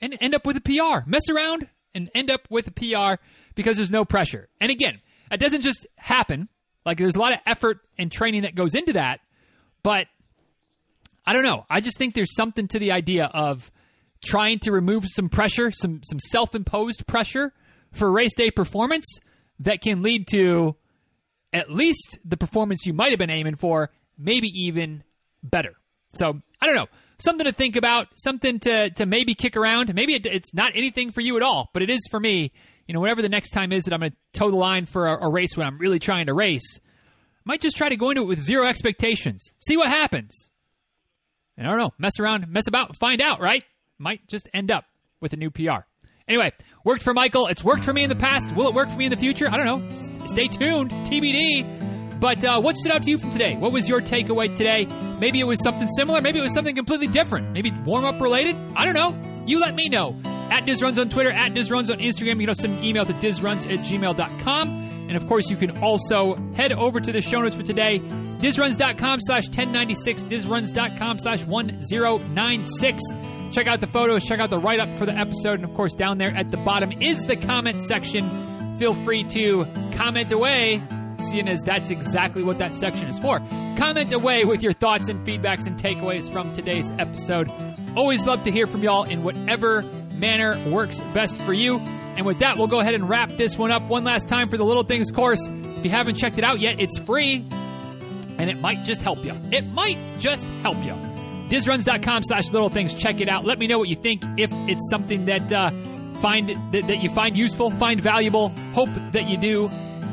and 0.00 0.18
end 0.20 0.34
up 0.34 0.44
with 0.44 0.56
a 0.56 0.60
PR. 0.60 1.08
Mess 1.08 1.28
around 1.30 1.68
and 1.94 2.10
end 2.16 2.32
up 2.32 2.40
with 2.50 2.66
a 2.66 2.72
PR 2.72 3.22
because 3.54 3.76
there's 3.76 3.92
no 3.92 4.04
pressure. 4.04 4.48
And 4.60 4.72
again, 4.72 5.00
it 5.30 5.38
doesn't 5.38 5.62
just 5.62 5.86
happen. 5.94 6.48
Like 6.84 6.98
there's 6.98 7.14
a 7.14 7.20
lot 7.20 7.32
of 7.32 7.38
effort 7.46 7.78
and 7.96 8.10
training 8.10 8.42
that 8.42 8.56
goes 8.56 8.74
into 8.74 8.94
that, 8.94 9.20
but 9.84 10.08
I 11.24 11.32
don't 11.32 11.44
know. 11.44 11.64
I 11.70 11.80
just 11.80 11.98
think 11.98 12.14
there's 12.14 12.34
something 12.34 12.66
to 12.68 12.80
the 12.80 12.90
idea 12.90 13.26
of 13.26 13.70
trying 14.24 14.58
to 14.60 14.72
remove 14.72 15.04
some 15.06 15.28
pressure, 15.28 15.70
some 15.70 16.00
some 16.02 16.18
self-imposed 16.18 17.06
pressure 17.06 17.52
for 17.92 18.10
race 18.10 18.34
day 18.34 18.50
performance 18.50 19.06
that 19.60 19.80
can 19.80 20.02
lead 20.02 20.26
to 20.32 20.74
at 21.52 21.70
least 21.70 22.18
the 22.24 22.36
performance 22.36 22.86
you 22.86 22.92
might 22.92 23.10
have 23.10 23.18
been 23.18 23.30
aiming 23.30 23.56
for, 23.56 23.90
maybe 24.18 24.48
even 24.48 25.02
better. 25.42 25.74
So, 26.12 26.40
I 26.60 26.66
don't 26.66 26.76
know. 26.76 26.86
Something 27.18 27.46
to 27.46 27.52
think 27.52 27.76
about, 27.76 28.08
something 28.16 28.60
to, 28.60 28.90
to 28.90 29.06
maybe 29.06 29.34
kick 29.34 29.56
around. 29.56 29.94
Maybe 29.94 30.14
it, 30.14 30.26
it's 30.26 30.52
not 30.52 30.72
anything 30.74 31.12
for 31.12 31.22
you 31.22 31.36
at 31.36 31.42
all, 31.42 31.70
but 31.72 31.82
it 31.82 31.88
is 31.88 32.00
for 32.10 32.20
me. 32.20 32.52
You 32.86 32.94
know, 32.94 33.00
whatever 33.00 33.22
the 33.22 33.28
next 33.28 33.50
time 33.50 33.72
is 33.72 33.84
that 33.84 33.94
I'm 33.94 34.00
going 34.00 34.12
to 34.12 34.16
toe 34.32 34.50
the 34.50 34.56
line 34.56 34.86
for 34.86 35.06
a, 35.08 35.26
a 35.26 35.30
race 35.30 35.56
when 35.56 35.66
I'm 35.66 35.78
really 35.78 35.98
trying 35.98 36.26
to 36.26 36.34
race, 36.34 36.78
might 37.44 37.60
just 37.60 37.76
try 37.76 37.88
to 37.88 37.96
go 37.96 38.10
into 38.10 38.22
it 38.22 38.26
with 38.26 38.40
zero 38.40 38.66
expectations. 38.66 39.54
See 39.60 39.76
what 39.76 39.88
happens. 39.88 40.50
And 41.56 41.66
I 41.66 41.70
don't 41.70 41.78
know, 41.78 41.94
mess 41.96 42.20
around, 42.20 42.46
mess 42.48 42.68
about, 42.68 42.96
find 42.96 43.22
out, 43.22 43.40
right? 43.40 43.64
Might 43.98 44.26
just 44.28 44.48
end 44.52 44.70
up 44.70 44.84
with 45.20 45.32
a 45.32 45.36
new 45.36 45.50
PR. 45.50 45.86
Anyway, 46.28 46.52
worked 46.84 47.02
for 47.02 47.14
Michael. 47.14 47.46
It's 47.46 47.62
worked 47.62 47.84
for 47.84 47.92
me 47.92 48.02
in 48.02 48.08
the 48.08 48.16
past. 48.16 48.54
Will 48.56 48.66
it 48.68 48.74
work 48.74 48.90
for 48.90 48.96
me 48.96 49.04
in 49.04 49.10
the 49.10 49.16
future? 49.16 49.48
I 49.48 49.56
don't 49.56 49.66
know. 49.66 50.26
Stay 50.26 50.48
tuned. 50.48 50.90
TBD. 50.90 52.20
But 52.20 52.44
uh, 52.44 52.60
what 52.60 52.76
stood 52.76 52.92
out 52.92 53.02
to 53.02 53.10
you 53.10 53.18
from 53.18 53.30
today? 53.30 53.56
What 53.56 53.72
was 53.72 53.88
your 53.88 54.00
takeaway 54.00 54.54
today? 54.54 54.86
Maybe 55.20 55.38
it 55.38 55.44
was 55.44 55.62
something 55.62 55.88
similar. 55.88 56.20
Maybe 56.20 56.38
it 56.38 56.42
was 56.42 56.54
something 56.54 56.74
completely 56.74 57.08
different. 57.08 57.52
Maybe 57.52 57.70
warm 57.84 58.04
up 58.04 58.20
related. 58.20 58.56
I 58.74 58.84
don't 58.84 58.94
know. 58.94 59.44
You 59.46 59.60
let 59.60 59.74
me 59.74 59.88
know. 59.88 60.16
At 60.50 60.64
DizRuns 60.64 60.98
on 60.98 61.10
Twitter, 61.10 61.30
at 61.30 61.52
DizRuns 61.52 61.90
on 61.90 61.98
Instagram. 61.98 62.40
You 62.40 62.46
can 62.46 62.54
send 62.54 62.78
an 62.78 62.84
email 62.84 63.04
to 63.04 63.12
dizruns 63.12 63.70
at 63.70 63.80
gmail.com. 63.84 64.68
And 65.08 65.16
of 65.16 65.26
course, 65.28 65.50
you 65.50 65.56
can 65.56 65.78
also 65.78 66.34
head 66.54 66.72
over 66.72 67.00
to 67.00 67.12
the 67.12 67.20
show 67.20 67.40
notes 67.40 67.54
for 67.54 67.62
today, 67.62 68.00
dizruns.com 68.00 69.20
slash 69.20 69.46
1096, 69.46 70.24
dizruns.com 70.24 71.18
slash 71.18 71.44
1096. 71.44 73.02
Check 73.52 73.66
out 73.66 73.80
the 73.80 73.86
photos, 73.86 74.24
check 74.24 74.40
out 74.40 74.50
the 74.50 74.58
write 74.58 74.80
up 74.80 74.98
for 74.98 75.06
the 75.06 75.12
episode, 75.12 75.60
and 75.60 75.64
of 75.64 75.74
course, 75.74 75.94
down 75.94 76.18
there 76.18 76.34
at 76.34 76.50
the 76.50 76.56
bottom 76.58 76.92
is 77.00 77.24
the 77.24 77.36
comment 77.36 77.80
section. 77.80 78.76
Feel 78.76 78.94
free 78.94 79.24
to 79.24 79.66
comment 79.92 80.32
away, 80.32 80.82
seeing 81.18 81.48
as 81.48 81.62
that's 81.62 81.90
exactly 81.90 82.42
what 82.42 82.58
that 82.58 82.74
section 82.74 83.06
is 83.08 83.18
for. 83.18 83.38
Comment 83.78 84.12
away 84.12 84.44
with 84.44 84.62
your 84.62 84.72
thoughts 84.72 85.08
and 85.08 85.26
feedbacks 85.26 85.66
and 85.66 85.78
takeaways 85.78 86.30
from 86.30 86.52
today's 86.52 86.90
episode. 86.98 87.50
Always 87.96 88.26
love 88.26 88.44
to 88.44 88.50
hear 88.50 88.66
from 88.66 88.82
y'all 88.82 89.04
in 89.04 89.22
whatever 89.22 89.82
manner 90.12 90.58
works 90.70 91.00
best 91.14 91.36
for 91.38 91.52
you. 91.52 91.78
And 91.78 92.26
with 92.26 92.38
that, 92.40 92.56
we'll 92.56 92.66
go 92.66 92.80
ahead 92.80 92.94
and 92.94 93.08
wrap 93.08 93.30
this 93.32 93.56
one 93.56 93.70
up 93.70 93.82
one 93.88 94.04
last 94.04 94.28
time 94.28 94.48
for 94.48 94.56
the 94.56 94.64
Little 94.64 94.84
Things 94.84 95.10
course. 95.10 95.48
If 95.48 95.84
you 95.84 95.90
haven't 95.90 96.16
checked 96.16 96.38
it 96.38 96.44
out 96.44 96.60
yet, 96.60 96.80
it's 96.80 96.98
free 96.98 97.46
and 98.38 98.50
it 98.50 98.58
might 98.60 98.84
just 98.84 99.02
help 99.02 99.24
you. 99.24 99.34
It 99.52 99.66
might 99.66 100.18
just 100.18 100.44
help 100.62 100.82
you. 100.84 101.05
Dizruns.com 101.48 102.24
slash 102.24 102.50
little 102.50 102.68
things. 102.68 102.94
Check 102.94 103.20
it 103.20 103.28
out. 103.28 103.44
Let 103.44 103.58
me 103.58 103.66
know 103.66 103.78
what 103.78 103.88
you 103.88 103.96
think. 103.96 104.22
If 104.36 104.50
it's 104.68 104.88
something 104.90 105.26
that 105.26 105.52
uh, 105.52 105.70
find 106.20 106.48
that, 106.72 106.86
that 106.86 107.02
you 107.02 107.08
find 107.08 107.36
useful, 107.36 107.70
find 107.70 108.00
valuable, 108.00 108.48
hope 108.72 108.88
that 109.12 109.28
you 109.28 109.36
do. 109.36 109.68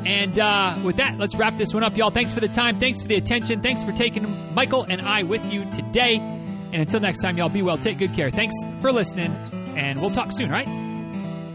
And 0.06 0.38
uh, 0.38 0.78
with 0.84 0.96
that, 0.96 1.18
let's 1.18 1.34
wrap 1.34 1.56
this 1.56 1.72
one 1.72 1.82
up, 1.82 1.96
y'all. 1.96 2.10
Thanks 2.10 2.34
for 2.34 2.40
the 2.40 2.48
time. 2.48 2.78
Thanks 2.78 3.00
for 3.00 3.08
the 3.08 3.16
attention. 3.16 3.62
Thanks 3.62 3.82
for 3.82 3.92
taking 3.92 4.54
Michael 4.54 4.84
and 4.84 5.00
I 5.00 5.22
with 5.22 5.50
you 5.50 5.64
today. 5.72 6.16
And 6.16 6.74
until 6.74 7.00
next 7.00 7.20
time, 7.20 7.38
y'all, 7.38 7.48
be 7.48 7.62
well. 7.62 7.78
Take 7.78 7.98
good 7.98 8.12
care. 8.12 8.30
Thanks 8.30 8.54
for 8.80 8.92
listening. 8.92 9.32
And 9.76 10.00
we'll 10.00 10.10
talk 10.10 10.32
soon, 10.32 10.50
right? 10.50 10.68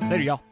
Later, 0.10 0.24
y'all. 0.24 0.49